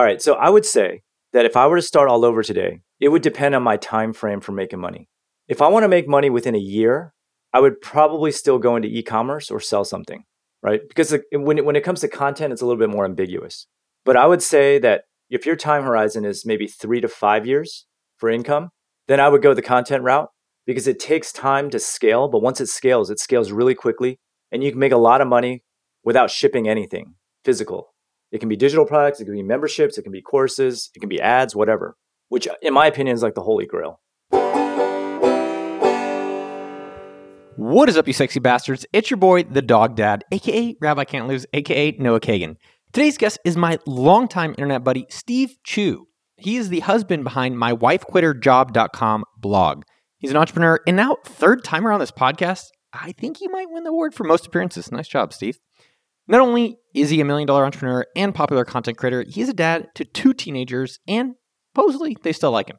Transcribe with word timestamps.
All 0.00 0.06
right. 0.06 0.22
So 0.22 0.32
I 0.32 0.48
would 0.48 0.64
say 0.64 1.02
that 1.34 1.44
if 1.44 1.58
I 1.58 1.66
were 1.66 1.76
to 1.76 1.82
start 1.82 2.08
all 2.08 2.24
over 2.24 2.42
today, 2.42 2.80
it 3.00 3.10
would 3.10 3.20
depend 3.20 3.54
on 3.54 3.62
my 3.62 3.76
time 3.76 4.14
frame 4.14 4.40
for 4.40 4.52
making 4.52 4.80
money. 4.80 5.10
If 5.46 5.60
I 5.60 5.68
want 5.68 5.84
to 5.84 5.88
make 5.88 6.08
money 6.08 6.30
within 6.30 6.54
a 6.54 6.58
year, 6.58 7.12
I 7.52 7.60
would 7.60 7.82
probably 7.82 8.32
still 8.32 8.58
go 8.58 8.76
into 8.76 8.88
e-commerce 8.88 9.50
or 9.50 9.60
sell 9.60 9.84
something, 9.84 10.24
right? 10.62 10.80
Because 10.88 11.14
when 11.34 11.58
it, 11.58 11.66
when 11.66 11.76
it 11.76 11.84
comes 11.84 12.00
to 12.00 12.08
content, 12.08 12.50
it's 12.50 12.62
a 12.62 12.64
little 12.64 12.78
bit 12.78 12.88
more 12.88 13.04
ambiguous. 13.04 13.66
But 14.06 14.16
I 14.16 14.26
would 14.26 14.40
say 14.40 14.78
that 14.78 15.02
if 15.28 15.44
your 15.44 15.54
time 15.54 15.82
horizon 15.82 16.24
is 16.24 16.46
maybe 16.46 16.66
three 16.66 17.02
to 17.02 17.08
five 17.08 17.46
years 17.46 17.84
for 18.16 18.30
income, 18.30 18.70
then 19.06 19.20
I 19.20 19.28
would 19.28 19.42
go 19.42 19.52
the 19.52 19.60
content 19.60 20.02
route 20.02 20.30
because 20.64 20.88
it 20.88 20.98
takes 20.98 21.30
time 21.30 21.68
to 21.68 21.78
scale. 21.78 22.26
But 22.26 22.40
once 22.40 22.58
it 22.62 22.68
scales, 22.68 23.10
it 23.10 23.20
scales 23.20 23.52
really 23.52 23.74
quickly 23.74 24.18
and 24.50 24.64
you 24.64 24.70
can 24.70 24.80
make 24.80 24.92
a 24.92 24.96
lot 24.96 25.20
of 25.20 25.28
money 25.28 25.62
without 26.02 26.30
shipping 26.30 26.70
anything 26.70 27.16
physical. 27.44 27.92
It 28.32 28.38
can 28.38 28.48
be 28.48 28.56
digital 28.56 28.86
products, 28.86 29.20
it 29.20 29.24
can 29.24 29.34
be 29.34 29.42
memberships, 29.42 29.98
it 29.98 30.02
can 30.02 30.12
be 30.12 30.22
courses, 30.22 30.90
it 30.94 31.00
can 31.00 31.08
be 31.08 31.20
ads, 31.20 31.56
whatever, 31.56 31.96
which 32.28 32.46
uh, 32.46 32.54
in 32.62 32.72
my 32.72 32.86
opinion 32.86 33.14
is 33.14 33.22
like 33.22 33.34
the 33.34 33.42
holy 33.42 33.66
grail. 33.66 34.00
What 37.56 37.88
is 37.88 37.96
up, 37.96 38.06
you 38.06 38.12
sexy 38.12 38.38
bastards? 38.38 38.86
It's 38.92 39.10
your 39.10 39.18
boy, 39.18 39.42
the 39.42 39.62
dog 39.62 39.96
dad, 39.96 40.24
aka 40.30 40.76
Rabbi 40.80 41.04
Can't 41.04 41.26
Lose, 41.26 41.44
aka 41.52 41.96
Noah 41.98 42.20
Kagan. 42.20 42.54
Today's 42.92 43.18
guest 43.18 43.38
is 43.44 43.56
my 43.56 43.78
longtime 43.86 44.50
internet 44.52 44.84
buddy, 44.84 45.06
Steve 45.10 45.56
Chou. 45.64 46.06
He 46.36 46.56
is 46.56 46.68
the 46.68 46.80
husband 46.80 47.24
behind 47.24 47.56
mywifequitherjob.com 47.56 49.24
blog. 49.38 49.82
He's 50.18 50.30
an 50.30 50.36
entrepreneur 50.36 50.80
and 50.86 50.96
now 50.96 51.16
third 51.24 51.64
timer 51.64 51.90
on 51.92 52.00
this 52.00 52.12
podcast. 52.12 52.66
I 52.92 53.12
think 53.12 53.38
he 53.38 53.48
might 53.48 53.70
win 53.70 53.84
the 53.84 53.90
award 53.90 54.14
for 54.14 54.24
most 54.24 54.46
appearances. 54.46 54.90
Nice 54.90 55.08
job, 55.08 55.32
Steve. 55.32 55.58
Not 56.30 56.40
only 56.40 56.78
is 56.94 57.10
he 57.10 57.20
a 57.20 57.24
million 57.24 57.48
dollar 57.48 57.64
entrepreneur 57.64 58.06
and 58.14 58.32
popular 58.32 58.64
content 58.64 58.96
creator, 58.96 59.24
he's 59.28 59.48
a 59.48 59.52
dad 59.52 59.88
to 59.96 60.04
two 60.04 60.32
teenagers, 60.32 61.00
and 61.08 61.34
supposedly 61.74 62.16
they 62.22 62.32
still 62.32 62.52
like 62.52 62.70
him. 62.70 62.76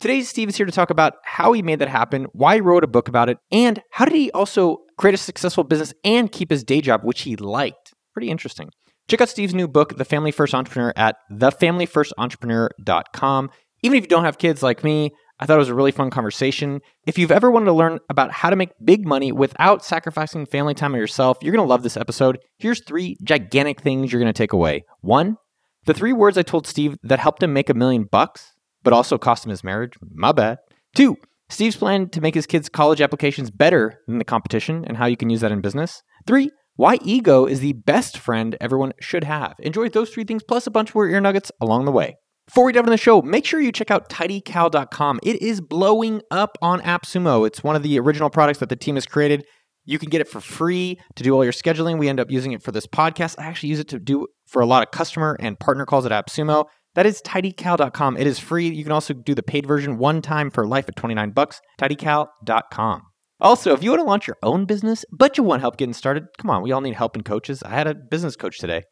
Today, 0.00 0.22
Steve 0.22 0.48
is 0.48 0.56
here 0.56 0.64
to 0.64 0.72
talk 0.72 0.88
about 0.88 1.16
how 1.22 1.52
he 1.52 1.60
made 1.60 1.80
that 1.80 1.88
happen, 1.88 2.28
why 2.32 2.54
he 2.54 2.62
wrote 2.62 2.84
a 2.84 2.88
book 2.88 3.08
about 3.08 3.28
it, 3.28 3.36
and 3.52 3.82
how 3.90 4.06
did 4.06 4.14
he 4.14 4.30
also 4.30 4.78
create 4.96 5.12
a 5.12 5.18
successful 5.18 5.64
business 5.64 5.92
and 6.02 6.32
keep 6.32 6.48
his 6.50 6.64
day 6.64 6.80
job, 6.80 7.02
which 7.04 7.20
he 7.22 7.36
liked. 7.36 7.92
Pretty 8.14 8.30
interesting. 8.30 8.70
Check 9.06 9.20
out 9.20 9.28
Steve's 9.28 9.54
new 9.54 9.68
book, 9.68 9.98
The 9.98 10.06
Family 10.06 10.30
First 10.30 10.54
Entrepreneur, 10.54 10.94
at 10.96 11.16
thefamilyfirstentrepreneur.com. 11.30 13.50
Even 13.82 13.98
if 13.98 14.04
you 14.04 14.08
don't 14.08 14.24
have 14.24 14.38
kids 14.38 14.62
like 14.62 14.82
me, 14.82 15.10
I 15.40 15.46
thought 15.46 15.56
it 15.56 15.58
was 15.58 15.68
a 15.68 15.74
really 15.74 15.92
fun 15.92 16.10
conversation. 16.10 16.80
If 17.06 17.18
you've 17.18 17.30
ever 17.30 17.50
wanted 17.50 17.66
to 17.66 17.72
learn 17.72 18.00
about 18.08 18.32
how 18.32 18.50
to 18.50 18.56
make 18.56 18.70
big 18.84 19.06
money 19.06 19.30
without 19.30 19.84
sacrificing 19.84 20.46
family 20.46 20.74
time 20.74 20.94
or 20.94 20.98
yourself, 20.98 21.38
you're 21.40 21.54
going 21.54 21.64
to 21.64 21.68
love 21.68 21.82
this 21.82 21.96
episode. 21.96 22.38
Here's 22.58 22.82
three 22.84 23.16
gigantic 23.22 23.80
things 23.80 24.12
you're 24.12 24.20
going 24.20 24.32
to 24.32 24.36
take 24.36 24.52
away. 24.52 24.84
One, 25.00 25.36
the 25.84 25.94
three 25.94 26.12
words 26.12 26.36
I 26.36 26.42
told 26.42 26.66
Steve 26.66 26.96
that 27.04 27.20
helped 27.20 27.42
him 27.42 27.52
make 27.52 27.70
a 27.70 27.74
million 27.74 28.04
bucks, 28.04 28.52
but 28.82 28.92
also 28.92 29.16
cost 29.16 29.44
him 29.44 29.50
his 29.50 29.64
marriage. 29.64 29.94
My 30.12 30.32
bad. 30.32 30.58
Two, 30.94 31.16
Steve's 31.48 31.76
plan 31.76 32.08
to 32.10 32.20
make 32.20 32.34
his 32.34 32.46
kids' 32.46 32.68
college 32.68 33.00
applications 33.00 33.50
better 33.50 34.00
than 34.06 34.18
the 34.18 34.24
competition 34.24 34.84
and 34.86 34.96
how 34.96 35.06
you 35.06 35.16
can 35.16 35.30
use 35.30 35.40
that 35.40 35.52
in 35.52 35.60
business. 35.60 36.02
Three, 36.26 36.50
why 36.76 36.98
ego 37.02 37.46
is 37.46 37.60
the 37.60 37.72
best 37.72 38.18
friend 38.18 38.56
everyone 38.60 38.92
should 39.00 39.24
have. 39.24 39.54
Enjoy 39.60 39.88
those 39.88 40.10
three 40.10 40.24
things 40.24 40.42
plus 40.42 40.66
a 40.66 40.70
bunch 40.70 40.94
more 40.94 41.08
ear 41.08 41.20
nuggets 41.20 41.50
along 41.60 41.86
the 41.86 41.92
way. 41.92 42.16
Before 42.48 42.64
we 42.64 42.72
dive 42.72 42.80
into 42.80 42.92
the 42.92 42.96
show, 42.96 43.20
make 43.20 43.44
sure 43.44 43.60
you 43.60 43.70
check 43.70 43.90
out 43.90 44.08
tidycal.com. 44.08 45.20
It 45.22 45.42
is 45.42 45.60
blowing 45.60 46.22
up 46.30 46.56
on 46.62 46.80
AppSumo. 46.80 47.46
It's 47.46 47.62
one 47.62 47.76
of 47.76 47.82
the 47.82 48.00
original 48.00 48.30
products 48.30 48.60
that 48.60 48.70
the 48.70 48.74
team 48.74 48.94
has 48.94 49.04
created. 49.04 49.44
You 49.84 49.98
can 49.98 50.08
get 50.08 50.22
it 50.22 50.28
for 50.28 50.40
free 50.40 50.98
to 51.16 51.22
do 51.22 51.34
all 51.34 51.44
your 51.44 51.52
scheduling. 51.52 51.98
We 51.98 52.08
end 52.08 52.20
up 52.20 52.30
using 52.30 52.52
it 52.52 52.62
for 52.62 52.72
this 52.72 52.86
podcast. 52.86 53.34
I 53.38 53.44
actually 53.44 53.68
use 53.68 53.80
it 53.80 53.88
to 53.88 53.98
do 53.98 54.26
for 54.46 54.62
a 54.62 54.66
lot 54.66 54.82
of 54.82 54.90
customer 54.92 55.36
and 55.38 55.60
partner 55.60 55.84
calls 55.84 56.06
at 56.06 56.12
AppSumo. 56.12 56.64
That 56.94 57.04
is 57.04 57.20
tidycal.com. 57.20 58.16
It 58.16 58.26
is 58.26 58.38
free. 58.38 58.70
You 58.70 58.82
can 58.82 58.92
also 58.92 59.12
do 59.12 59.34
the 59.34 59.42
paid 59.42 59.66
version 59.66 59.98
one 59.98 60.22
time 60.22 60.50
for 60.50 60.66
life 60.66 60.86
at 60.88 60.96
29 60.96 61.32
bucks. 61.32 61.60
tidycal.com. 61.78 63.02
Also, 63.40 63.74
if 63.74 63.82
you 63.82 63.90
want 63.90 64.00
to 64.00 64.04
launch 64.04 64.26
your 64.26 64.38
own 64.42 64.64
business, 64.64 65.04
but 65.12 65.36
you 65.36 65.44
want 65.44 65.60
help 65.60 65.76
getting 65.76 65.92
started, 65.92 66.24
come 66.38 66.50
on, 66.50 66.62
we 66.62 66.72
all 66.72 66.80
need 66.80 66.94
help 66.94 67.14
and 67.14 67.24
coaches. 67.24 67.62
I 67.62 67.70
had 67.70 67.86
a 67.86 67.94
business 67.94 68.36
coach 68.36 68.58
today. 68.58 68.82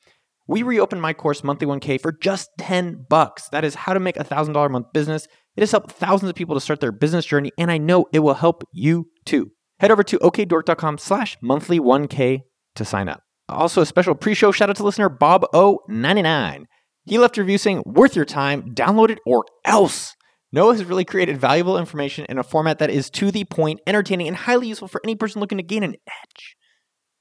We 0.48 0.62
reopened 0.62 1.02
my 1.02 1.12
course 1.12 1.42
Monthly 1.42 1.66
1K 1.66 2.00
for 2.00 2.12
just 2.12 2.50
10 2.58 3.06
bucks. 3.08 3.48
That 3.48 3.64
is 3.64 3.74
how 3.74 3.94
to 3.94 4.00
make 4.00 4.16
a 4.16 4.24
$1,000 4.24 4.66
a 4.66 4.68
month 4.68 4.86
business. 4.92 5.26
It 5.56 5.60
has 5.62 5.72
helped 5.72 5.92
thousands 5.92 6.30
of 6.30 6.36
people 6.36 6.54
to 6.54 6.60
start 6.60 6.80
their 6.80 6.92
business 6.92 7.26
journey, 7.26 7.50
and 7.58 7.70
I 7.70 7.78
know 7.78 8.06
it 8.12 8.20
will 8.20 8.34
help 8.34 8.62
you 8.72 9.08
too. 9.24 9.50
Head 9.80 9.90
over 9.90 10.02
to 10.04 10.18
okdork.com 10.18 10.98
slash 10.98 11.36
monthly 11.42 11.80
1K 11.80 12.42
to 12.76 12.84
sign 12.84 13.08
up. 13.08 13.22
Also, 13.48 13.80
a 13.82 13.86
special 13.86 14.14
pre-show 14.14 14.52
shout 14.52 14.70
out 14.70 14.76
to 14.76 14.84
listener 14.84 15.08
Bob 15.08 15.46
O99. 15.52 16.64
He 17.04 17.18
left 17.18 17.38
a 17.38 17.42
review 17.42 17.58
saying, 17.58 17.82
worth 17.84 18.16
your 18.16 18.24
time, 18.24 18.74
download 18.74 19.10
it 19.10 19.18
or 19.26 19.44
else. 19.64 20.14
Noah 20.52 20.74
has 20.74 20.84
really 20.84 21.04
created 21.04 21.38
valuable 21.38 21.78
information 21.78 22.24
in 22.28 22.38
a 22.38 22.42
format 22.42 22.78
that 22.78 22.90
is 22.90 23.10
to 23.10 23.30
the 23.30 23.44
point, 23.44 23.80
entertaining, 23.86 24.26
and 24.26 24.36
highly 24.36 24.68
useful 24.68 24.88
for 24.88 25.00
any 25.04 25.14
person 25.14 25.40
looking 25.40 25.58
to 25.58 25.64
gain 25.64 25.82
an 25.82 25.96
edge. 26.06 26.56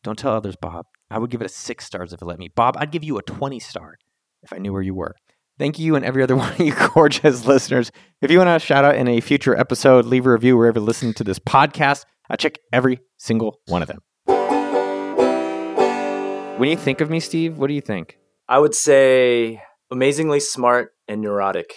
Don't 0.03 0.17
tell 0.17 0.33
others, 0.33 0.55
Bob. 0.55 0.85
I 1.09 1.19
would 1.19 1.29
give 1.29 1.41
it 1.41 1.45
a 1.45 1.49
six 1.49 1.85
stars 1.85 2.13
if 2.13 2.21
it 2.21 2.25
let 2.25 2.39
me. 2.39 2.49
Bob, 2.53 2.75
I'd 2.77 2.91
give 2.91 3.03
you 3.03 3.17
a 3.17 3.21
20 3.21 3.59
star 3.59 3.97
if 4.43 4.51
I 4.51 4.57
knew 4.57 4.73
where 4.73 4.81
you 4.81 4.93
were. 4.93 5.15
Thank 5.57 5.79
you 5.79 5.95
and 5.95 6.03
every 6.03 6.23
other 6.23 6.35
one 6.37 6.51
of 6.51 6.59
you 6.59 6.73
gorgeous 6.93 7.45
listeners. 7.45 7.91
If 8.21 8.31
you 8.31 8.37
want 8.37 8.49
to 8.49 8.65
shout 8.65 8.85
out 8.85 8.95
in 8.95 9.07
a 9.07 9.21
future 9.21 9.55
episode, 9.55 10.05
leave 10.05 10.25
a 10.25 10.31
review 10.31 10.57
wherever 10.57 10.79
you 10.79 10.85
listen 10.85 11.13
to 11.13 11.23
this 11.23 11.39
podcast. 11.39 12.05
I 12.29 12.35
check 12.35 12.57
every 12.73 12.99
single 13.17 13.59
one 13.67 13.81
of 13.81 13.87
them. 13.87 13.99
When 16.57 16.69
you 16.69 16.77
think 16.77 17.01
of 17.01 17.09
me, 17.09 17.19
Steve, 17.19 17.57
what 17.57 17.67
do 17.67 17.73
you 17.73 17.81
think? 17.81 18.17
I 18.47 18.59
would 18.59 18.73
say 18.73 19.61
amazingly 19.91 20.39
smart 20.39 20.93
and 21.07 21.21
neurotic. 21.21 21.73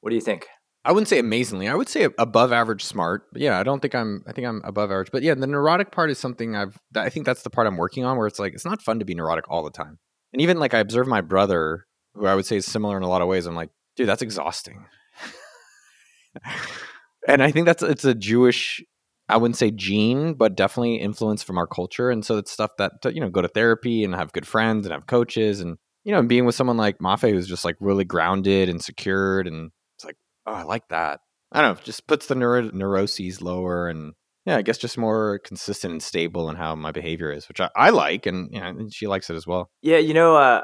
What 0.00 0.10
do 0.10 0.16
you 0.16 0.22
think? 0.22 0.46
I 0.84 0.92
wouldn't 0.92 1.08
say 1.08 1.18
amazingly. 1.18 1.66
I 1.66 1.74
would 1.74 1.88
say 1.88 2.08
above 2.18 2.52
average 2.52 2.84
smart. 2.84 3.26
Yeah, 3.34 3.58
I 3.58 3.62
don't 3.62 3.80
think 3.80 3.94
I'm. 3.94 4.22
I 4.26 4.32
think 4.32 4.46
I'm 4.46 4.60
above 4.64 4.90
average. 4.90 5.10
But 5.10 5.22
yeah, 5.22 5.34
the 5.34 5.46
neurotic 5.46 5.92
part 5.92 6.10
is 6.10 6.18
something 6.18 6.54
I've. 6.54 6.78
I 6.94 7.08
think 7.08 7.24
that's 7.24 7.42
the 7.42 7.50
part 7.50 7.66
I'm 7.66 7.78
working 7.78 8.04
on, 8.04 8.18
where 8.18 8.26
it's 8.26 8.38
like 8.38 8.52
it's 8.52 8.66
not 8.66 8.82
fun 8.82 8.98
to 8.98 9.04
be 9.04 9.14
neurotic 9.14 9.46
all 9.48 9.64
the 9.64 9.70
time. 9.70 9.98
And 10.34 10.42
even 10.42 10.58
like 10.58 10.74
I 10.74 10.80
observe 10.80 11.06
my 11.06 11.22
brother, 11.22 11.86
who 12.14 12.26
I 12.26 12.34
would 12.34 12.44
say 12.44 12.56
is 12.56 12.66
similar 12.66 12.98
in 12.98 13.02
a 13.02 13.08
lot 13.08 13.22
of 13.22 13.28
ways. 13.28 13.46
I'm 13.46 13.54
like, 13.54 13.70
dude, 13.96 14.08
that's 14.08 14.20
exhausting. 14.20 14.84
and 17.28 17.42
I 17.42 17.50
think 17.50 17.64
that's 17.64 17.82
it's 17.82 18.04
a 18.04 18.14
Jewish. 18.14 18.84
I 19.26 19.38
wouldn't 19.38 19.56
say 19.56 19.70
gene, 19.70 20.34
but 20.34 20.54
definitely 20.54 20.96
influence 20.96 21.42
from 21.42 21.56
our 21.56 21.66
culture. 21.66 22.10
And 22.10 22.26
so 22.26 22.36
it's 22.36 22.50
stuff 22.50 22.72
that 22.76 22.92
you 23.06 23.22
know 23.22 23.30
go 23.30 23.40
to 23.40 23.48
therapy 23.48 24.04
and 24.04 24.14
have 24.14 24.32
good 24.32 24.46
friends 24.46 24.84
and 24.84 24.92
have 24.92 25.06
coaches 25.06 25.62
and 25.62 25.78
you 26.04 26.12
know 26.12 26.22
being 26.22 26.44
with 26.44 26.54
someone 26.54 26.76
like 26.76 26.98
Mafe 26.98 27.30
who's 27.30 27.48
just 27.48 27.64
like 27.64 27.76
really 27.80 28.04
grounded 28.04 28.68
and 28.68 28.82
secured 28.84 29.46
and 29.46 29.70
Oh, 30.46 30.52
I 30.52 30.62
like 30.62 30.88
that. 30.88 31.20
I 31.52 31.62
don't 31.62 31.76
know. 31.76 31.82
Just 31.84 32.06
puts 32.06 32.26
the 32.26 32.34
neuro- 32.34 32.70
neuroses 32.72 33.40
lower 33.40 33.88
and 33.88 34.12
yeah, 34.46 34.56
I 34.56 34.62
guess 34.62 34.76
just 34.76 34.98
more 34.98 35.38
consistent 35.38 35.92
and 35.92 36.02
stable 36.02 36.50
in 36.50 36.56
how 36.56 36.74
my 36.74 36.92
behavior 36.92 37.32
is, 37.32 37.48
which 37.48 37.60
I, 37.60 37.70
I 37.74 37.90
like, 37.90 38.26
and 38.26 38.52
you 38.52 38.60
know, 38.60 38.88
she 38.90 39.06
likes 39.06 39.30
it 39.30 39.36
as 39.36 39.46
well. 39.46 39.70
Yeah, 39.80 39.96
you 39.98 40.12
know, 40.12 40.36
uh, 40.36 40.62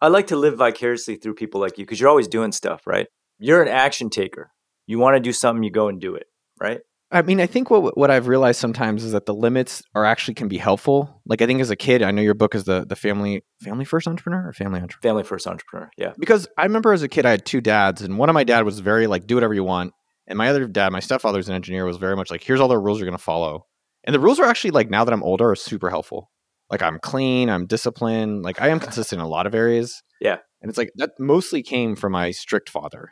I 0.00 0.08
like 0.08 0.28
to 0.28 0.36
live 0.36 0.56
vicariously 0.56 1.16
through 1.16 1.34
people 1.34 1.60
like 1.60 1.78
you 1.78 1.84
because 1.84 2.00
you're 2.00 2.08
always 2.08 2.26
doing 2.26 2.52
stuff, 2.52 2.86
right? 2.86 3.06
You're 3.38 3.62
an 3.62 3.68
action 3.68 4.10
taker. 4.10 4.50
You 4.86 4.98
want 4.98 5.14
to 5.14 5.20
do 5.20 5.32
something, 5.32 5.62
you 5.62 5.70
go 5.70 5.88
and 5.88 6.00
do 6.00 6.16
it, 6.16 6.26
right? 6.60 6.80
I 7.12 7.22
mean, 7.22 7.40
I 7.40 7.46
think 7.46 7.70
what 7.70 7.96
what 7.96 8.10
I've 8.10 8.28
realized 8.28 8.60
sometimes 8.60 9.02
is 9.02 9.12
that 9.12 9.26
the 9.26 9.34
limits 9.34 9.82
are 9.94 10.04
actually 10.04 10.34
can 10.34 10.46
be 10.46 10.58
helpful. 10.58 11.20
Like 11.26 11.42
I 11.42 11.46
think 11.46 11.60
as 11.60 11.70
a 11.70 11.76
kid, 11.76 12.02
I 12.02 12.12
know 12.12 12.22
your 12.22 12.34
book 12.34 12.54
is 12.54 12.64
the 12.64 12.86
the 12.86 12.94
family 12.94 13.42
family 13.62 13.84
first 13.84 14.06
entrepreneur 14.06 14.48
or 14.48 14.52
family 14.52 14.80
entrepreneur. 14.80 15.10
Family 15.10 15.24
first 15.24 15.46
entrepreneur, 15.46 15.90
yeah. 15.96 16.12
Because 16.18 16.46
I 16.56 16.62
remember 16.62 16.92
as 16.92 17.02
a 17.02 17.08
kid, 17.08 17.26
I 17.26 17.30
had 17.30 17.44
two 17.44 17.60
dads, 17.60 18.02
and 18.02 18.16
one 18.16 18.28
of 18.28 18.34
my 18.34 18.44
dad 18.44 18.64
was 18.64 18.78
very 18.78 19.08
like 19.08 19.26
do 19.26 19.34
whatever 19.34 19.54
you 19.54 19.64
want, 19.64 19.92
and 20.28 20.38
my 20.38 20.48
other 20.48 20.68
dad, 20.68 20.92
my 20.92 21.00
stepfather's 21.00 21.48
an 21.48 21.54
engineer, 21.56 21.84
was 21.84 21.96
very 21.96 22.14
much 22.14 22.30
like 22.30 22.44
here's 22.44 22.60
all 22.60 22.68
the 22.68 22.78
rules 22.78 22.98
you're 22.98 23.06
going 23.06 23.18
to 23.18 23.22
follow. 23.22 23.66
And 24.04 24.14
the 24.14 24.20
rules 24.20 24.38
are 24.38 24.46
actually 24.46 24.70
like 24.70 24.88
now 24.88 25.04
that 25.04 25.12
I'm 25.12 25.24
older 25.24 25.50
are 25.50 25.56
super 25.56 25.90
helpful. 25.90 26.30
Like 26.70 26.82
I'm 26.82 27.00
clean, 27.00 27.50
I'm 27.50 27.66
disciplined, 27.66 28.42
like 28.42 28.60
I 28.60 28.68
am 28.68 28.78
consistent 28.80 29.18
in 29.20 29.26
a 29.26 29.28
lot 29.28 29.48
of 29.48 29.54
areas. 29.54 30.00
Yeah, 30.20 30.38
and 30.62 30.68
it's 30.68 30.78
like 30.78 30.92
that 30.94 31.10
mostly 31.18 31.64
came 31.64 31.96
from 31.96 32.12
my 32.12 32.30
strict 32.30 32.70
father, 32.70 33.10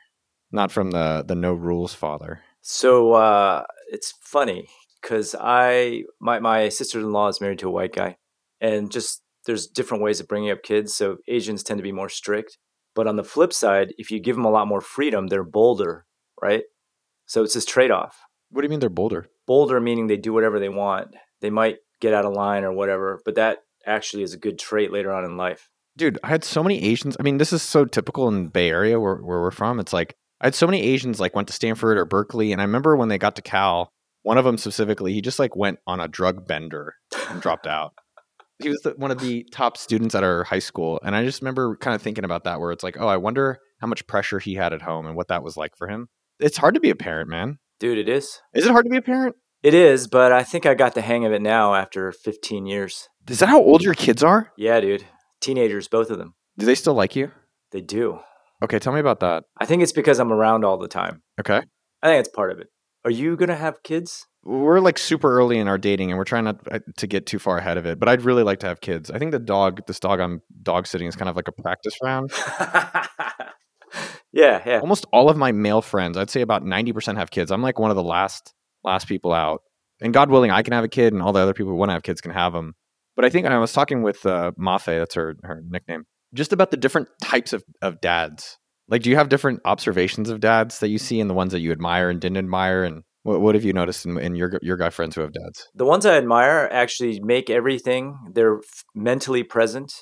not 0.53 0.71
from 0.71 0.93
the 0.93 1.25
the 1.27 1.35
no 1.35 1.53
rules 1.53 1.95
father. 1.95 2.43
So 2.61 3.13
uh, 3.15 3.65
it's 3.89 4.15
funny 4.23 4.69
because 5.01 5.35
I 5.39 6.05
my 6.21 6.39
my 6.41 6.69
sister 6.69 6.99
in 6.99 7.13
law 7.13 7.29
is 7.29 7.41
married 7.41 7.59
to 7.61 7.69
a 7.69 7.73
white 7.73 7.95
guy, 7.95 8.17
and 8.61 8.91
just 8.91 9.23
there's 9.47 9.67
different 9.67 10.03
ways 10.03 10.21
of 10.21 10.29
bringing 10.29 10.51
up 10.51 10.63
kids. 10.63 10.95
So 10.95 11.19
Asians 11.27 11.63
tend 11.63 11.79
to 11.79 11.83
be 11.83 11.93
more 11.93 12.09
strict, 12.09 12.59
but 12.95 13.07
on 13.07 13.17
the 13.17 13.25
flip 13.25 13.53
side, 13.53 13.95
if 13.99 14.11
you 14.11 14.21
give 14.21 14.37
them 14.37 14.45
a 14.45 14.51
lot 14.51 14.69
more 14.69 14.81
freedom, 14.81 15.29
they're 15.29 15.45
bolder, 15.45 16.05
right? 16.43 16.65
So 17.27 17.43
it's 17.43 17.55
this 17.55 17.65
trade 17.65 17.91
off. 17.91 18.19
What 18.51 18.63
do 18.63 18.67
you 18.67 18.71
mean 18.71 18.81
they're 18.81 18.89
bolder? 18.89 19.27
Bolder 19.47 19.81
meaning 19.81 20.07
they 20.07 20.17
do 20.17 20.33
whatever 20.33 20.59
they 20.59 20.69
want. 20.69 21.15
They 21.41 21.51
might 21.51 21.77
get 22.01 22.15
out 22.15 22.25
of 22.25 22.33
line 22.33 22.65
or 22.65 22.73
whatever, 22.73 23.21
but 23.25 23.35
that 23.37 23.59
actually 23.87 24.23
is 24.23 24.35
a 24.35 24.39
good 24.39 24.59
trait 24.59 24.93
later 24.93 25.13
on 25.13 25.25
in 25.25 25.37
life. 25.37 25.69
Dude, 25.97 26.19
I 26.23 26.29
had 26.29 26.45
so 26.45 26.63
many 26.63 26.83
Asians. 26.83 27.17
I 27.19 27.23
mean, 27.23 27.39
this 27.39 27.53
is 27.53 27.63
so 27.63 27.85
typical 27.85 28.29
in 28.29 28.49
Bay 28.49 28.71
Area 28.71 29.01
where, 29.01 29.17
where 29.17 29.41
we're 29.41 29.51
from. 29.51 29.81
It's 29.81 29.93
like 29.93 30.15
I 30.41 30.47
had 30.47 30.55
so 30.55 30.67
many 30.67 30.83
Asians 30.83 31.21
like 31.21 31.35
went 31.35 31.49
to 31.49 31.55
Stanford 31.55 31.99
or 31.99 32.05
Berkeley, 32.05 32.53
and 32.53 32.61
I 32.61 32.65
remember 32.65 32.97
when 32.97 33.09
they 33.09 33.19
got 33.19 33.37
to 33.37 33.43
Cal, 33.43 33.91
one 34.23 34.39
of 34.39 34.45
them 34.45 34.59
specifically, 34.59 35.13
he 35.13 35.21
just 35.21 35.39
like 35.39 35.57
went 35.57 35.79
on 35.87 36.01
a 36.01 36.09
drug 36.09 36.47
bender 36.47 36.95
and 37.31 37.41
dropped 37.41 37.67
out. 37.67 37.93
he 38.63 38.69
was 38.69 38.81
the, 38.81 38.91
one 38.97 39.11
of 39.11 39.21
the 39.21 39.47
top 39.53 39.77
students 39.77 40.15
at 40.15 40.25
our 40.25 40.45
high 40.45 40.59
school, 40.59 41.01
and 41.03 41.17
I 41.17 41.25
just 41.25 41.43
remember 41.43 41.77
kind 41.77 41.95
of 41.95 42.03
thinking 42.03 42.25
about 42.25 42.45
that, 42.45 42.61
where 42.61 42.73
it's 42.73 42.85
like, 42.85 42.97
oh, 43.01 43.09
I 43.09 43.17
wonder 43.17 43.59
how 43.81 43.87
much 43.87 44.07
pressure 44.07 44.39
he 44.39 44.55
had 44.55 44.73
at 44.73 44.83
home 44.83 45.07
and 45.07 45.17
what 45.17 45.29
that 45.29 45.43
was 45.43 45.57
like 45.57 45.77
for 45.77 45.89
him. 45.89 46.09
It's 46.41 46.57
hard 46.57 46.75
to 46.75 46.81
be 46.81 46.91
a 46.91 46.97
parent, 46.97 47.29
man. 47.29 47.59
Dude, 47.81 47.99
it 47.99 48.09
is. 48.09 48.41
Is 48.55 48.67
it 48.67 48.71
hard 48.73 48.85
to 48.85 48.91
be 48.91 48.97
a 48.97 49.03
parent? 49.03 49.37
It 49.63 49.75
is, 49.75 50.07
but 50.07 50.31
I 50.31 50.45
think 50.45 50.67
I 50.67 50.75
got 50.75 50.95
the 50.95 51.01
hang 51.01 51.25
of 51.25 51.33
it 51.33 51.43
now 51.43 51.75
after 51.75 52.13
15 52.13 52.67
years. 52.67 53.09
Is 53.29 53.41
that 53.41 53.49
how 53.49 53.61
old 53.61 53.83
your 53.83 53.95
kids 53.95 54.23
are? 54.23 54.53
Yeah, 54.57 54.81
dude. 54.81 55.05
Teenagers, 55.41 55.89
both 55.89 56.11
of 56.11 56.19
them. 56.19 56.35
Do 56.57 56.67
they 56.67 56.77
still 56.77 56.95
like 56.95 57.17
you? 57.17 57.33
They 57.73 57.81
do. 57.81 58.21
Okay, 58.63 58.79
tell 58.79 58.93
me 58.93 59.01
about 59.01 59.21
that. 59.21 59.45
I 59.59 59.67
think 59.67 59.83
it's 59.83 59.93
because 59.93 60.19
I'm 60.19 60.33
around 60.33 60.65
all 60.65 60.79
the 60.79 60.89
time. 60.89 61.23
Okay. 61.41 61.61
I 62.03 62.07
think 62.07 62.21
it's 62.21 62.35
part 62.35 62.51
of 62.51 62.59
it. 62.59 62.69
Are 63.05 63.11
you 63.11 63.37
going 63.37 63.49
to 63.49 63.57
have 63.57 63.83
kids? 63.83 64.27
We're 64.45 64.81
like 64.81 64.99
super 64.99 65.37
early 65.37 65.59
in 65.59 65.69
our 65.69 65.79
dating 65.79 66.11
and 66.11 66.19
we're 66.19 66.25
trying 66.25 66.45
not 66.45 66.61
uh, 66.71 66.81
to 66.97 67.07
get 67.07 67.27
too 67.27 67.39
far 67.39 67.59
ahead 67.59 67.77
of 67.77 67.87
it, 67.87 67.99
but 67.99 68.09
I'd 68.09 68.23
really 68.23 68.43
like 68.43 68.61
to 68.61 68.67
have 68.67 68.81
kids. 68.81 69.11
I 69.11 69.19
think 69.19 69.33
the 69.33 69.39
dog, 69.39 69.87
this 69.87 70.01
dog 70.01 70.21
I'm 70.21 70.41
dog 70.63 70.87
sitting 70.87 71.07
is 71.07 71.17
kind 71.17 71.29
of 71.29 71.37
like 71.37 71.49
a 71.49 71.53
practice 71.53 71.97
round. 72.03 72.33
yeah, 74.33 74.63
yeah. 74.67 74.81
Almost 74.81 75.07
all 75.13 75.31
of 75.31 75.37
my 75.37 75.53
male 75.53 75.83
friends, 75.83 76.17
I'd 76.17 76.31
say 76.31 76.41
about 76.41 76.65
90% 76.65 77.17
have 77.17 77.31
kids. 77.31 77.51
I'm 77.51 77.63
like 77.63 77.79
one 77.79 77.91
of 77.91 77.97
the 77.97 78.03
last 78.03 78.55
last 78.85 79.07
people 79.07 79.33
out. 79.33 79.63
And 80.01 80.15
God 80.15 80.31
willing, 80.31 80.51
I 80.51 80.63
can 80.63 80.73
have 80.73 80.85
a 80.85 80.89
kid 80.89 81.13
and 81.13 81.23
all 81.23 81.33
the 81.33 81.41
other 81.41 81.55
people 81.55 81.73
who 81.73 81.77
want 81.77 81.91
to 81.91 81.95
have 81.95 82.03
kids 82.03 82.21
can 82.21 82.31
have 82.31 82.53
them. 82.53 82.75
But 83.17 83.25
I 83.25 83.31
think 83.31 83.47
I 83.47 83.59
was 83.59 83.73
talking 83.73 84.03
with 84.03 84.25
uh, 84.25 84.53
Mafe, 84.59 84.99
that's 84.99 85.17
her, 85.17 85.35
her 85.43 85.61
nickname, 85.69 86.05
just 86.35 86.53
about 86.53 86.71
the 86.71 86.77
different 86.77 87.09
types 87.23 87.53
of, 87.53 87.65
of 87.83 88.01
dads. 88.01 88.59
Like, 88.89 89.03
do 89.03 89.11
you 89.11 89.17
have 89.17 89.29
different 89.29 89.61
observations 89.65 90.31
of 90.31 90.41
dads 90.41 90.79
that 90.81 90.89
you 90.89 90.99
see 90.99 91.21
and 91.21 91.29
the 91.29 91.35
ones 91.35 91.53
that 91.53 91.61
you 91.61 91.73
admire 91.73 92.09
and 92.09 92.21
didn't 92.21 92.39
admire? 92.39 92.85
And 92.85 93.03
what, 93.23 93.41
what 93.41 93.55
have 93.55 93.65
you 93.65 93.73
noticed 93.73 94.07
in, 94.07 94.19
in 94.19 94.35
your 94.35 94.59
your 94.63 94.77
guy 94.77 94.91
friends 94.91 95.15
who 95.15 95.21
have 95.21 95.33
dads? 95.33 95.69
The 95.75 95.85
ones 95.85 96.07
I 96.07 96.17
admire 96.17 96.69
actually 96.73 97.21
make 97.21 97.51
everything. 97.51 98.17
They're 98.33 98.61
mentally 98.95 99.43
present 99.43 99.93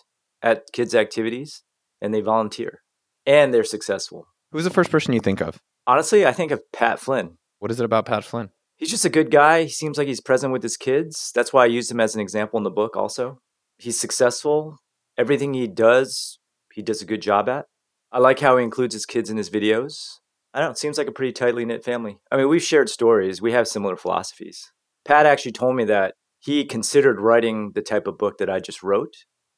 at 0.42 0.64
kids' 0.72 0.94
activities 0.94 1.62
and 2.00 2.14
they 2.14 2.20
volunteer 2.20 2.82
and 3.26 3.52
they're 3.52 3.64
successful. 3.64 4.28
Who's 4.52 4.64
the 4.64 4.70
first 4.70 4.90
person 4.90 5.12
you 5.12 5.20
think 5.20 5.40
of? 5.40 5.58
Honestly, 5.86 6.24
I 6.24 6.32
think 6.32 6.52
of 6.52 6.60
Pat 6.72 7.00
Flynn. 7.00 7.38
What 7.58 7.70
is 7.70 7.80
it 7.80 7.84
about 7.84 8.06
Pat 8.06 8.24
Flynn? 8.24 8.50
He's 8.76 8.90
just 8.90 9.04
a 9.04 9.10
good 9.10 9.30
guy. 9.30 9.64
He 9.64 9.70
seems 9.70 9.98
like 9.98 10.06
he's 10.06 10.20
present 10.20 10.52
with 10.52 10.62
his 10.62 10.76
kids. 10.76 11.32
That's 11.34 11.52
why 11.52 11.64
I 11.64 11.66
used 11.66 11.90
him 11.90 12.00
as 12.00 12.14
an 12.14 12.20
example 12.20 12.58
in 12.58 12.64
the 12.64 12.70
book 12.70 12.96
also. 12.96 13.38
He's 13.78 13.98
successful. 13.98 14.76
Everything 15.18 15.54
he 15.54 15.66
does, 15.66 16.38
he 16.72 16.82
does 16.82 17.02
a 17.02 17.06
good 17.06 17.22
job 17.22 17.48
at. 17.48 17.66
I 18.12 18.18
like 18.18 18.40
how 18.40 18.56
he 18.56 18.64
includes 18.64 18.94
his 18.94 19.06
kids 19.06 19.30
in 19.30 19.36
his 19.36 19.50
videos. 19.50 20.18
I 20.52 20.60
don't 20.60 20.68
know, 20.68 20.72
it 20.72 20.78
seems 20.78 20.98
like 20.98 21.08
a 21.08 21.12
pretty 21.12 21.32
tightly 21.32 21.64
knit 21.64 21.84
family. 21.84 22.18
I 22.30 22.36
mean, 22.36 22.48
we've 22.48 22.62
shared 22.62 22.88
stories, 22.88 23.42
we 23.42 23.52
have 23.52 23.68
similar 23.68 23.96
philosophies. 23.96 24.72
Pat 25.04 25.26
actually 25.26 25.52
told 25.52 25.76
me 25.76 25.84
that 25.84 26.14
he 26.38 26.64
considered 26.64 27.20
writing 27.20 27.72
the 27.74 27.82
type 27.82 28.06
of 28.06 28.18
book 28.18 28.38
that 28.38 28.50
I 28.50 28.60
just 28.60 28.82
wrote, 28.82 29.14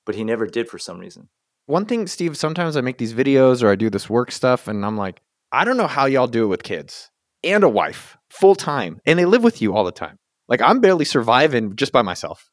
but 0.06 0.14
he 0.14 0.24
never 0.24 0.46
did 0.46 0.68
for 0.68 0.78
some 0.78 0.98
reason. 0.98 1.28
One 1.66 1.84
thing, 1.84 2.06
Steve, 2.06 2.36
sometimes 2.36 2.76
I 2.76 2.80
make 2.80 2.98
these 2.98 3.12
videos 3.12 3.62
or 3.62 3.68
I 3.68 3.74
do 3.74 3.90
this 3.90 4.08
work 4.08 4.32
stuff, 4.32 4.68
and 4.68 4.84
I'm 4.84 4.96
like, 4.96 5.20
I 5.52 5.64
don't 5.64 5.76
know 5.76 5.86
how 5.86 6.06
y'all 6.06 6.26
do 6.26 6.44
it 6.44 6.48
with 6.48 6.62
kids 6.62 7.10
and 7.44 7.62
a 7.62 7.68
wife 7.68 8.16
full 8.30 8.54
time, 8.54 9.00
and 9.06 9.18
they 9.18 9.24
live 9.24 9.44
with 9.44 9.60
you 9.60 9.74
all 9.74 9.84
the 9.84 9.92
time. 9.92 10.18
Like, 10.48 10.62
I'm 10.62 10.80
barely 10.80 11.04
surviving 11.04 11.76
just 11.76 11.92
by 11.92 12.02
myself. 12.02 12.50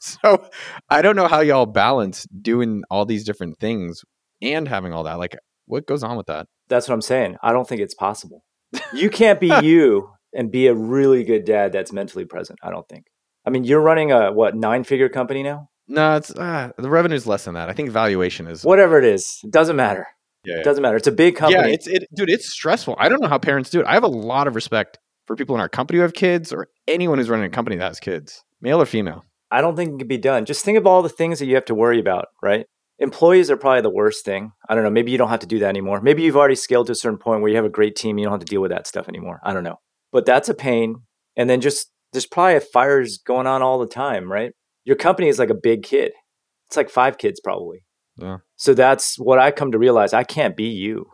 So 0.22 0.48
I 0.88 1.02
don't 1.02 1.14
know 1.14 1.28
how 1.28 1.40
y'all 1.40 1.66
balance 1.66 2.26
doing 2.40 2.84
all 2.90 3.04
these 3.04 3.22
different 3.22 3.58
things 3.58 4.02
and 4.40 4.66
having 4.66 4.94
all 4.94 5.04
that. 5.04 5.18
Like, 5.18 5.36
what 5.66 5.86
goes 5.86 6.02
on 6.02 6.16
with 6.16 6.26
that? 6.26 6.46
That's 6.68 6.88
what 6.88 6.94
I'm 6.94 7.02
saying. 7.02 7.36
I 7.42 7.52
don't 7.52 7.68
think 7.68 7.82
it's 7.82 7.94
possible. 7.94 8.42
You 8.94 9.10
can't 9.20 9.40
be 9.40 9.52
you 9.62 10.10
and 10.34 10.50
be 10.50 10.68
a 10.68 10.74
really 10.74 11.24
good 11.24 11.44
dad 11.44 11.72
that's 11.72 11.92
mentally 11.92 12.24
present. 12.24 12.58
I 12.62 12.70
don't 12.70 12.88
think. 12.88 13.06
I 13.46 13.50
mean, 13.50 13.64
you're 13.64 13.80
running 13.80 14.10
a 14.12 14.32
what 14.32 14.56
nine 14.56 14.84
figure 14.84 15.08
company 15.08 15.42
now? 15.42 15.68
No, 15.88 16.16
it's 16.16 16.30
uh, 16.30 16.70
the 16.78 16.88
revenue's 16.88 17.26
less 17.26 17.44
than 17.44 17.54
that. 17.54 17.68
I 17.68 17.72
think 17.72 17.90
valuation 17.90 18.46
is 18.46 18.64
Whatever 18.64 18.98
it 18.98 19.04
is, 19.04 19.40
it 19.42 19.50
doesn't 19.50 19.76
matter. 19.76 20.06
Yeah, 20.44 20.54
yeah. 20.54 20.60
It 20.60 20.64
doesn't 20.64 20.82
matter. 20.82 20.96
It's 20.96 21.08
a 21.08 21.12
big 21.12 21.36
company. 21.36 21.68
Yeah, 21.68 21.74
it's 21.74 21.86
it, 21.86 22.06
dude. 22.14 22.30
It's 22.30 22.50
stressful. 22.50 22.96
I 22.98 23.08
don't 23.08 23.20
know 23.20 23.28
how 23.28 23.38
parents 23.38 23.70
do 23.70 23.80
it. 23.80 23.86
I 23.86 23.94
have 23.94 24.04
a 24.04 24.08
lot 24.08 24.46
of 24.46 24.54
respect 24.54 24.98
for 25.26 25.36
people 25.36 25.54
in 25.56 25.60
our 25.60 25.68
company 25.68 25.98
who 25.98 26.02
have 26.02 26.14
kids, 26.14 26.52
or 26.52 26.68
anyone 26.86 27.18
who's 27.18 27.28
running 27.28 27.46
a 27.46 27.50
company 27.50 27.76
that 27.76 27.88
has 27.88 28.00
kids, 28.00 28.44
male 28.60 28.80
or 28.80 28.86
female. 28.86 29.24
I 29.50 29.60
don't 29.60 29.76
think 29.76 29.94
it 29.94 29.98
can 29.98 30.08
be 30.08 30.18
done. 30.18 30.44
Just 30.44 30.64
think 30.64 30.78
of 30.78 30.86
all 30.86 31.02
the 31.02 31.08
things 31.08 31.38
that 31.38 31.46
you 31.46 31.54
have 31.54 31.64
to 31.66 31.74
worry 31.74 31.98
about, 31.98 32.26
right? 32.42 32.66
Employees 32.98 33.50
are 33.50 33.56
probably 33.56 33.80
the 33.80 33.90
worst 33.90 34.24
thing. 34.24 34.52
I 34.68 34.74
don't 34.74 34.84
know. 34.84 34.90
Maybe 34.90 35.10
you 35.10 35.18
don't 35.18 35.30
have 35.30 35.40
to 35.40 35.46
do 35.46 35.58
that 35.60 35.68
anymore. 35.68 36.00
Maybe 36.02 36.22
you've 36.22 36.36
already 36.36 36.54
scaled 36.54 36.86
to 36.86 36.92
a 36.92 36.96
certain 36.96 37.18
point 37.18 37.40
where 37.40 37.50
you 37.50 37.56
have 37.56 37.64
a 37.64 37.70
great 37.70 37.96
team. 37.96 38.18
You 38.18 38.24
don't 38.24 38.32
have 38.32 38.40
to 38.40 38.46
deal 38.46 38.60
with 38.60 38.70
that 38.70 38.86
stuff 38.86 39.08
anymore. 39.08 39.40
I 39.42 39.54
don't 39.54 39.64
know. 39.64 39.76
But 40.12 40.26
that's 40.26 40.48
a 40.48 40.54
pain. 40.54 40.96
And 41.36 41.48
then 41.48 41.60
just 41.60 41.90
there's 42.12 42.26
probably 42.26 42.56
a 42.56 42.60
fires 42.60 43.18
going 43.18 43.46
on 43.46 43.62
all 43.62 43.78
the 43.78 43.86
time, 43.86 44.30
right? 44.30 44.52
Your 44.84 44.96
company 44.96 45.28
is 45.28 45.38
like 45.38 45.50
a 45.50 45.54
big 45.54 45.82
kid. 45.82 46.12
It's 46.68 46.76
like 46.76 46.90
five 46.90 47.18
kids 47.18 47.40
probably. 47.40 47.84
Yeah. 48.16 48.38
So 48.56 48.74
that's 48.74 49.16
what 49.18 49.38
I 49.38 49.50
come 49.50 49.72
to 49.72 49.78
realize. 49.78 50.12
I 50.12 50.24
can't 50.24 50.56
be 50.56 50.68
you, 50.68 51.06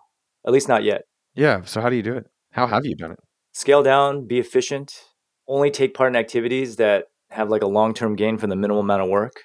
at 0.46 0.52
least 0.52 0.68
not 0.68 0.82
yet. 0.82 1.02
Yeah. 1.34 1.62
So 1.64 1.80
how 1.80 1.88
do 1.88 1.96
you 1.96 2.02
do 2.02 2.14
it? 2.14 2.24
How 2.52 2.66
have 2.66 2.84
you 2.84 2.96
done 2.96 3.12
it? 3.12 3.18
Scale 3.52 3.82
down, 3.82 4.26
be 4.26 4.38
efficient, 4.38 4.92
only 5.48 5.70
take 5.70 5.94
part 5.94 6.10
in 6.12 6.16
activities 6.16 6.76
that 6.76 7.04
have 7.30 7.48
like 7.48 7.62
a 7.62 7.68
long 7.68 7.94
term 7.94 8.16
gain 8.16 8.38
from 8.38 8.50
the 8.50 8.56
minimal 8.56 8.80
amount 8.80 9.02
of 9.02 9.08
work. 9.08 9.42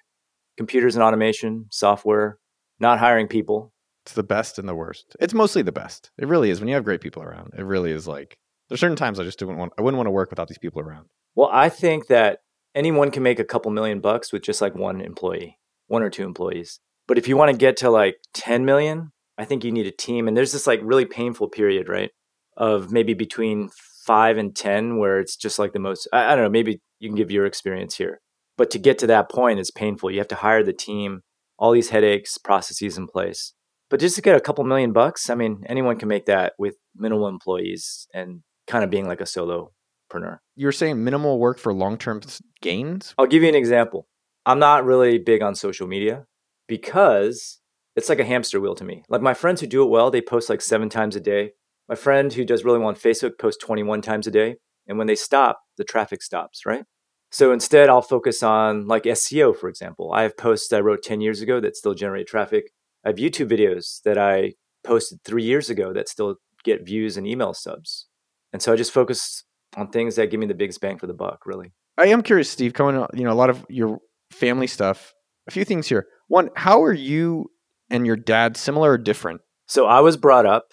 Computers 0.57 0.95
and 0.95 1.03
automation, 1.03 1.65
software, 1.71 2.37
not 2.79 2.99
hiring 2.99 3.27
people. 3.27 3.71
It's 4.05 4.13
the 4.13 4.23
best 4.23 4.59
and 4.59 4.67
the 4.67 4.75
worst. 4.75 5.15
It's 5.19 5.33
mostly 5.33 5.61
the 5.61 5.71
best. 5.71 6.11
It 6.17 6.27
really 6.27 6.49
is. 6.49 6.59
When 6.59 6.67
you 6.67 6.75
have 6.75 6.83
great 6.83 7.01
people 7.01 7.23
around, 7.23 7.53
it 7.57 7.63
really 7.63 7.91
is 7.91 8.07
like 8.07 8.37
there's 8.67 8.79
certain 8.79 8.95
times 8.95 9.19
I 9.19 9.23
just 9.23 9.39
don't 9.39 9.57
want. 9.57 9.73
I 9.77 9.81
wouldn't 9.81 9.97
want 9.97 10.07
to 10.07 10.11
work 10.11 10.29
without 10.29 10.47
these 10.47 10.57
people 10.57 10.81
around. 10.81 11.07
Well, 11.35 11.49
I 11.51 11.69
think 11.69 12.07
that 12.07 12.39
anyone 12.73 13.11
can 13.11 13.23
make 13.23 13.39
a 13.39 13.43
couple 13.43 13.71
million 13.71 13.99
bucks 13.99 14.31
with 14.31 14.43
just 14.43 14.61
like 14.61 14.75
one 14.75 15.01
employee, 15.01 15.59
one 15.87 16.03
or 16.03 16.09
two 16.09 16.23
employees. 16.23 16.79
But 17.07 17.17
if 17.17 17.27
you 17.27 17.35
want 17.35 17.51
to 17.51 17.57
get 17.57 17.77
to 17.77 17.89
like 17.89 18.15
10 18.33 18.65
million, 18.65 19.11
I 19.37 19.45
think 19.45 19.63
you 19.63 19.71
need 19.71 19.87
a 19.87 19.91
team. 19.91 20.27
And 20.27 20.37
there's 20.37 20.53
this 20.53 20.67
like 20.67 20.79
really 20.83 21.05
painful 21.05 21.49
period, 21.49 21.89
right? 21.89 22.11
Of 22.55 22.91
maybe 22.91 23.13
between 23.13 23.69
five 24.11 24.37
and 24.37 24.53
10, 24.53 24.97
where 24.97 25.21
it's 25.21 25.37
just 25.37 25.57
like 25.57 25.71
the 25.71 25.79
most, 25.79 26.05
I, 26.11 26.33
I 26.33 26.35
don't 26.35 26.43
know, 26.43 26.49
maybe 26.49 26.81
you 26.99 27.07
can 27.07 27.15
give 27.15 27.31
your 27.31 27.45
experience 27.45 27.95
here. 27.95 28.19
But 28.57 28.69
to 28.71 28.77
get 28.77 28.97
to 28.99 29.07
that 29.07 29.31
point 29.31 29.57
is 29.57 29.71
painful. 29.71 30.11
You 30.11 30.17
have 30.17 30.27
to 30.27 30.35
hire 30.35 30.63
the 30.63 30.73
team, 30.73 31.21
all 31.57 31.71
these 31.71 31.91
headaches, 31.91 32.37
processes 32.37 32.97
in 32.97 33.07
place. 33.07 33.53
But 33.89 34.01
just 34.01 34.17
to 34.17 34.21
get 34.21 34.35
a 34.35 34.41
couple 34.41 34.65
million 34.65 34.91
bucks, 34.91 35.29
I 35.29 35.35
mean, 35.35 35.63
anyone 35.65 35.97
can 35.97 36.09
make 36.09 36.25
that 36.25 36.51
with 36.59 36.75
minimal 36.93 37.29
employees 37.29 38.05
and 38.13 38.41
kind 38.67 38.83
of 38.83 38.89
being 38.89 39.07
like 39.07 39.21
a 39.21 39.23
solopreneur. 39.23 40.39
You're 40.57 40.73
saying 40.73 41.01
minimal 41.01 41.39
work 41.39 41.57
for 41.57 41.73
long 41.73 41.97
term 41.97 42.19
gains? 42.61 43.15
I'll 43.17 43.27
give 43.27 43.43
you 43.43 43.49
an 43.49 43.55
example. 43.55 44.07
I'm 44.45 44.59
not 44.59 44.83
really 44.83 45.19
big 45.19 45.41
on 45.41 45.55
social 45.55 45.87
media 45.87 46.25
because 46.67 47.61
it's 47.95 48.09
like 48.09 48.19
a 48.19 48.25
hamster 48.25 48.59
wheel 48.59 48.75
to 48.75 48.83
me. 48.83 49.03
Like 49.07 49.21
my 49.21 49.33
friends 49.33 49.61
who 49.61 49.67
do 49.67 49.83
it 49.83 49.89
well, 49.89 50.11
they 50.11 50.21
post 50.21 50.49
like 50.49 50.59
seven 50.59 50.89
times 50.89 51.15
a 51.15 51.21
day. 51.21 51.53
My 51.91 51.95
friend 51.95 52.31
who 52.31 52.45
does 52.45 52.63
really 52.63 52.79
well 52.79 52.87
on 52.87 52.95
Facebook 52.95 53.37
posts 53.37 53.61
21 53.61 54.01
times 54.01 54.25
a 54.25 54.31
day. 54.31 54.55
And 54.87 54.97
when 54.97 55.07
they 55.07 55.15
stop, 55.15 55.59
the 55.75 55.83
traffic 55.83 56.23
stops, 56.23 56.65
right? 56.65 56.85
So 57.31 57.51
instead, 57.51 57.89
I'll 57.89 58.01
focus 58.01 58.41
on 58.41 58.87
like 58.87 59.03
SEO, 59.03 59.53
for 59.53 59.67
example. 59.67 60.13
I 60.13 60.21
have 60.21 60.37
posts 60.37 60.71
I 60.71 60.79
wrote 60.79 61.03
10 61.03 61.19
years 61.19 61.41
ago 61.41 61.59
that 61.59 61.75
still 61.75 61.93
generate 61.93 62.27
traffic. 62.27 62.71
I 63.03 63.09
have 63.09 63.17
YouTube 63.17 63.51
videos 63.51 64.01
that 64.03 64.17
I 64.17 64.53
posted 64.85 65.19
three 65.25 65.43
years 65.43 65.69
ago 65.69 65.91
that 65.91 66.07
still 66.07 66.37
get 66.63 66.85
views 66.85 67.17
and 67.17 67.27
email 67.27 67.53
subs. 67.53 68.07
And 68.53 68.61
so 68.61 68.71
I 68.71 68.77
just 68.77 68.93
focus 68.93 69.43
on 69.75 69.89
things 69.89 70.15
that 70.15 70.31
give 70.31 70.39
me 70.39 70.45
the 70.45 70.53
biggest 70.53 70.79
bang 70.79 70.97
for 70.97 71.07
the 71.07 71.13
buck, 71.13 71.45
really. 71.45 71.73
I 71.97 72.05
am 72.05 72.21
curious, 72.21 72.49
Steve, 72.49 72.73
coming, 72.73 73.05
you 73.13 73.25
know, 73.25 73.33
a 73.33 73.35
lot 73.35 73.49
of 73.49 73.65
your 73.67 73.99
family 74.31 74.67
stuff. 74.67 75.13
A 75.45 75.51
few 75.51 75.65
things 75.65 75.89
here. 75.89 76.07
One, 76.29 76.51
how 76.55 76.83
are 76.83 76.93
you 76.93 77.51
and 77.89 78.05
your 78.05 78.15
dad 78.15 78.55
similar 78.55 78.91
or 78.91 78.97
different? 78.97 79.41
So 79.67 79.87
I 79.87 79.99
was 79.99 80.15
brought 80.15 80.45
up 80.45 80.71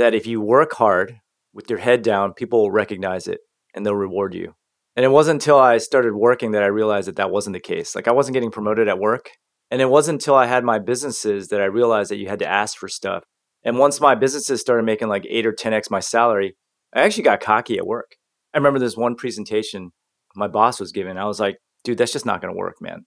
that 0.00 0.14
if 0.14 0.26
you 0.26 0.40
work 0.40 0.72
hard 0.72 1.20
with 1.52 1.68
your 1.68 1.78
head 1.78 2.00
down, 2.00 2.32
people 2.32 2.62
will 2.62 2.70
recognize 2.70 3.28
it 3.28 3.40
and 3.74 3.84
they'll 3.84 3.94
reward 3.94 4.32
you. 4.34 4.54
And 4.96 5.04
it 5.04 5.10
wasn't 5.10 5.42
until 5.42 5.58
I 5.58 5.76
started 5.76 6.14
working 6.14 6.52
that 6.52 6.62
I 6.62 6.68
realized 6.68 7.06
that 7.06 7.16
that 7.16 7.30
wasn't 7.30 7.52
the 7.52 7.60
case. 7.60 7.94
Like 7.94 8.08
I 8.08 8.12
wasn't 8.12 8.32
getting 8.32 8.50
promoted 8.50 8.88
at 8.88 8.98
work. 8.98 9.28
And 9.70 9.82
it 9.82 9.90
wasn't 9.90 10.22
until 10.22 10.36
I 10.36 10.46
had 10.46 10.64
my 10.64 10.78
businesses 10.78 11.48
that 11.48 11.60
I 11.60 11.66
realized 11.66 12.10
that 12.10 12.16
you 12.16 12.28
had 12.28 12.38
to 12.38 12.48
ask 12.48 12.78
for 12.78 12.88
stuff. 12.88 13.24
And 13.62 13.78
once 13.78 14.00
my 14.00 14.14
businesses 14.14 14.62
started 14.62 14.84
making 14.84 15.08
like 15.08 15.26
eight 15.28 15.44
or 15.44 15.52
10x 15.52 15.90
my 15.90 16.00
salary, 16.00 16.56
I 16.94 17.02
actually 17.02 17.24
got 17.24 17.40
cocky 17.40 17.76
at 17.76 17.86
work. 17.86 18.16
I 18.54 18.58
remember 18.58 18.78
this 18.78 18.96
one 18.96 19.16
presentation 19.16 19.90
my 20.34 20.48
boss 20.48 20.80
was 20.80 20.92
giving. 20.92 21.18
I 21.18 21.26
was 21.26 21.40
like, 21.40 21.58
dude, 21.84 21.98
that's 21.98 22.12
just 22.12 22.26
not 22.26 22.40
going 22.40 22.54
to 22.54 22.58
work, 22.58 22.76
man. 22.80 23.04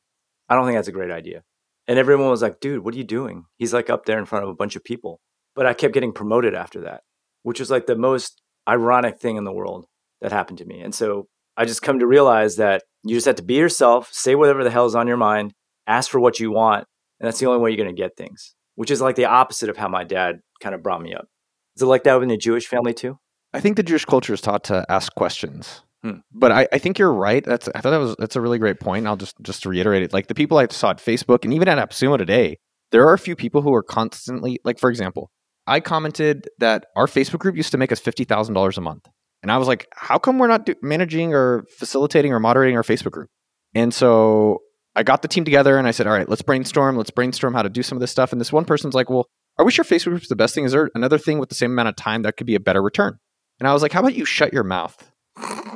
I 0.48 0.54
don't 0.54 0.66
think 0.66 0.78
that's 0.78 0.88
a 0.88 0.94
great 0.94 1.12
idea. 1.12 1.42
And 1.88 1.98
everyone 1.98 2.30
was 2.30 2.44
like, 2.44 2.60
dude, 2.60 2.84
what 2.84 2.94
are 2.94 2.98
you 3.00 3.04
doing? 3.04 3.46
He's 3.58 3.74
like 3.74 3.90
up 3.90 4.06
there 4.06 4.20
in 4.20 4.26
front 4.26 4.44
of 4.44 4.50
a 4.50 4.56
bunch 4.56 4.76
of 4.76 4.84
people. 4.84 5.20
But 5.56 5.66
I 5.66 5.74
kept 5.74 5.94
getting 5.94 6.14
promoted 6.14 6.56
after 6.56 6.82
that, 6.82 7.02
which 7.44 7.60
was 7.60 7.70
like 7.70 7.86
the 7.86 7.96
most 7.96 8.42
ironic 8.68 9.20
thing 9.20 9.38
in 9.38 9.44
the 9.44 9.54
world 9.54 9.86
that 10.22 10.32
happened 10.32 10.58
to 10.60 10.66
me. 10.66 10.82
And 10.82 10.96
so 10.96 11.28
I 11.56 11.66
just 11.66 11.82
come 11.82 12.00
to 12.00 12.08
realize 12.08 12.56
that 12.56 12.84
you 13.04 13.16
just 13.16 13.28
have 13.28 13.36
to 13.36 13.44
be 13.44 13.56
yourself, 13.56 14.10
say 14.12 14.36
whatever 14.36 14.64
the 14.64 14.72
hell 14.72 14.86
is 14.86 14.96
on 14.96 15.08
your 15.08 15.18
mind, 15.18 15.54
ask 15.86 16.10
for 16.10 16.20
what 16.20 16.40
you 16.40 16.52
want. 16.52 16.86
And 17.20 17.28
that's 17.28 17.40
the 17.40 17.46
only 17.46 17.60
way 17.60 17.70
you're 17.70 17.84
going 17.84 17.96
to 17.96 18.02
get 18.02 18.18
things, 18.18 18.56
which 18.76 18.90
is 18.90 19.02
like 19.02 19.16
the 19.16 19.26
opposite 19.26 19.70
of 19.70 19.78
how 19.78 19.88
my 19.88 20.04
dad 20.04 20.40
kind 20.62 20.74
of 20.74 20.82
brought 20.82 21.02
me 21.02 21.14
up. 21.14 21.28
Is 21.76 21.82
it 21.82 21.88
like 21.88 22.04
that 22.04 22.22
in 22.22 22.32
a 22.32 22.38
Jewish 22.38 22.68
family 22.68 22.94
too? 22.94 23.20
I 23.54 23.60
think 23.60 23.78
the 23.78 23.84
Jewish 23.84 24.06
culture 24.06 24.34
is 24.34 24.42
taught 24.42 24.64
to 24.66 24.86
ask 24.90 25.14
questions. 25.16 25.84
Hmm. 26.04 26.18
But 26.32 26.52
I, 26.52 26.68
I 26.74 26.80
think 26.80 27.00
you're 27.00 27.14
right. 27.14 27.44
That's 27.44 27.70
I 27.74 27.82
thought 27.82 27.92
that 27.92 27.98
was 27.98 28.16
that's 28.18 28.36
a 28.36 28.42
really 28.42 28.60
great 28.60 28.80
point. 28.80 29.08
I'll 29.08 29.16
just 29.16 29.36
just 29.42 29.66
reiterate 29.66 30.04
it. 30.04 30.12
Like 30.12 30.28
the 30.28 30.36
people 30.36 30.58
I 30.58 30.68
saw 30.68 30.90
at 30.90 30.98
Facebook 30.98 31.44
and 31.44 31.54
even 31.54 31.68
at 31.68 31.78
AppSumo 31.78 32.18
today, 32.18 32.58
there 32.92 33.08
are 33.08 33.14
a 33.14 33.20
few 33.20 33.36
people 33.36 33.62
who 33.62 33.74
are 33.74 33.84
constantly 33.84 34.60
like, 34.66 34.80
for 34.80 34.90
example, 34.90 35.32
I 35.66 35.80
commented 35.80 36.50
that 36.60 36.86
our 36.96 37.08
Facebook 37.08 37.40
group 37.40 37.56
used 37.56 37.72
to 37.72 37.78
make 37.78 37.92
us 37.92 38.00
fifty 38.00 38.24
thousand 38.24 38.54
dollars 38.54 38.78
a 38.78 38.82
month, 38.82 39.08
and 39.42 39.52
I 39.52 39.58
was 39.58 39.68
like, 39.68 39.88
how 39.94 40.18
come 40.18 40.40
we're 40.40 40.48
not 40.48 40.66
do- 40.66 40.76
managing 40.82 41.34
or 41.34 41.66
facilitating 41.78 42.34
or 42.34 42.40
moderating 42.40 42.78
our 42.78 42.84
Facebook 42.84 43.12
group? 43.12 43.30
And 43.76 43.94
so 43.94 44.60
I 44.96 45.04
got 45.04 45.22
the 45.22 45.28
team 45.28 45.44
together 45.44 45.78
and 45.78 45.88
I 45.88 45.92
said, 45.92 46.08
all 46.08 46.14
right, 46.14 46.30
let's 46.30 46.42
brainstorm. 46.42 46.96
Let's 46.96 47.10
brainstorm 47.10 47.54
how 47.54 47.62
to 47.62 47.70
do 47.70 47.84
some 47.84 47.98
of 47.98 48.00
this 48.00 48.12
stuff. 48.12 48.32
And 48.32 48.40
this 48.40 48.54
one 48.54 48.66
person's 48.66 48.94
like, 48.94 49.10
well, 49.10 49.28
are 49.58 49.66
we 49.66 49.72
sure 49.72 49.84
Facebook 49.86 50.12
group's 50.12 50.30
the 50.30 50.36
best 50.36 50.56
thing? 50.56 50.66
Is 50.66 50.72
there 50.72 50.90
another 50.96 51.18
thing 51.18 51.40
with 51.40 51.50
the 51.50 51.56
same 51.56 51.72
amount 51.72 51.90
of 51.90 51.96
time 51.96 52.22
that 52.24 52.38
could 52.38 52.48
be 52.48 52.56
a 52.56 52.60
better 52.60 52.82
return? 52.82 53.20
And 53.60 53.68
I 53.68 53.74
was 53.74 53.82
like, 53.82 53.92
how 53.92 54.00
about 54.00 54.16
you 54.16 54.26
shut 54.26 54.54
your 54.54 54.64
mouth 54.64 55.12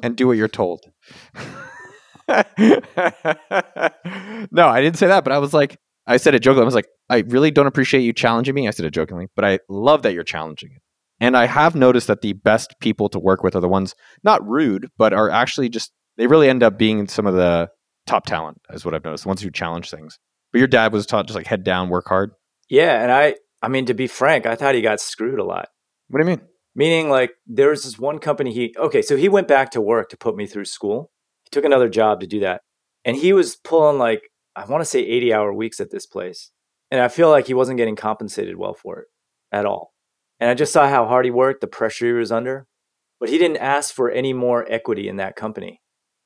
and 0.03 0.15
do 0.15 0.27
what 0.27 0.37
you're 0.37 0.47
told? 0.47 0.85
no, 2.27 2.43
I 4.67 4.81
didn't 4.81 4.97
say 4.97 5.07
that, 5.07 5.23
but 5.23 5.33
I 5.33 5.39
was 5.39 5.53
like, 5.53 5.77
I 6.07 6.17
said 6.17 6.33
it 6.33 6.39
jokingly. 6.39 6.63
I 6.63 6.65
was 6.65 6.75
like, 6.75 6.87
I 7.09 7.19
really 7.27 7.51
don't 7.51 7.67
appreciate 7.67 8.01
you 8.01 8.13
challenging 8.13 8.55
me. 8.55 8.67
I 8.67 8.71
said 8.71 8.85
it 8.85 8.93
jokingly, 8.93 9.27
but 9.35 9.45
I 9.45 9.59
love 9.69 10.01
that 10.03 10.13
you're 10.13 10.23
challenging 10.23 10.71
it. 10.71 10.81
And 11.19 11.35
I 11.35 11.45
have 11.45 11.75
noticed 11.75 12.07
that 12.07 12.21
the 12.21 12.33
best 12.33 12.75
people 12.79 13.09
to 13.09 13.19
work 13.19 13.43
with 13.43 13.55
are 13.55 13.59
the 13.59 13.67
ones 13.67 13.95
not 14.23 14.47
rude, 14.47 14.87
but 14.97 15.13
are 15.13 15.29
actually 15.29 15.69
just, 15.69 15.91
they 16.15 16.27
really 16.27 16.49
end 16.49 16.63
up 16.63 16.77
being 16.77 17.07
some 17.07 17.27
of 17.27 17.35
the 17.35 17.69
top 18.05 18.25
talent, 18.25 18.59
is 18.71 18.85
what 18.85 18.93
I've 18.93 19.03
noticed, 19.03 19.23
the 19.23 19.29
ones 19.29 19.41
who 19.41 19.51
challenge 19.51 19.89
things. 19.89 20.17
But 20.51 20.59
your 20.59 20.67
dad 20.67 20.93
was 20.93 21.05
taught 21.05 21.27
just 21.27 21.35
like 21.35 21.47
head 21.47 21.63
down, 21.63 21.89
work 21.89 22.07
hard. 22.07 22.31
Yeah, 22.69 23.01
and 23.01 23.11
I 23.11 23.35
I 23.61 23.67
mean 23.67 23.85
to 23.87 23.93
be 23.93 24.07
frank, 24.07 24.45
I 24.45 24.55
thought 24.55 24.75
he 24.75 24.81
got 24.81 24.99
screwed 24.99 25.39
a 25.39 25.43
lot. 25.43 25.69
What 26.07 26.21
do 26.21 26.29
you 26.29 26.37
mean? 26.37 26.47
Meaning 26.75 27.09
like 27.09 27.31
there 27.45 27.69
was 27.69 27.83
this 27.83 27.99
one 27.99 28.19
company 28.19 28.53
he 28.53 28.73
okay, 28.77 29.01
so 29.01 29.17
he 29.17 29.29
went 29.29 29.47
back 29.47 29.71
to 29.71 29.81
work 29.81 30.09
to 30.09 30.17
put 30.17 30.35
me 30.35 30.45
through 30.45 30.65
school. 30.65 31.11
He 31.43 31.49
took 31.51 31.65
another 31.65 31.89
job 31.89 32.21
to 32.21 32.27
do 32.27 32.39
that. 32.41 32.61
And 33.03 33.17
he 33.17 33.33
was 33.33 33.55
pulling 33.55 33.97
like 33.97 34.21
I 34.57 34.65
want 34.65 34.81
to 34.81 34.85
say 34.85 35.01
80 35.01 35.33
hour 35.33 35.53
weeks 35.53 35.79
at 35.79 35.91
this 35.91 36.07
place. 36.07 36.51
And 36.89 36.99
I 36.99 37.09
feel 37.09 37.29
like 37.29 37.45
he 37.45 37.53
wasn't 37.53 37.77
getting 37.77 37.95
compensated 37.95 38.57
well 38.57 38.73
for 38.73 38.99
it 39.01 39.07
at 39.51 39.67
all. 39.67 39.93
And 40.39 40.49
I 40.49 40.55
just 40.55 40.73
saw 40.73 40.89
how 40.89 41.05
hard 41.05 41.25
he 41.25 41.31
worked, 41.31 41.61
the 41.61 41.67
pressure 41.67 42.07
he 42.07 42.13
was 42.13 42.31
under. 42.31 42.65
But 43.19 43.29
he 43.29 43.37
didn't 43.37 43.57
ask 43.57 43.93
for 43.93 44.09
any 44.09 44.33
more 44.33 44.65
equity 44.67 45.07
in 45.07 45.17
that 45.17 45.35
company, 45.35 45.81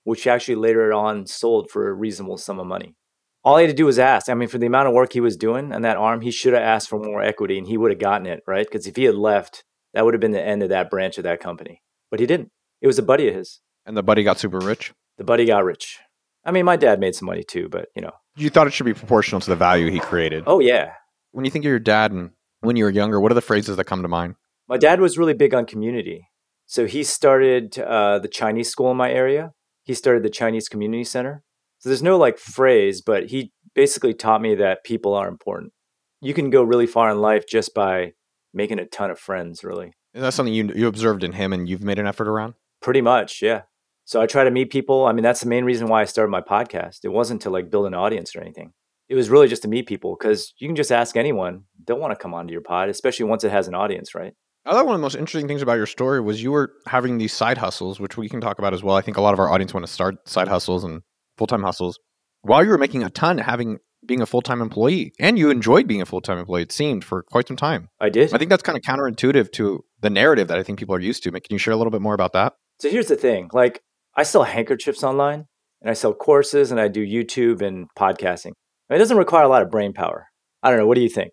which 0.06 0.28
actually 0.28 0.56
later 0.56 0.94
on 0.94 1.26
sold 1.26 1.70
for 1.70 1.90
a 1.90 1.94
reasonable 1.94 2.38
sum 2.38 2.60
of 2.60 2.68
money. 2.68 2.96
All 3.44 3.58
he 3.58 3.66
had 3.66 3.72
to 3.72 3.76
do 3.76 3.86
was 3.86 4.00
ask. 4.00 4.30
I 4.30 4.34
mean, 4.34 4.48
for 4.48 4.60
the 4.60 4.68
amount 4.68 4.88
of 4.88 4.94
work 4.94 5.12
he 5.12 5.20
was 5.20 5.36
doing 5.36 5.74
on 5.74 5.82
that 5.82 5.98
arm, 5.98 6.22
he 6.22 6.32
should 6.32 6.54
have 6.54 6.62
asked 6.62 6.90
for 6.90 7.00
more 7.00 7.22
equity 7.22 7.58
and 7.58 7.68
he 7.68 7.78
would 7.78 7.92
have 7.92 8.00
gotten 8.00 8.28
it, 8.28 8.44
right? 8.48 8.66
Because 8.66 8.88
if 8.88 8.96
he 8.96 9.06
had 9.06 9.16
left, 9.16 9.64
that 9.94 10.06
would 10.06 10.14
have 10.14 10.22
been 10.22 10.32
the 10.32 10.46
end 10.46 10.64
of 10.64 10.70
that 10.70 10.90
branch 10.90 11.18
of 11.18 11.26
that 11.26 11.42
company. 11.42 11.82
But 12.10 12.22
he 12.22 12.26
didn't. 12.26 12.52
It 12.82 12.88
was 12.88 13.00
a 13.00 13.04
buddy 13.04 13.28
of 13.28 13.36
his. 13.36 13.60
And 13.86 13.98
the 13.98 14.04
buddy 14.04 14.24
got 14.24 14.40
super 14.40 14.60
rich. 14.60 14.94
The 15.18 15.24
buddy 15.24 15.46
got 15.46 15.66
rich. 15.66 16.00
I 16.46 16.52
mean, 16.52 16.66
my 16.66 16.76
dad 16.76 17.00
made 17.00 17.16
some 17.16 17.26
money 17.26 17.44
too, 17.44 17.68
but 17.70 17.90
you 17.96 18.02
know. 18.02 18.14
You 18.36 18.50
thought 18.50 18.68
it 18.68 18.74
should 18.74 18.86
be 18.86 18.94
proportional 18.94 19.42
to 19.42 19.50
the 19.50 19.56
value 19.56 19.90
he 19.90 20.00
created. 20.00 20.44
Oh, 20.48 20.60
yeah. 20.60 20.94
When 21.32 21.46
you 21.46 21.52
think 21.52 21.66
of 21.66 21.70
your 21.70 21.80
dad 21.80 22.12
and 22.12 22.32
when 22.62 22.76
you 22.76 22.86
were 22.86 22.90
younger, 22.90 23.20
what 23.20 23.32
are 23.32 23.36
the 23.36 23.42
phrases 23.42 23.78
that 23.78 23.86
come 23.86 24.02
to 24.02 24.08
mind? 24.08 24.36
My 24.68 24.78
dad 24.78 25.02
was 25.02 25.18
really 25.18 25.34
big 25.34 25.54
on 25.54 25.66
community. 25.66 26.28
So 26.66 26.86
he 26.86 27.04
started 27.04 27.78
uh, 27.78 28.20
the 28.20 28.30
Chinese 28.30 28.70
school 28.70 28.92
in 28.92 28.98
my 28.98 29.12
area. 29.12 29.52
He 29.84 29.94
started 29.94 30.24
the 30.24 30.30
Chinese 30.30 30.70
Community 30.70 31.04
Center. 31.04 31.44
So 31.80 31.90
there's 31.90 32.04
no 32.04 32.18
like 32.18 32.38
phrase, 32.38 33.02
but 33.02 33.28
he 33.28 33.52
basically 33.76 34.14
taught 34.14 34.42
me 34.42 34.56
that 34.56 34.84
people 34.84 35.14
are 35.14 35.28
important. 35.28 35.74
You 36.22 36.34
can 36.34 36.50
go 36.50 36.64
really 36.64 36.88
far 36.88 37.10
in 37.10 37.20
life 37.20 37.46
just 37.48 37.74
by 37.74 38.14
making 38.54 38.80
a 38.80 38.86
ton 38.86 39.12
of 39.12 39.20
friends, 39.20 39.64
really. 39.64 39.94
Is 40.14 40.22
that 40.22 40.34
something 40.34 40.54
you 40.54 40.72
you 40.76 40.88
observed 40.88 41.24
in 41.24 41.34
him 41.34 41.52
and 41.52 41.68
you've 41.68 41.84
made 41.84 42.00
an 42.00 42.08
effort 42.08 42.28
around? 42.28 42.54
Pretty 42.82 43.02
much, 43.02 43.42
yeah. 43.42 43.64
So 44.12 44.20
I 44.20 44.26
try 44.26 44.44
to 44.44 44.52
meet 44.52 44.72
people. 44.72 45.06
I 45.06 45.14
mean, 45.14 45.24
that's 45.24 45.40
the 45.40 45.48
main 45.48 45.64
reason 45.64 45.88
why 45.88 46.02
I 46.02 46.04
started 46.04 46.32
my 46.32 46.42
podcast. 46.42 47.06
It 47.06 47.14
wasn't 47.14 47.44
to 47.44 47.50
like 47.50 47.72
build 47.72 47.86
an 47.86 47.94
audience 47.94 48.36
or 48.36 48.42
anything. 48.42 48.74
It 49.08 49.16
was 49.16 49.30
really 49.30 49.48
just 49.48 49.62
to 49.62 49.70
meet 49.70 49.88
people 49.88 50.18
because 50.20 50.54
you 50.60 50.68
can 50.68 50.76
just 50.76 50.92
ask 50.92 51.16
anyone. 51.16 51.64
They'll 51.88 51.98
want 51.98 52.12
to 52.12 52.22
come 52.22 52.34
onto 52.34 52.52
your 52.52 52.60
pod, 52.60 52.90
especially 52.90 53.24
once 53.28 53.46
it 53.46 53.52
has 53.52 53.70
an 53.70 53.74
audience, 53.74 54.14
right? 54.14 54.34
I 54.66 54.74
thought 54.74 54.86
one 54.86 54.96
of 54.96 55.00
the 55.00 55.04
most 55.04 55.16
interesting 55.16 55.48
things 55.48 55.62
about 55.62 55.76
your 55.76 55.86
story 55.86 56.20
was 56.20 56.44
you 56.44 56.52
were 56.52 56.74
having 56.88 57.20
these 57.20 57.32
side 57.32 57.58
hustles, 57.58 58.02
which 58.02 58.18
we 58.18 58.28
can 58.28 58.42
talk 58.42 58.60
about 58.60 58.74
as 58.74 58.84
well. 58.84 58.98
I 58.98 59.02
think 59.02 59.16
a 59.16 59.22
lot 59.22 59.34
of 59.34 59.40
our 59.40 59.50
audience 59.50 59.74
want 59.74 59.86
to 59.86 59.92
start 59.92 60.28
side 60.28 60.42
mm-hmm. 60.42 60.56
hustles 60.56 60.84
and 60.84 61.04
full 61.38 61.48
time 61.48 61.64
hustles 61.64 61.98
while 62.42 62.66
you 62.66 62.70
were 62.70 62.78
making 62.78 63.04
a 63.04 63.10
ton, 63.10 63.38
having 63.38 63.78
being 64.06 64.22
a 64.22 64.26
full 64.26 64.42
time 64.42 64.62
employee, 64.62 65.14
and 65.22 65.40
you 65.40 65.50
enjoyed 65.50 65.88
being 65.88 66.02
a 66.02 66.06
full 66.06 66.20
time 66.20 66.38
employee. 66.38 66.64
It 66.64 66.74
seemed 66.74 67.06
for 67.06 67.24
quite 67.24 67.48
some 67.48 67.56
time. 67.56 67.88
I 68.02 68.10
did. 68.10 68.34
I 68.34 68.38
think 68.38 68.50
that's 68.50 68.64
kind 68.64 68.78
of 68.78 68.84
counterintuitive 68.84 69.54
to 69.54 69.86
the 70.02 70.10
narrative 70.10 70.50
that 70.50 70.58
I 70.58 70.64
think 70.64 70.80
people 70.80 70.96
are 70.96 71.00
used 71.00 71.24
to. 71.24 71.32
Can 71.32 71.42
you 71.50 71.58
share 71.58 71.74
a 71.74 71.78
little 71.78 71.92
bit 71.92 72.02
more 72.02 72.14
about 72.14 72.34
that? 72.34 72.56
So 72.82 72.90
here's 72.90 73.08
the 73.08 73.16
thing: 73.16 73.50
like 73.54 73.82
I 74.16 74.24
sell 74.24 74.44
handkerchiefs 74.44 75.04
online, 75.04 75.46
and 75.82 75.90
I 75.90 75.94
sell 75.94 76.14
courses, 76.14 76.72
and 76.72 76.80
I 76.80 76.88
do 76.88 77.06
YouTube 77.06 77.62
and 77.62 77.88
podcasting. 77.98 78.52
It 78.90 78.98
doesn't 78.98 79.18
require 79.18 79.44
a 79.44 79.50
lot 79.50 79.62
of 79.62 79.72
brain 79.72 79.94
power. 79.94 80.28
I 80.62 80.70
don't 80.70 80.80
know. 80.80 80.88
What 80.88 80.96
do 80.96 81.02
you 81.02 81.10
think? 81.10 81.32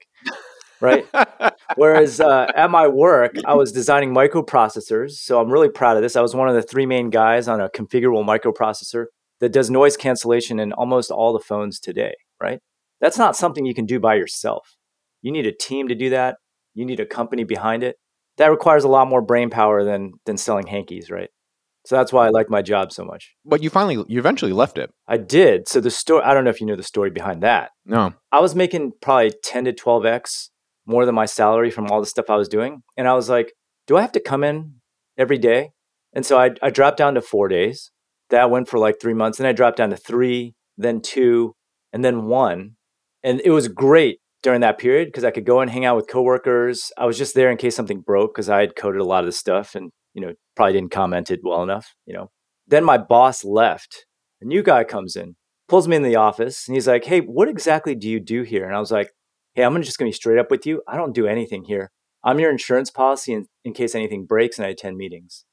Right. 0.80 1.04
Whereas 1.74 2.20
uh, 2.20 2.46
at 2.54 2.70
my 2.70 2.86
work, 2.86 3.34
I 3.44 3.54
was 3.54 3.72
designing 3.72 4.14
microprocessors. 4.14 5.12
So 5.12 5.40
I'm 5.40 5.50
really 5.50 5.68
proud 5.68 5.96
of 5.96 6.04
this. 6.04 6.14
I 6.14 6.20
was 6.20 6.36
one 6.36 6.48
of 6.48 6.54
the 6.54 6.62
three 6.62 6.86
main 6.86 7.10
guys 7.10 7.48
on 7.48 7.60
a 7.60 7.68
configurable 7.68 8.24
microprocessor 8.24 9.06
that 9.40 9.52
does 9.52 9.70
noise 9.70 9.96
cancellation 9.96 10.60
in 10.60 10.72
almost 10.72 11.10
all 11.10 11.32
the 11.32 11.40
phones 11.40 11.80
today. 11.80 12.14
Right. 12.40 12.60
That's 13.00 13.18
not 13.18 13.36
something 13.36 13.66
you 13.66 13.74
can 13.74 13.86
do 13.86 13.98
by 13.98 14.14
yourself. 14.14 14.76
You 15.20 15.32
need 15.32 15.46
a 15.46 15.52
team 15.52 15.88
to 15.88 15.96
do 15.96 16.10
that. 16.10 16.36
You 16.74 16.86
need 16.86 17.00
a 17.00 17.06
company 17.06 17.42
behind 17.42 17.82
it. 17.82 17.96
That 18.36 18.52
requires 18.52 18.84
a 18.84 18.88
lot 18.88 19.08
more 19.08 19.20
brain 19.20 19.50
power 19.50 19.82
than 19.82 20.12
than 20.26 20.36
selling 20.36 20.68
hankies, 20.68 21.10
right? 21.10 21.30
So 21.88 21.96
that's 21.96 22.12
why 22.12 22.26
I 22.26 22.28
like 22.28 22.50
my 22.50 22.60
job 22.60 22.92
so 22.92 23.02
much. 23.02 23.34
But 23.46 23.62
you 23.62 23.70
finally, 23.70 24.04
you 24.08 24.18
eventually 24.18 24.52
left 24.52 24.76
it. 24.76 24.90
I 25.06 25.16
did. 25.16 25.68
So 25.68 25.80
the 25.80 25.90
story, 25.90 26.22
I 26.22 26.34
don't 26.34 26.44
know 26.44 26.50
if 26.50 26.60
you 26.60 26.66
know 26.66 26.76
the 26.76 26.82
story 26.82 27.08
behind 27.08 27.42
that. 27.42 27.70
No. 27.86 28.12
I 28.30 28.40
was 28.40 28.54
making 28.54 28.92
probably 29.00 29.32
10 29.42 29.64
to 29.64 29.72
12x 29.72 30.50
more 30.84 31.06
than 31.06 31.14
my 31.14 31.24
salary 31.24 31.70
from 31.70 31.86
all 31.86 32.00
the 32.00 32.06
stuff 32.06 32.28
I 32.28 32.36
was 32.36 32.50
doing. 32.50 32.82
And 32.98 33.08
I 33.08 33.14
was 33.14 33.30
like, 33.30 33.54
do 33.86 33.96
I 33.96 34.02
have 34.02 34.12
to 34.12 34.20
come 34.20 34.44
in 34.44 34.74
every 35.16 35.38
day? 35.38 35.70
And 36.12 36.26
so 36.26 36.38
I, 36.38 36.50
I 36.62 36.68
dropped 36.68 36.98
down 36.98 37.14
to 37.14 37.22
four 37.22 37.48
days. 37.48 37.90
That 38.28 38.50
went 38.50 38.68
for 38.68 38.78
like 38.78 39.00
three 39.00 39.14
months. 39.14 39.38
Then 39.38 39.46
I 39.46 39.52
dropped 39.52 39.78
down 39.78 39.88
to 39.88 39.96
three, 39.96 40.54
then 40.76 41.00
two, 41.00 41.54
and 41.94 42.04
then 42.04 42.26
one. 42.26 42.72
And 43.22 43.40
it 43.46 43.50
was 43.50 43.66
great 43.66 44.18
during 44.42 44.60
that 44.60 44.76
period 44.76 45.08
because 45.08 45.24
I 45.24 45.30
could 45.30 45.46
go 45.46 45.60
and 45.60 45.70
hang 45.70 45.86
out 45.86 45.96
with 45.96 46.06
coworkers. 46.06 46.92
I 46.98 47.06
was 47.06 47.16
just 47.16 47.34
there 47.34 47.50
in 47.50 47.56
case 47.56 47.74
something 47.74 48.02
broke 48.02 48.34
because 48.34 48.50
I 48.50 48.60
had 48.60 48.76
coded 48.76 49.00
a 49.00 49.04
lot 49.04 49.20
of 49.20 49.26
the 49.26 49.32
stuff 49.32 49.74
and, 49.74 49.90
you 50.14 50.20
know, 50.20 50.32
probably 50.56 50.74
didn't 50.74 50.90
comment 50.90 51.30
it 51.30 51.40
well 51.42 51.62
enough, 51.62 51.94
you 52.06 52.14
know. 52.14 52.30
Then 52.66 52.84
my 52.84 52.98
boss 52.98 53.44
left. 53.44 54.06
A 54.40 54.44
new 54.44 54.62
guy 54.62 54.84
comes 54.84 55.16
in, 55.16 55.36
pulls 55.68 55.88
me 55.88 55.96
in 55.96 56.02
the 56.02 56.16
office, 56.16 56.68
and 56.68 56.74
he's 56.74 56.86
like, 56.86 57.04
Hey, 57.04 57.20
what 57.20 57.48
exactly 57.48 57.94
do 57.94 58.08
you 58.08 58.20
do 58.20 58.42
here? 58.42 58.66
And 58.66 58.74
I 58.74 58.80
was 58.80 58.90
like, 58.90 59.12
Hey, 59.54 59.64
I'm 59.64 59.80
just 59.82 59.98
gonna 59.98 60.08
be 60.08 60.12
straight 60.12 60.38
up 60.38 60.50
with 60.50 60.66
you. 60.66 60.82
I 60.86 60.96
don't 60.96 61.14
do 61.14 61.26
anything 61.26 61.64
here. 61.64 61.90
I'm 62.24 62.38
your 62.38 62.50
insurance 62.50 62.90
policy 62.90 63.32
in, 63.32 63.46
in 63.64 63.72
case 63.72 63.94
anything 63.94 64.26
breaks 64.26 64.58
and 64.58 64.66
I 64.66 64.70
attend 64.70 64.96
meetings. 64.96 65.44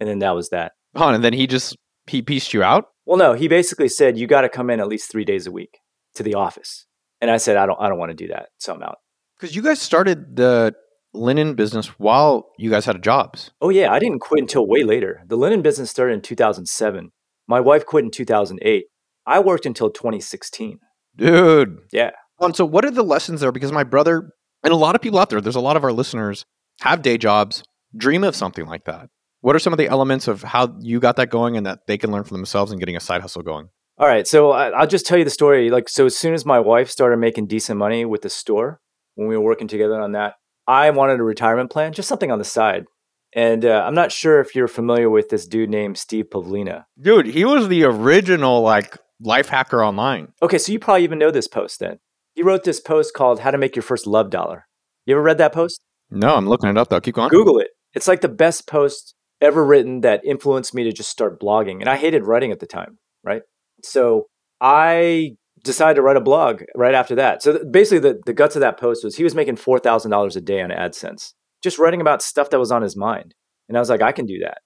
And 0.00 0.08
then 0.08 0.18
that 0.20 0.34
was 0.34 0.48
that. 0.50 0.72
Oh, 0.94 1.08
and 1.08 1.22
then 1.22 1.32
he 1.32 1.46
just 1.46 1.76
he 2.06 2.22
pieced 2.22 2.52
you 2.52 2.62
out? 2.62 2.88
Well, 3.06 3.16
no, 3.16 3.32
he 3.34 3.48
basically 3.48 3.88
said 3.88 4.18
you 4.18 4.26
gotta 4.26 4.48
come 4.48 4.70
in 4.70 4.80
at 4.80 4.88
least 4.88 5.10
three 5.10 5.24
days 5.24 5.46
a 5.46 5.52
week 5.52 5.78
to 6.14 6.22
the 6.22 6.34
office. 6.34 6.86
And 7.20 7.30
I 7.30 7.36
said, 7.38 7.56
I 7.56 7.66
don't 7.66 7.80
I 7.80 7.88
don't 7.88 7.98
want 7.98 8.10
to 8.10 8.16
do 8.16 8.28
that. 8.28 8.48
So 8.58 8.74
I'm 8.74 8.82
out. 8.82 8.98
Because 9.38 9.56
you 9.56 9.62
guys 9.62 9.80
started 9.80 10.36
the 10.36 10.74
linen 11.14 11.54
business 11.54 11.86
while 11.98 12.50
you 12.58 12.70
guys 12.70 12.84
had 12.86 13.02
jobs. 13.02 13.50
Oh 13.60 13.70
yeah, 13.70 13.92
I 13.92 13.98
didn't 13.98 14.18
quit 14.20 14.40
until 14.42 14.66
way 14.66 14.82
later. 14.82 15.22
The 15.26 15.36
linen 15.36 15.62
business 15.62 15.90
started 15.90 16.14
in 16.14 16.20
2007. 16.22 17.10
My 17.46 17.60
wife 17.60 17.86
quit 17.86 18.04
in 18.04 18.10
2008. 18.10 18.84
I 19.26 19.38
worked 19.40 19.66
until 19.66 19.90
2016. 19.90 20.78
Dude. 21.16 21.78
Yeah. 21.92 22.10
And 22.40 22.54
so 22.56 22.64
what 22.64 22.84
are 22.84 22.90
the 22.90 23.02
lessons 23.02 23.40
there? 23.40 23.52
Because 23.52 23.72
my 23.72 23.84
brother 23.84 24.30
and 24.62 24.72
a 24.72 24.76
lot 24.76 24.94
of 24.94 25.00
people 25.00 25.18
out 25.18 25.30
there, 25.30 25.40
there's 25.40 25.54
a 25.56 25.60
lot 25.60 25.76
of 25.76 25.84
our 25.84 25.92
listeners 25.92 26.44
have 26.80 27.02
day 27.02 27.16
jobs, 27.16 27.62
dream 27.96 28.24
of 28.24 28.34
something 28.34 28.66
like 28.66 28.84
that. 28.86 29.08
What 29.40 29.54
are 29.54 29.58
some 29.60 29.72
of 29.72 29.78
the 29.78 29.88
elements 29.88 30.26
of 30.26 30.42
how 30.42 30.74
you 30.80 31.00
got 31.00 31.16
that 31.16 31.30
going 31.30 31.56
and 31.56 31.66
that 31.66 31.80
they 31.86 31.98
can 31.98 32.10
learn 32.10 32.24
for 32.24 32.34
themselves 32.34 32.72
and 32.72 32.80
getting 32.80 32.96
a 32.96 33.00
side 33.00 33.20
hustle 33.20 33.42
going? 33.42 33.68
All 33.98 34.08
right, 34.08 34.26
so 34.26 34.50
I- 34.50 34.70
I'll 34.70 34.86
just 34.86 35.06
tell 35.06 35.18
you 35.18 35.24
the 35.24 35.30
story. 35.30 35.70
Like, 35.70 35.88
so 35.88 36.06
as 36.06 36.16
soon 36.16 36.34
as 36.34 36.44
my 36.44 36.58
wife 36.58 36.90
started 36.90 37.18
making 37.18 37.46
decent 37.46 37.78
money 37.78 38.04
with 38.04 38.22
the 38.22 38.30
store, 38.30 38.80
when 39.14 39.28
we 39.28 39.36
were 39.36 39.44
working 39.44 39.68
together 39.68 40.00
on 40.00 40.12
that, 40.12 40.34
I 40.66 40.90
wanted 40.90 41.20
a 41.20 41.24
retirement 41.24 41.70
plan, 41.70 41.92
just 41.92 42.08
something 42.08 42.30
on 42.30 42.38
the 42.38 42.44
side. 42.44 42.86
And 43.34 43.64
uh, 43.64 43.82
I'm 43.84 43.94
not 43.94 44.12
sure 44.12 44.40
if 44.40 44.54
you're 44.54 44.68
familiar 44.68 45.10
with 45.10 45.28
this 45.28 45.46
dude 45.46 45.68
named 45.68 45.98
Steve 45.98 46.26
Pavlina. 46.30 46.84
Dude, 47.00 47.26
he 47.26 47.44
was 47.44 47.68
the 47.68 47.84
original 47.84 48.62
like 48.62 48.96
life 49.20 49.48
hacker 49.48 49.84
online. 49.84 50.32
Okay, 50.40 50.58
so 50.58 50.70
you 50.70 50.78
probably 50.78 51.04
even 51.04 51.18
know 51.18 51.30
this 51.30 51.48
post 51.48 51.80
then. 51.80 51.98
He 52.34 52.42
wrote 52.42 52.64
this 52.64 52.80
post 52.80 53.14
called 53.14 53.40
How 53.40 53.50
to 53.50 53.58
Make 53.58 53.74
Your 53.74 53.82
First 53.82 54.06
Love 54.06 54.30
Dollar. 54.30 54.66
You 55.06 55.14
ever 55.14 55.22
read 55.22 55.38
that 55.38 55.52
post? 55.52 55.80
No, 56.10 56.34
I'm 56.36 56.48
looking 56.48 56.70
it 56.70 56.78
up 56.78 56.88
though. 56.88 57.00
Keep 57.00 57.16
going. 57.16 57.30
Google 57.30 57.58
it. 57.58 57.68
It's 57.92 58.08
like 58.08 58.20
the 58.20 58.28
best 58.28 58.68
post 58.68 59.14
ever 59.40 59.64
written 59.64 60.00
that 60.02 60.24
influenced 60.24 60.74
me 60.74 60.84
to 60.84 60.92
just 60.92 61.10
start 61.10 61.40
blogging. 61.40 61.80
And 61.80 61.88
I 61.88 61.96
hated 61.96 62.24
writing 62.24 62.52
at 62.52 62.60
the 62.60 62.66
time, 62.66 62.98
right? 63.22 63.42
So 63.82 64.26
I 64.60 65.36
decided 65.64 65.94
to 65.94 66.02
write 66.02 66.16
a 66.16 66.20
blog 66.20 66.62
right 66.76 66.94
after 66.94 67.16
that. 67.16 67.42
So 67.42 67.52
th- 67.52 67.64
basically, 67.70 67.98
the, 67.98 68.20
the 68.24 68.32
guts 68.32 68.54
of 68.54 68.60
that 68.60 68.78
post 68.78 69.02
was 69.02 69.16
he 69.16 69.24
was 69.24 69.34
making 69.34 69.56
$4,000 69.56 70.36
a 70.36 70.40
day 70.40 70.62
on 70.62 70.70
AdSense, 70.70 71.32
just 71.62 71.78
writing 71.78 72.00
about 72.00 72.22
stuff 72.22 72.50
that 72.50 72.60
was 72.60 72.70
on 72.70 72.82
his 72.82 72.96
mind. 72.96 73.34
And 73.68 73.76
I 73.76 73.80
was 73.80 73.90
like, 73.90 74.02
I 74.02 74.12
can 74.12 74.26
do 74.26 74.38
that. 74.40 74.58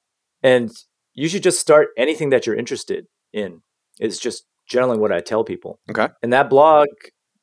And 0.42 0.70
you 1.14 1.28
should 1.28 1.42
just 1.42 1.60
start 1.60 1.88
anything 1.96 2.30
that 2.30 2.46
you're 2.46 2.56
interested 2.56 3.06
in. 3.32 3.62
Is 4.00 4.18
just 4.18 4.44
generally 4.68 4.98
what 4.98 5.10
I 5.10 5.20
tell 5.20 5.42
people. 5.42 5.80
Okay. 5.90 6.08
And 6.22 6.32
that 6.32 6.50
blog 6.50 6.86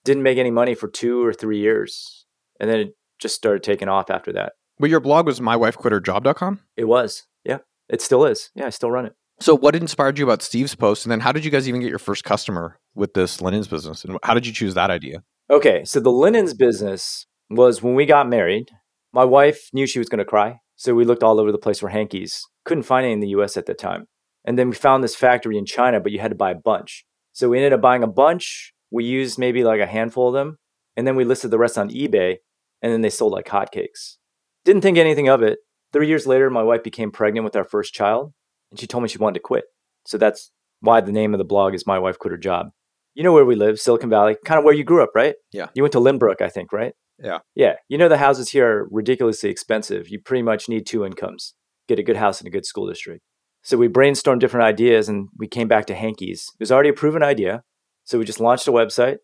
didn't 0.06 0.24
make 0.24 0.38
any 0.38 0.52
money 0.52 0.76
for 0.76 0.88
two 0.88 1.26
or 1.26 1.34
three 1.34 1.60
years, 1.60 2.26
and 2.60 2.70
then 2.70 2.80
it 2.80 2.96
just 3.20 3.36
started 3.36 3.64
taking 3.64 3.90
off 3.90 4.10
after 4.10 4.32
that. 4.34 4.54
But 4.80 4.90
your 4.90 5.00
blog 5.00 5.26
was 5.26 5.40
mywifequitherjob.com? 5.40 6.62
It 6.78 6.86
was, 6.86 7.24
yeah, 7.44 7.60
it 7.90 8.02
still 8.02 8.26
is. 8.26 8.52
Yeah, 8.56 8.68
I 8.68 8.70
still 8.70 8.92
run 8.92 9.06
it. 9.06 9.14
So 9.40 9.56
what 9.56 9.76
inspired 9.76 10.18
you 10.18 10.26
about 10.26 10.42
Steve's 10.42 10.76
post? 10.76 11.06
And 11.06 11.12
then 11.12 11.20
how 11.20 11.32
did 11.32 11.44
you 11.44 11.52
guys 11.52 11.68
even 11.68 11.82
get 11.82 11.90
your 11.90 12.00
first 12.00 12.24
customer 12.24 12.80
with 12.94 13.14
this 13.14 13.42
linens 13.42 13.68
business? 13.68 14.06
And 14.06 14.18
how 14.24 14.34
did 14.34 14.48
you 14.48 14.54
choose 14.54 14.74
that 14.76 14.90
idea? 14.90 15.24
Okay, 15.50 15.84
so 15.86 16.00
the 16.00 16.12
linens 16.12 16.54
business 16.54 17.28
was 17.50 17.84
when 17.84 17.96
we 17.96 18.06
got 18.06 18.30
married. 18.30 18.72
My 19.14 19.26
wife 19.26 19.70
knew 19.74 19.86
she 19.86 20.00
was 20.00 20.10
going 20.10 20.20
to 20.20 20.26
cry, 20.26 20.60
so 20.76 20.96
we 20.96 21.06
looked 21.06 21.24
all 21.24 21.40
over 21.40 21.52
the 21.52 21.58
place 21.58 21.80
for 21.80 21.90
hankies. 21.90 22.44
Couldn't 22.64 22.84
find 22.84 23.06
any 23.06 23.14
in 23.14 23.20
the 23.20 23.30
U.S. 23.30 23.56
at 23.56 23.66
the 23.66 23.74
time, 23.74 24.08
and 24.44 24.58
then 24.58 24.70
we 24.70 24.76
found 24.76 25.04
this 25.04 25.16
factory 25.16 25.58
in 25.58 25.66
China, 25.66 26.00
but 26.00 26.12
you 26.12 26.20
had 26.20 26.32
to 26.32 26.36
buy 26.36 26.52
a 26.52 26.56
bunch. 26.56 27.06
So 27.32 27.50
we 27.50 27.58
ended 27.58 27.74
up 27.74 27.82
buying 27.82 28.04
a 28.04 28.08
bunch. 28.08 28.74
We 28.90 29.06
used 29.06 29.38
maybe 29.38 29.64
like 29.64 29.80
a 29.80 29.86
handful 29.86 30.30
of 30.30 30.34
them, 30.34 30.58
and 30.98 31.06
then 31.06 31.16
we 31.16 31.24
listed 31.24 31.52
the 31.52 31.58
rest 31.58 31.78
on 31.78 31.90
eBay, 31.90 32.38
and 32.82 32.92
then 32.92 33.02
they 33.02 33.10
sold 33.10 33.34
like 33.34 33.48
hotcakes. 33.48 34.18
Didn't 34.64 34.82
think 34.82 34.98
anything 34.98 35.30
of 35.30 35.44
it. 35.44 35.60
Three 35.94 36.08
years 36.08 36.26
later, 36.26 36.50
my 36.50 36.64
wife 36.64 36.84
became 36.84 37.12
pregnant 37.12 37.46
with 37.46 37.56
our 37.56 37.64
first 37.64 37.94
child, 37.94 38.34
and 38.76 38.80
she 38.82 38.88
told 38.88 39.04
me 39.04 39.08
she 39.08 39.18
wanted 39.18 39.36
to 39.36 39.40
quit. 39.40 39.64
So 40.06 40.18
that's 40.18 40.52
why 40.82 41.00
the 41.00 41.14
name 41.14 41.34
of 41.34 41.38
the 41.38 41.46
blog 41.46 41.74
is 41.74 41.88
My 41.88 41.98
Wife 41.98 42.20
Quit 42.20 42.32
Her 42.32 42.38
Job. 42.38 42.68
You 43.14 43.24
know 43.24 43.32
where 43.32 43.46
we 43.46 43.56
live, 43.56 43.80
Silicon 43.80 44.10
Valley, 44.10 44.36
kind 44.44 44.60
of 44.60 44.66
where 44.66 44.74
you 44.74 44.84
grew 44.84 45.02
up, 45.02 45.12
right? 45.16 45.36
Yeah. 45.54 45.68
You 45.74 45.84
went 45.84 45.94
to 45.94 46.00
Lynbrook, 46.00 46.42
I 46.42 46.50
think, 46.50 46.74
right? 46.74 46.94
Yeah. 47.24 47.40
Yeah. 47.56 47.76
You 47.88 47.98
know 47.98 48.10
the 48.10 48.18
houses 48.18 48.50
here 48.50 48.68
are 48.68 48.90
ridiculously 48.92 49.50
expensive. 49.50 50.10
You 50.10 50.20
pretty 50.20 50.44
much 50.44 50.68
need 50.68 50.86
two 50.86 51.06
incomes. 51.06 51.54
Get 51.88 52.00
a 52.00 52.04
good 52.04 52.18
house 52.18 52.42
in 52.42 52.48
a 52.48 52.50
good 52.50 52.66
school 52.66 52.88
district. 52.88 53.22
So 53.64 53.78
we 53.78 53.88
brainstormed 53.88 54.42
different 54.42 54.66
ideas 54.66 55.08
and 55.08 55.30
we 55.38 55.48
came 55.48 55.70
back 55.70 55.86
to 55.86 55.96
hankies. 55.96 56.50
It 56.60 56.60
was 56.60 56.74
already 56.74 56.90
a 56.90 56.94
proven 56.94 57.24
idea. 57.24 57.64
So 58.04 58.20
we 58.20 58.26
just 58.26 58.42
launched 58.42 58.68
a 58.68 58.72
website 58.72 59.20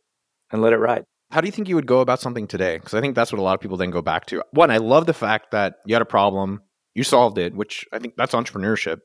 and 0.51 0.61
let 0.61 0.71
it 0.71 0.77
ride. 0.77 1.03
How 1.31 1.41
do 1.41 1.47
you 1.47 1.51
think 1.51 1.67
you 1.67 1.75
would 1.75 1.85
go 1.85 1.99
about 1.99 2.21
something 2.21 2.47
today? 2.47 2.77
Because 2.77 2.93
I 2.93 3.01
think 3.01 3.15
that's 3.15 3.31
what 3.31 3.39
a 3.39 3.43
lot 3.43 3.55
of 3.55 3.59
people 3.59 3.77
then 3.77 3.91
go 3.91 4.01
back 4.01 4.25
to. 4.27 4.41
One, 4.51 4.71
I 4.71 4.77
love 4.77 5.05
the 5.05 5.13
fact 5.13 5.51
that 5.51 5.75
you 5.85 5.93
had 5.93 6.01
a 6.01 6.05
problem, 6.05 6.61
you 6.95 7.03
solved 7.03 7.37
it, 7.37 7.53
which 7.53 7.85
I 7.91 7.99
think 7.99 8.15
that's 8.15 8.33
entrepreneurship. 8.33 8.99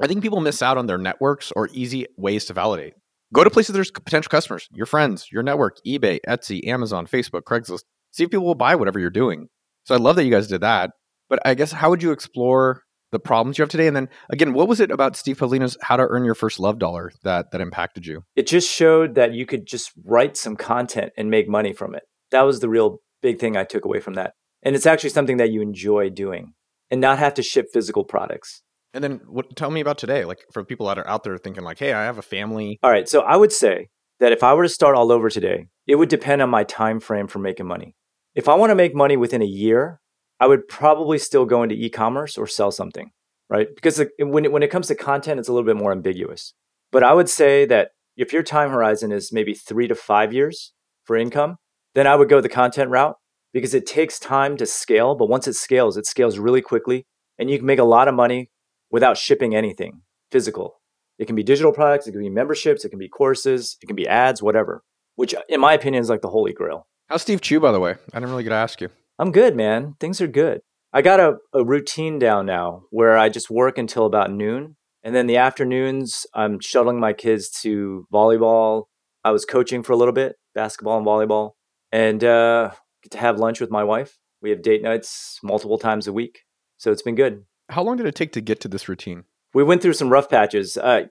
I 0.00 0.06
think 0.06 0.22
people 0.22 0.40
miss 0.40 0.62
out 0.62 0.78
on 0.78 0.86
their 0.86 0.98
networks 0.98 1.52
or 1.54 1.68
easy 1.72 2.06
ways 2.16 2.46
to 2.46 2.54
validate. 2.54 2.94
Go 3.32 3.44
to 3.44 3.50
places 3.50 3.74
there's 3.74 3.90
potential 3.90 4.30
customers, 4.30 4.68
your 4.72 4.86
friends, 4.86 5.28
your 5.32 5.42
network, 5.42 5.78
eBay, 5.86 6.20
Etsy, 6.28 6.66
Amazon, 6.66 7.06
Facebook, 7.06 7.42
Craigslist. 7.42 7.84
See 8.10 8.24
if 8.24 8.30
people 8.30 8.46
will 8.46 8.54
buy 8.54 8.74
whatever 8.74 8.98
you're 8.98 9.10
doing. 9.10 9.48
So 9.84 9.94
I 9.94 9.98
love 9.98 10.16
that 10.16 10.24
you 10.24 10.30
guys 10.30 10.48
did 10.48 10.60
that. 10.60 10.90
But 11.28 11.40
I 11.46 11.54
guess 11.54 11.72
how 11.72 11.88
would 11.90 12.02
you 12.02 12.12
explore 12.12 12.82
the 13.10 13.18
problems 13.18 13.56
you 13.56 13.62
have 13.62 13.70
today? 13.70 13.86
And 13.86 13.96
then 13.96 14.08
again, 14.30 14.52
what 14.52 14.68
was 14.68 14.80
it 14.80 14.90
about 14.90 15.16
Steve 15.16 15.38
Pavlina's 15.38 15.78
How 15.80 15.96
to 15.96 16.02
Earn 16.02 16.24
Your 16.24 16.34
First 16.34 16.60
Love 16.60 16.78
Dollar 16.78 17.10
that 17.22 17.52
that 17.52 17.60
impacted 17.60 18.06
you? 18.06 18.24
It 18.36 18.46
just 18.46 18.70
showed 18.70 19.14
that 19.14 19.32
you 19.32 19.46
could 19.46 19.66
just 19.66 19.92
write 20.04 20.36
some 20.36 20.56
content 20.56 21.12
and 21.16 21.30
make 21.30 21.48
money 21.48 21.72
from 21.72 21.94
it. 21.94 22.02
That 22.32 22.42
was 22.42 22.60
the 22.60 22.68
real 22.68 22.98
big 23.22 23.38
thing 23.38 23.56
I 23.56 23.64
took 23.64 23.84
away 23.84 24.00
from 24.00 24.14
that. 24.14 24.34
And 24.62 24.76
it's 24.76 24.86
actually 24.86 25.10
something 25.10 25.38
that 25.38 25.50
you 25.50 25.62
enjoy 25.62 26.10
doing 26.10 26.52
and 26.90 27.00
not 27.00 27.18
have 27.18 27.34
to 27.34 27.42
ship 27.42 27.68
physical 27.72 28.04
products. 28.04 28.62
And 28.94 29.02
then 29.02 29.20
what, 29.26 29.56
tell 29.56 29.70
me 29.70 29.80
about 29.80 29.98
today, 29.98 30.24
like 30.24 30.40
for 30.52 30.64
people 30.64 30.86
that 30.86 30.98
are 30.98 31.08
out 31.08 31.24
there 31.24 31.38
thinking 31.38 31.64
like, 31.64 31.78
hey, 31.78 31.92
I 31.92 32.04
have 32.04 32.18
a 32.18 32.22
family. 32.22 32.78
All 32.82 32.90
right, 32.90 33.08
so 33.08 33.22
I 33.22 33.36
would 33.36 33.52
say 33.52 33.88
that 34.20 34.32
if 34.32 34.42
I 34.42 34.54
were 34.54 34.64
to 34.64 34.68
start 34.68 34.96
all 34.96 35.10
over 35.10 35.30
today, 35.30 35.68
it 35.86 35.96
would 35.96 36.08
depend 36.08 36.42
on 36.42 36.50
my 36.50 36.64
time 36.64 37.00
frame 37.00 37.26
for 37.26 37.38
making 37.38 37.66
money. 37.66 37.96
If 38.34 38.48
I 38.48 38.54
want 38.54 38.70
to 38.70 38.74
make 38.74 38.94
money 38.94 39.16
within 39.16 39.42
a 39.42 39.46
year, 39.46 40.00
I 40.40 40.46
would 40.46 40.68
probably 40.68 41.18
still 41.18 41.44
go 41.44 41.62
into 41.62 41.74
e-commerce 41.74 42.36
or 42.36 42.46
sell 42.46 42.70
something, 42.70 43.10
right? 43.48 43.68
Because 43.74 44.02
when 44.18 44.44
it, 44.44 44.52
when 44.52 44.62
it 44.62 44.70
comes 44.70 44.88
to 44.88 44.94
content, 44.94 45.40
it's 45.40 45.48
a 45.48 45.52
little 45.52 45.66
bit 45.66 45.76
more 45.76 45.92
ambiguous. 45.92 46.54
But 46.90 47.02
I 47.02 47.14
would 47.14 47.28
say 47.28 47.64
that 47.66 47.90
if 48.16 48.32
your 48.32 48.42
time 48.42 48.70
horizon 48.70 49.12
is 49.12 49.32
maybe 49.32 49.54
three 49.54 49.88
to 49.88 49.94
five 49.94 50.32
years 50.32 50.72
for 51.04 51.16
income, 51.16 51.56
then 51.94 52.06
I 52.06 52.16
would 52.16 52.28
go 52.28 52.40
the 52.40 52.48
content 52.48 52.90
route 52.90 53.16
because 53.52 53.74
it 53.74 53.86
takes 53.86 54.18
time 54.18 54.56
to 54.58 54.66
scale. 54.66 55.14
But 55.14 55.28
once 55.28 55.48
it 55.48 55.54
scales, 55.54 55.96
it 55.96 56.06
scales 56.06 56.38
really 56.38 56.62
quickly 56.62 57.06
and 57.38 57.50
you 57.50 57.58
can 57.58 57.66
make 57.66 57.78
a 57.78 57.84
lot 57.84 58.08
of 58.08 58.14
money 58.14 58.50
without 58.92 59.18
shipping 59.18 59.56
anything 59.56 60.02
physical. 60.30 60.80
It 61.18 61.26
can 61.26 61.34
be 61.34 61.42
digital 61.42 61.72
products, 61.72 62.06
it 62.06 62.12
can 62.12 62.20
be 62.20 62.30
memberships, 62.30 62.84
it 62.84 62.90
can 62.90 62.98
be 62.98 63.08
courses, 63.08 63.76
it 63.82 63.86
can 63.86 63.96
be 63.96 64.06
ads, 64.06 64.42
whatever, 64.42 64.84
which 65.16 65.34
in 65.48 65.60
my 65.60 65.72
opinion 65.72 66.02
is 66.02 66.08
like 66.08 66.20
the 66.20 66.30
holy 66.30 66.52
grail. 66.52 66.86
How's 67.08 67.22
Steve 67.22 67.40
Chou, 67.40 67.58
by 67.58 67.72
the 67.72 67.80
way? 67.80 67.96
I 68.12 68.20
didn't 68.20 68.30
really 68.30 68.44
get 68.44 68.50
to 68.50 68.56
ask 68.56 68.80
you. 68.80 68.88
I'm 69.18 69.32
good, 69.32 69.56
man. 69.56 69.96
Things 69.98 70.20
are 70.20 70.26
good. 70.26 70.60
I 70.92 71.02
got 71.02 71.20
a, 71.20 71.36
a 71.52 71.64
routine 71.64 72.18
down 72.18 72.46
now 72.46 72.84
where 72.90 73.16
I 73.16 73.28
just 73.28 73.50
work 73.50 73.78
until 73.78 74.06
about 74.06 74.30
noon. 74.30 74.76
And 75.02 75.14
then 75.14 75.26
the 75.26 75.36
afternoons, 75.36 76.26
I'm 76.34 76.60
shuttling 76.60 77.00
my 77.00 77.12
kids 77.12 77.50
to 77.62 78.06
volleyball. 78.12 78.84
I 79.24 79.30
was 79.30 79.44
coaching 79.44 79.82
for 79.82 79.92
a 79.92 79.96
little 79.96 80.12
bit, 80.12 80.36
basketball 80.54 80.98
and 80.98 81.06
volleyball, 81.06 81.52
and 81.90 82.22
uh, 82.22 82.70
get 83.02 83.12
to 83.12 83.18
have 83.18 83.38
lunch 83.38 83.60
with 83.60 83.70
my 83.70 83.84
wife. 83.84 84.18
We 84.40 84.50
have 84.50 84.62
date 84.62 84.82
nights 84.82 85.38
multiple 85.42 85.78
times 85.78 86.06
a 86.06 86.12
week. 86.12 86.40
So 86.78 86.90
it's 86.90 87.02
been 87.02 87.14
good. 87.14 87.44
How 87.72 87.82
long 87.82 87.96
did 87.96 88.06
it 88.06 88.14
take 88.14 88.32
to 88.32 88.40
get 88.40 88.60
to 88.60 88.68
this 88.68 88.88
routine? 88.88 89.24
We 89.54 89.64
went 89.64 89.82
through 89.82 89.94
some 89.94 90.10
rough 90.10 90.28
patches. 90.28 90.76
Uh, 90.76 91.04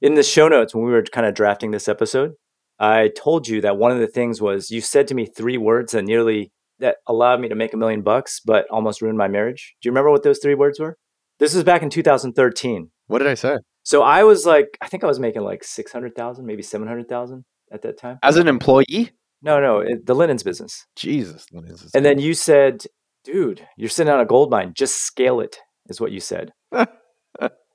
in 0.00 0.14
the 0.14 0.22
show 0.22 0.48
notes, 0.48 0.74
when 0.74 0.84
we 0.84 0.92
were 0.92 1.02
kind 1.02 1.26
of 1.26 1.34
drafting 1.34 1.70
this 1.70 1.88
episode, 1.88 2.32
I 2.78 3.10
told 3.16 3.48
you 3.48 3.60
that 3.62 3.76
one 3.76 3.90
of 3.90 3.98
the 3.98 4.06
things 4.06 4.40
was 4.40 4.70
you 4.70 4.80
said 4.80 5.08
to 5.08 5.14
me 5.14 5.26
three 5.26 5.58
words 5.58 5.92
that 5.92 6.04
nearly 6.04 6.52
that 6.78 6.98
allowed 7.08 7.40
me 7.40 7.48
to 7.48 7.56
make 7.56 7.74
a 7.74 7.76
million 7.76 8.02
bucks, 8.02 8.40
but 8.44 8.66
almost 8.70 9.02
ruined 9.02 9.18
my 9.18 9.26
marriage. 9.26 9.74
Do 9.82 9.88
you 9.88 9.90
remember 9.90 10.10
what 10.10 10.22
those 10.22 10.38
three 10.38 10.54
words 10.54 10.78
were? 10.78 10.96
This 11.40 11.54
was 11.54 11.64
back 11.64 11.82
in 11.82 11.90
2013. 11.90 12.90
What 13.08 13.18
did 13.18 13.26
I 13.26 13.34
say? 13.34 13.58
So 13.82 14.02
I 14.02 14.22
was 14.22 14.46
like, 14.46 14.76
I 14.80 14.88
think 14.88 15.02
I 15.02 15.06
was 15.06 15.18
making 15.18 15.42
like 15.42 15.64
600,000, 15.64 16.46
maybe 16.46 16.62
700,000 16.62 17.44
at 17.72 17.82
that 17.82 17.98
time. 17.98 18.18
As 18.22 18.36
an 18.36 18.46
employee? 18.46 19.10
No, 19.42 19.60
no, 19.60 19.80
it, 19.80 20.06
the 20.06 20.14
linens 20.14 20.42
business. 20.42 20.86
Jesus. 20.94 21.46
Linens 21.52 21.90
and 21.94 22.04
then 22.04 22.18
you 22.18 22.34
said, 22.34 22.84
dude, 23.24 23.66
you're 23.76 23.88
sitting 23.88 24.12
on 24.12 24.20
a 24.20 24.26
gold 24.26 24.50
mine. 24.50 24.72
Just 24.74 25.02
scale 25.02 25.40
it, 25.40 25.58
is 25.88 26.00
what 26.00 26.12
you 26.12 26.20
said. 26.20 26.52
and 26.72 26.88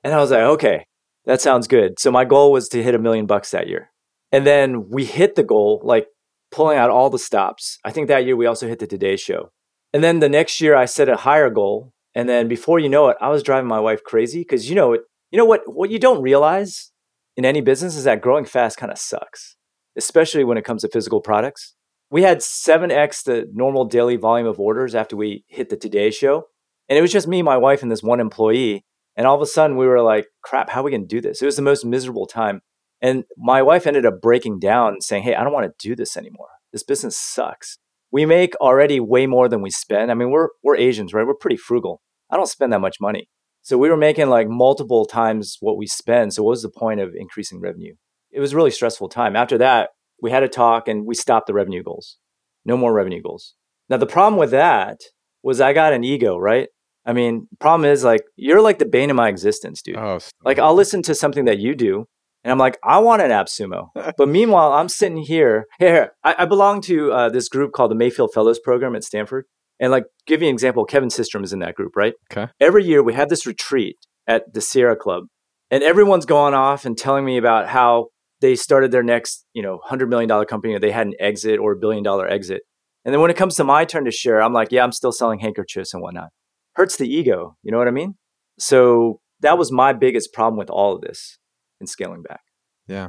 I 0.04 0.16
was 0.16 0.30
like, 0.30 0.40
okay, 0.40 0.86
that 1.26 1.40
sounds 1.40 1.66
good. 1.66 1.98
So 1.98 2.10
my 2.10 2.24
goal 2.24 2.52
was 2.52 2.68
to 2.68 2.82
hit 2.82 2.94
a 2.94 2.98
million 2.98 3.26
bucks 3.26 3.50
that 3.50 3.68
year. 3.68 3.90
And 4.32 4.46
then 4.46 4.88
we 4.90 5.04
hit 5.04 5.36
the 5.36 5.42
goal, 5.42 5.80
like 5.84 6.06
pulling 6.50 6.78
out 6.78 6.90
all 6.90 7.10
the 7.10 7.18
stops. 7.18 7.78
I 7.84 7.90
think 7.90 8.08
that 8.08 8.24
year 8.24 8.36
we 8.36 8.46
also 8.46 8.68
hit 8.68 8.78
the 8.78 8.86
Today 8.86 9.16
Show. 9.16 9.50
And 9.92 10.02
then 10.02 10.20
the 10.20 10.28
next 10.28 10.60
year 10.60 10.74
I 10.74 10.86
set 10.86 11.08
a 11.08 11.16
higher 11.16 11.50
goal. 11.50 11.92
And 12.14 12.28
then 12.28 12.48
before 12.48 12.78
you 12.78 12.88
know 12.88 13.08
it, 13.08 13.16
I 13.20 13.28
was 13.28 13.42
driving 13.42 13.68
my 13.68 13.80
wife 13.80 14.02
crazy 14.04 14.40
because 14.40 14.68
you 14.68 14.74
know 14.74 14.92
it. 14.92 15.02
You 15.30 15.38
know 15.38 15.44
what? 15.44 15.62
What 15.66 15.90
you 15.90 15.98
don't 15.98 16.22
realize 16.22 16.92
in 17.36 17.44
any 17.44 17.60
business 17.60 17.96
is 17.96 18.04
that 18.04 18.20
growing 18.20 18.44
fast 18.44 18.76
kind 18.76 18.92
of 18.92 18.98
sucks, 18.98 19.56
especially 19.96 20.44
when 20.44 20.58
it 20.58 20.64
comes 20.64 20.82
to 20.82 20.88
physical 20.88 21.20
products. 21.20 21.74
We 22.10 22.22
had 22.22 22.38
7x 22.38 23.24
the 23.24 23.50
normal 23.52 23.86
daily 23.86 24.16
volume 24.16 24.46
of 24.46 24.60
orders 24.60 24.94
after 24.94 25.16
we 25.16 25.44
hit 25.48 25.70
the 25.70 25.76
Today 25.76 26.10
Show. 26.10 26.44
And 26.88 26.98
it 26.98 27.02
was 27.02 27.12
just 27.12 27.28
me, 27.28 27.42
my 27.42 27.56
wife, 27.56 27.82
and 27.82 27.90
this 27.90 28.02
one 28.02 28.20
employee. 28.20 28.84
And 29.16 29.26
all 29.26 29.36
of 29.36 29.42
a 29.42 29.46
sudden 29.46 29.76
we 29.76 29.86
were 29.86 30.02
like, 30.02 30.26
crap, 30.42 30.70
how 30.70 30.80
are 30.80 30.84
we 30.84 30.90
going 30.90 31.06
to 31.06 31.16
do 31.16 31.20
this? 31.20 31.40
It 31.40 31.46
was 31.46 31.56
the 31.56 31.62
most 31.62 31.84
miserable 31.84 32.26
time. 32.26 32.60
And 33.00 33.24
my 33.36 33.62
wife 33.62 33.86
ended 33.86 34.06
up 34.06 34.20
breaking 34.20 34.60
down 34.60 34.94
and 34.94 35.04
saying, 35.04 35.24
Hey, 35.24 35.34
I 35.34 35.44
don't 35.44 35.52
want 35.52 35.66
to 35.66 35.88
do 35.88 35.94
this 35.94 36.16
anymore. 36.16 36.48
This 36.72 36.82
business 36.82 37.18
sucks. 37.18 37.78
We 38.10 38.26
make 38.26 38.54
already 38.56 39.00
way 39.00 39.26
more 39.26 39.48
than 39.48 39.60
we 39.60 39.70
spend. 39.70 40.10
I 40.10 40.14
mean, 40.14 40.30
we're, 40.30 40.48
we're 40.62 40.76
Asians, 40.76 41.12
right? 41.12 41.26
We're 41.26 41.34
pretty 41.34 41.56
frugal. 41.56 42.00
I 42.30 42.36
don't 42.36 42.48
spend 42.48 42.72
that 42.72 42.80
much 42.80 42.96
money. 43.00 43.28
So 43.62 43.76
we 43.78 43.90
were 43.90 43.96
making 43.96 44.28
like 44.28 44.48
multiple 44.48 45.04
times 45.04 45.56
what 45.60 45.76
we 45.76 45.86
spend. 45.86 46.32
So 46.32 46.42
what 46.42 46.50
was 46.50 46.62
the 46.62 46.70
point 46.70 47.00
of 47.00 47.14
increasing 47.14 47.60
revenue? 47.60 47.94
It 48.30 48.40
was 48.40 48.52
a 48.52 48.56
really 48.56 48.70
stressful 48.70 49.08
time. 49.08 49.36
After 49.36 49.58
that, 49.58 49.90
we 50.20 50.30
had 50.30 50.42
a 50.42 50.48
talk 50.48 50.88
and 50.88 51.06
we 51.06 51.14
stopped 51.14 51.46
the 51.46 51.54
revenue 51.54 51.82
goals. 51.82 52.18
No 52.64 52.76
more 52.76 52.92
revenue 52.92 53.22
goals. 53.22 53.54
Now, 53.88 53.98
the 53.98 54.06
problem 54.06 54.38
with 54.38 54.50
that 54.50 55.00
was 55.42 55.60
I 55.60 55.72
got 55.72 55.92
an 55.92 56.04
ego, 56.04 56.38
right? 56.38 56.68
I 57.06 57.12
mean, 57.12 57.48
problem 57.60 57.90
is 57.90 58.02
like 58.04 58.22
you're 58.36 58.62
like 58.62 58.78
the 58.78 58.86
bane 58.86 59.10
of 59.10 59.16
my 59.16 59.28
existence, 59.28 59.82
dude. 59.82 59.96
Oh, 59.96 60.18
like 60.44 60.58
I'll 60.58 60.74
listen 60.74 61.02
to 61.02 61.14
something 61.14 61.44
that 61.44 61.58
you 61.58 61.74
do 61.74 62.06
and 62.44 62.52
I'm 62.52 62.58
like, 62.58 62.78
I 62.84 62.98
want 62.98 63.22
an 63.22 63.30
AppSumo. 63.30 63.88
but 64.16 64.28
meanwhile, 64.28 64.72
I'm 64.72 64.90
sitting 64.90 65.16
here. 65.16 65.66
Here, 65.78 66.12
I, 66.22 66.34
I 66.40 66.44
belong 66.44 66.82
to 66.82 67.10
uh, 67.10 67.28
this 67.30 67.48
group 67.48 67.72
called 67.72 67.90
the 67.90 67.96
Mayfield 67.96 68.32
Fellows 68.34 68.58
Program 68.58 68.94
at 68.94 69.02
Stanford. 69.02 69.46
And 69.80 69.90
like, 69.90 70.04
give 70.26 70.42
you 70.42 70.48
an 70.48 70.54
example, 70.54 70.84
Kevin 70.84 71.08
Systrom 71.08 71.42
is 71.42 71.52
in 71.52 71.58
that 71.60 71.74
group, 71.74 71.96
right? 71.96 72.12
Okay. 72.30 72.52
Every 72.60 72.84
year 72.84 73.02
we 73.02 73.14
have 73.14 73.28
this 73.28 73.46
retreat 73.46 73.96
at 74.26 74.52
the 74.52 74.60
Sierra 74.60 74.94
Club, 74.94 75.24
and 75.70 75.82
everyone's 75.82 76.26
going 76.26 76.54
off 76.54 76.84
and 76.84 76.96
telling 76.96 77.24
me 77.24 77.38
about 77.38 77.68
how 77.68 78.08
they 78.40 78.54
started 78.54 78.92
their 78.92 79.02
next, 79.02 79.44
you 79.52 79.62
know, 79.62 79.80
hundred 79.82 80.10
million 80.10 80.28
dollar 80.28 80.44
company, 80.44 80.74
or 80.74 80.78
they 80.78 80.92
had 80.92 81.08
an 81.08 81.14
exit 81.18 81.58
or 81.58 81.72
a 81.72 81.76
billion 81.76 82.04
dollar 82.04 82.28
exit. 82.28 82.62
And 83.04 83.12
then 83.12 83.20
when 83.20 83.30
it 83.30 83.36
comes 83.36 83.56
to 83.56 83.64
my 83.64 83.84
turn 83.84 84.04
to 84.04 84.10
share, 84.10 84.40
I'm 84.40 84.52
like, 84.52 84.70
yeah, 84.70 84.84
I'm 84.84 84.92
still 84.92 85.12
selling 85.12 85.40
handkerchiefs 85.40 85.92
and 85.92 86.02
whatnot. 86.02 86.28
Hurts 86.74 86.96
the 86.96 87.08
ego, 87.08 87.56
you 87.62 87.70
know 87.70 87.78
what 87.78 87.88
I 87.88 87.92
mean? 87.92 88.16
So 88.58 89.20
that 89.40 89.58
was 89.58 89.72
my 89.72 89.92
biggest 89.92 90.32
problem 90.32 90.58
with 90.58 90.70
all 90.70 90.94
of 90.94 91.02
this 91.02 91.38
and 91.80 91.88
scaling 91.88 92.22
back. 92.22 92.40
Yeah. 92.86 93.08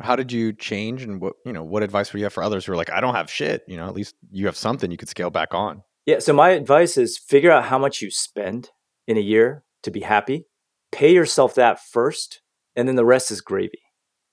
How 0.00 0.16
did 0.16 0.32
you 0.32 0.52
change 0.52 1.02
and 1.02 1.20
what, 1.20 1.34
you 1.44 1.52
know, 1.52 1.62
what 1.62 1.82
advice 1.82 2.12
would 2.12 2.18
you 2.18 2.24
have 2.24 2.32
for 2.32 2.42
others 2.42 2.64
who 2.64 2.72
are 2.72 2.76
like, 2.76 2.90
I 2.90 3.00
don't 3.00 3.14
have 3.14 3.30
shit, 3.30 3.62
you 3.68 3.76
know, 3.76 3.86
at 3.86 3.94
least 3.94 4.14
you 4.30 4.46
have 4.46 4.56
something 4.56 4.90
you 4.90 4.96
could 4.96 5.08
scale 5.08 5.30
back 5.30 5.54
on. 5.54 5.82
Yeah. 6.06 6.18
So 6.18 6.32
my 6.32 6.50
advice 6.50 6.96
is 6.96 7.18
figure 7.18 7.50
out 7.50 7.66
how 7.66 7.78
much 7.78 8.02
you 8.02 8.10
spend 8.10 8.70
in 9.06 9.16
a 9.16 9.20
year 9.20 9.64
to 9.82 9.90
be 9.90 10.00
happy 10.00 10.46
pay 10.92 11.12
yourself 11.12 11.54
that 11.54 11.80
first, 11.80 12.42
and 12.76 12.86
then 12.86 12.94
the 12.94 13.04
rest 13.04 13.30
is 13.30 13.40
gravy. 13.40 13.80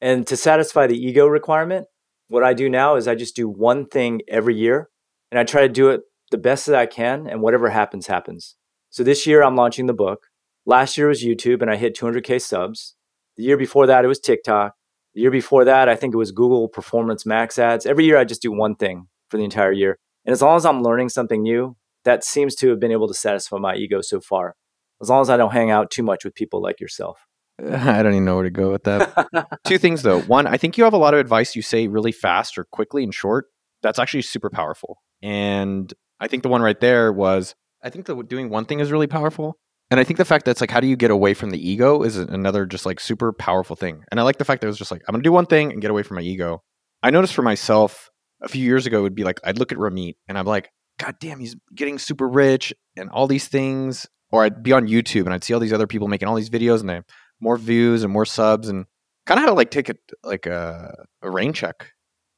And 0.02 0.28
to 0.28 0.38
satisfy 0.38 0.86
the 0.86 0.98
ego 0.98 1.26
requirement, 1.26 1.88
what 2.28 2.44
I 2.44 2.54
do 2.54 2.70
now 2.70 2.96
is 2.96 3.08
I 3.08 3.16
just 3.16 3.36
do 3.36 3.50
one 3.50 3.88
thing 3.88 4.22
every 4.28 4.56
year 4.56 4.90
and 5.32 5.40
I 5.40 5.44
try 5.44 5.62
to 5.62 5.70
do 5.70 5.90
it 5.90 6.02
the 6.32 6.38
best 6.38 6.68
that 6.68 6.76
I 6.76 6.86
can, 6.86 7.26
and 7.28 7.42
whatever 7.42 7.70
happens, 7.70 8.06
happens. 8.06 8.56
So 8.90 9.04
this 9.04 9.28
year 9.28 9.44
I'm 9.44 9.56
launching 9.56 9.86
the 9.86 9.94
book. 9.94 10.28
Last 10.66 10.98
year 10.98 11.08
was 11.08 11.24
YouTube 11.24 11.62
and 11.62 11.70
I 11.70 11.76
hit 11.76 11.96
200K 11.96 12.42
subs. 12.42 12.96
The 13.38 13.44
year 13.44 13.58
before 13.58 13.88
that, 13.88 14.04
it 14.04 14.08
was 14.08 14.20
TikTok. 14.20 14.74
The 15.14 15.22
year 15.22 15.32
before 15.32 15.66
that, 15.66 15.90
I 15.90 15.96
think 15.96 16.14
it 16.14 16.18
was 16.18 16.32
Google 16.32 16.68
Performance 16.68 17.26
Max 17.26 17.58
ads. 17.58 17.86
Every 17.86 18.06
year 18.06 18.18
I 18.18 18.24
just 18.24 18.42
do 18.42 18.52
one 18.52 18.76
thing 18.76 19.08
for 19.30 19.38
the 19.38 19.44
entire 19.44 19.72
year. 19.72 19.98
And 20.26 20.34
as 20.34 20.42
long 20.42 20.58
as 20.58 20.66
I'm 20.66 20.84
learning 20.84 21.10
something 21.10 21.42
new, 21.42 21.76
that 22.06 22.24
seems 22.24 22.56
to 22.56 22.70
have 22.70 22.80
been 22.80 22.92
able 22.92 23.08
to 23.08 23.14
satisfy 23.14 23.58
my 23.58 23.76
ego 23.76 24.02
so 24.02 24.20
far. 24.20 24.56
As 25.02 25.10
long 25.10 25.22
as 25.22 25.30
I 25.30 25.38
don't 25.38 25.54
hang 25.54 25.72
out 25.72 25.92
too 25.92 26.04
much 26.04 26.26
with 26.26 26.36
people 26.36 26.62
like 26.62 26.80
yourself. 26.80 27.26
I 27.60 28.04
don't 28.04 28.14
even 28.14 28.26
know 28.26 28.36
where 28.36 28.44
to 28.44 28.50
go 28.50 28.72
with 28.72 28.84
that. 28.86 29.60
Two 29.66 29.78
things 29.78 30.02
though. 30.02 30.22
One, 30.22 30.48
I 30.48 30.58
think 30.58 30.78
you 30.78 30.84
have 30.84 30.94
a 30.94 30.98
lot 30.98 31.14
of 31.14 31.20
advice 31.20 31.56
you 31.56 31.62
say 31.62 31.88
really 31.88 32.12
fast 32.12 32.58
or 32.58 32.66
quickly 32.66 33.04
and 33.04 33.14
short. 33.14 33.46
That's 33.82 34.00
actually 34.00 34.24
super 34.24 34.50
powerful. 34.50 35.02
And 35.22 35.94
I 36.20 36.28
think 36.28 36.44
the 36.44 36.50
one 36.50 36.62
right 36.62 36.80
there 36.80 37.12
was 37.14 37.56
I 37.84 37.90
think 37.90 38.06
the 38.06 38.22
doing 38.24 38.50
one 38.50 38.66
thing 38.66 38.80
is 38.80 38.92
really 38.92 39.08
powerful. 39.08 39.58
And 39.92 40.00
I 40.00 40.04
think 40.04 40.18
the 40.18 40.26
fact 40.26 40.46
that 40.46 40.52
it's 40.52 40.62
like, 40.62 40.70
how 40.70 40.80
do 40.80 40.88
you 40.88 40.96
get 40.96 41.10
away 41.10 41.34
from 41.34 41.50
the 41.50 41.70
ego 41.70 42.04
is 42.04 42.16
another 42.16 42.66
just 42.66 42.86
like 42.86 43.00
super 43.00 43.34
powerful 43.34 43.76
thing. 43.76 44.04
And 44.12 44.20
I 44.20 44.24
like 44.24 44.38
the 44.38 44.46
fact 44.46 44.62
that 44.62 44.68
it 44.68 44.70
was 44.70 44.78
just 44.78 44.92
like, 44.92 45.02
I'm 45.08 45.14
going 45.14 45.24
to 45.24 45.28
do 45.28 45.32
one 45.32 45.48
thing 45.48 45.72
and 45.72 45.82
get 45.82 45.90
away 45.90 46.04
from 46.04 46.16
my 46.16 46.22
ego. 46.22 46.62
I 47.02 47.10
noticed 47.10 47.34
for 47.34 47.42
myself 47.42 48.10
a 48.42 48.48
few 48.48 48.64
years 48.64 48.86
ago, 48.86 49.00
it 49.00 49.04
would 49.04 49.16
be 49.16 49.24
like, 49.24 49.40
I'd 49.44 49.58
look 49.58 49.72
at 49.72 49.78
Ramit 49.78 50.16
and 50.28 50.38
I'm 50.38 50.46
like, 50.46 50.70
God 51.00 51.16
damn, 51.20 51.40
he's 51.40 51.56
getting 51.74 51.98
super 51.98 52.28
rich 52.28 52.74
and 52.98 53.10
all 53.10 53.26
these 53.26 53.48
things. 53.48 54.06
Or 54.32 54.44
I'd 54.44 54.62
be 54.62 54.74
on 54.74 54.88
YouTube 54.88 55.26
and 55.26 55.34
I'd 55.34 55.44
see 55.44 55.56
all 55.56 55.60
these 55.60 55.74
other 55.74 55.88
people 55.88 56.08
making 56.08 56.28
all 56.28 56.36
these 56.36 56.52
videos 56.52 56.82
and 56.82 56.90
they 56.90 56.96
have 56.96 57.06
more 57.40 57.58
views 57.58 58.04
and 58.04 58.14
more 58.14 58.26
subs 58.26 58.70
and 58.70 58.86
kind 59.26 59.40
of 59.40 59.44
had 59.44 59.50
to 59.50 59.56
like 59.56 59.72
take 59.72 59.90
a, 59.90 59.96
like 60.24 60.46
a, 60.46 61.06
a 61.24 61.32
rain 61.32 61.52
check 61.52 61.94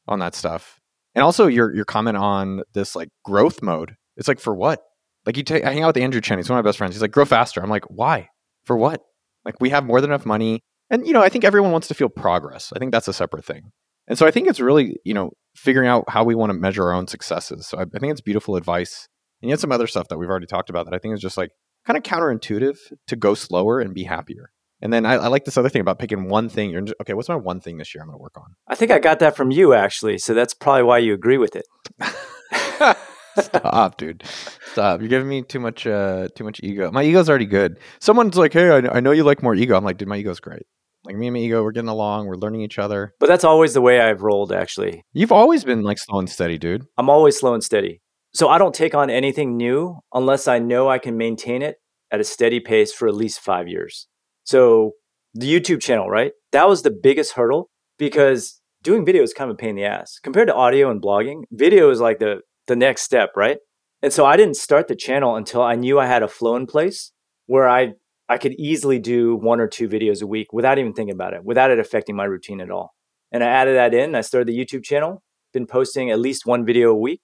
on 0.08 0.20
that 0.20 0.36
stuff. 0.36 0.80
And 1.16 1.24
also 1.24 1.48
your, 1.48 1.76
your 1.76 1.84
comment 1.84 2.16
on 2.16 2.62
this 2.74 2.96
like 2.96 3.10
growth 3.26 3.62
mode. 3.62 3.98
It's 4.16 4.30
like, 4.30 4.40
for 4.40 4.56
what? 4.56 4.82
Like 5.26 5.38
you 5.38 5.44
take, 5.44 5.64
I 5.64 5.74
hang 5.74 5.84
out 5.84 5.96
with 5.96 5.98
Andrew 5.98 6.22
Chen. 6.22 6.38
He's 6.38 6.50
one 6.50 6.58
of 6.58 6.66
my 6.66 6.68
best 6.68 6.78
friends. 6.78 6.96
He's 6.96 7.02
like, 7.02 7.12
grow 7.12 7.26
faster. 7.26 7.62
I'm 7.62 7.70
like, 7.70 7.86
why? 7.86 8.30
For 8.66 8.76
what? 8.76 9.02
Like 9.46 9.60
we 9.60 9.70
have 9.70 9.86
more 9.86 10.02
than 10.02 10.10
enough 10.10 10.26
money. 10.26 10.62
And, 10.90 11.06
you 11.08 11.14
know, 11.14 11.22
I 11.22 11.30
think 11.30 11.44
everyone 11.44 11.72
wants 11.72 11.88
to 11.88 11.94
feel 11.94 12.10
progress. 12.10 12.74
I 12.76 12.80
think 12.80 12.92
that's 12.92 13.08
a 13.08 13.14
separate 13.14 13.46
thing. 13.46 13.72
And 14.08 14.18
so 14.18 14.28
I 14.28 14.32
think 14.32 14.48
it's 14.48 14.60
really, 14.60 14.98
you 15.06 15.14
know, 15.14 15.32
figuring 15.56 15.88
out 15.88 16.10
how 16.10 16.24
we 16.24 16.36
want 16.36 16.50
to 16.50 16.54
measure 16.54 16.84
our 16.84 16.94
own 16.94 17.08
successes. 17.08 17.68
So 17.68 17.78
I, 17.78 17.84
I 17.84 18.00
think 18.00 18.12
it's 18.12 18.22
beautiful 18.22 18.56
advice. 18.56 19.08
And 19.42 19.50
yet 19.50 19.60
some 19.60 19.72
other 19.72 19.88
stuff 19.88 20.08
that 20.10 20.18
we've 20.18 20.30
already 20.30 20.48
talked 20.48 20.70
about 20.70 20.86
that 20.86 20.94
I 20.94 20.98
think 20.98 21.14
is 21.14 21.22
just 21.22 21.38
like 21.38 21.52
kind 21.86 21.98
of 21.98 22.04
counterintuitive 22.04 22.78
to 23.08 23.16
go 23.16 23.34
slower 23.34 23.80
and 23.80 23.94
be 23.94 24.04
happier. 24.04 24.52
And 24.82 24.92
then 24.92 25.06
I, 25.06 25.14
I, 25.14 25.28
like 25.28 25.46
this 25.46 25.58
other 25.58 25.70
thing 25.70 25.82
about 25.82 26.00
picking 26.00 26.28
one 26.28 26.50
thing. 26.50 26.72
You're 26.72 26.84
okay. 27.02 27.14
What's 27.14 27.30
my 27.30 27.36
one 27.36 27.62
thing 27.62 27.78
this 27.78 27.94
year 27.94 28.02
I'm 28.02 28.08
going 28.08 28.18
to 28.18 28.22
work 28.22 28.36
on? 28.36 28.56
I 28.68 28.74
think 28.74 28.90
I 28.90 28.98
got 28.98 29.20
that 29.20 29.36
from 29.36 29.52
you 29.52 29.74
actually. 29.76 30.18
So 30.18 30.34
that's 30.34 30.56
probably 30.56 30.84
why 30.84 30.98
you 30.98 31.14
agree 31.14 31.38
with 31.38 31.56
it. 31.56 31.66
Stop, 33.40 33.98
dude. 33.98 34.24
Stop. 34.72 35.00
You're 35.00 35.10
giving 35.10 35.28
me 35.28 35.44
too 35.44 35.60
much 35.60 35.88
uh 35.88 36.28
too 36.36 36.44
much 36.44 36.60
ego. 36.64 36.92
My 36.92 37.04
ego's 37.04 37.30
already 37.30 37.46
good. 37.46 37.78
Someone's 38.00 38.38
like, 38.38 38.54
"Hey, 38.54 38.70
I, 38.70 38.98
I 38.98 39.00
know 39.00 39.12
you 39.12 39.24
like 39.24 39.42
more 39.44 39.56
ego." 39.56 39.76
I'm 39.76 39.84
like, 39.84 39.98
"Dude, 39.98 40.08
my 40.08 40.18
ego's 40.18 40.40
great." 40.40 40.64
Like 41.04 41.16
me 41.16 41.28
and 41.28 41.34
my 41.34 41.40
ego, 41.40 41.64
we're 41.64 41.72
getting 41.72 41.90
along. 41.90 42.28
We're 42.28 42.36
learning 42.36 42.62
each 42.62 42.78
other. 42.78 43.14
But 43.20 43.28
that's 43.28 43.44
always 43.44 43.74
the 43.74 43.82
way 43.82 44.00
I've 44.00 44.22
rolled. 44.22 44.52
Actually, 44.52 45.04
you've 45.14 45.32
always 45.32 45.64
been 45.64 45.84
like 45.84 45.98
slow 45.98 46.20
and 46.20 46.30
steady, 46.30 46.58
dude. 46.58 46.86
I'm 46.98 47.10
always 47.10 47.40
slow 47.40 47.54
and 47.54 47.64
steady. 47.64 48.02
So 48.34 48.48
I 48.48 48.58
don't 48.58 48.76
take 48.76 48.96
on 48.96 49.10
anything 49.10 49.58
new 49.58 50.00
unless 50.14 50.48
I 50.48 50.60
know 50.60 50.90
I 50.90 51.00
can 51.00 51.18
maintain 51.18 51.62
it 51.62 51.78
at 52.12 52.22
a 52.22 52.24
steady 52.24 52.60
pace 52.60 52.94
for 52.94 53.08
at 53.08 53.16
least 53.16 53.40
five 53.40 53.68
years. 53.68 54.08
So 54.44 54.92
the 55.34 55.52
YouTube 55.52 55.82
channel, 55.82 56.10
right? 56.10 56.32
That 56.52 56.68
was 56.68 56.84
the 56.84 56.92
biggest 56.92 57.34
hurdle 57.34 57.70
because 57.98 58.62
doing 58.84 59.06
video 59.06 59.24
is 59.24 59.34
kind 59.34 59.50
of 59.50 59.56
a 59.56 59.58
pain 59.58 59.72
in 59.72 59.76
the 59.78 59.86
ass 59.86 60.20
compared 60.22 60.48
to 60.48 60.56
audio 60.56 60.90
and 60.90 61.02
blogging. 61.02 61.44
Video 61.52 61.90
is 61.90 62.00
like 62.00 62.20
the 62.20 62.42
the 62.72 62.76
next 62.78 63.02
step, 63.02 63.32
right? 63.36 63.58
And 64.02 64.12
so 64.12 64.26
I 64.26 64.38
didn't 64.38 64.56
start 64.56 64.88
the 64.88 64.96
channel 64.96 65.36
until 65.36 65.62
I 65.62 65.76
knew 65.76 66.00
I 66.00 66.08
had 66.08 66.24
a 66.24 66.28
flow 66.28 66.56
in 66.56 66.66
place 66.66 67.12
where 67.46 67.70
I 67.70 67.94
I 68.30 68.38
could 68.38 68.54
easily 68.54 68.98
do 68.98 69.36
one 69.36 69.60
or 69.60 69.68
two 69.68 69.90
videos 69.90 70.22
a 70.22 70.28
week 70.28 70.54
without 70.54 70.80
even 70.80 70.94
thinking 70.94 71.14
about 71.14 71.34
it, 71.34 71.44
without 71.44 71.70
it 71.70 71.80
affecting 71.80 72.16
my 72.16 72.24
routine 72.24 72.62
at 72.62 72.72
all. 72.72 72.94
And 73.30 73.44
I 73.44 73.48
added 73.48 73.76
that 73.76 73.94
in. 73.94 74.16
I 74.16 74.22
started 74.22 74.48
the 74.48 74.58
YouTube 74.58 74.86
channel, 74.86 75.22
been 75.54 75.68
posting 75.68 76.10
at 76.10 76.20
least 76.20 76.46
one 76.46 76.66
video 76.66 76.92
a 76.92 76.98
week. 76.98 77.22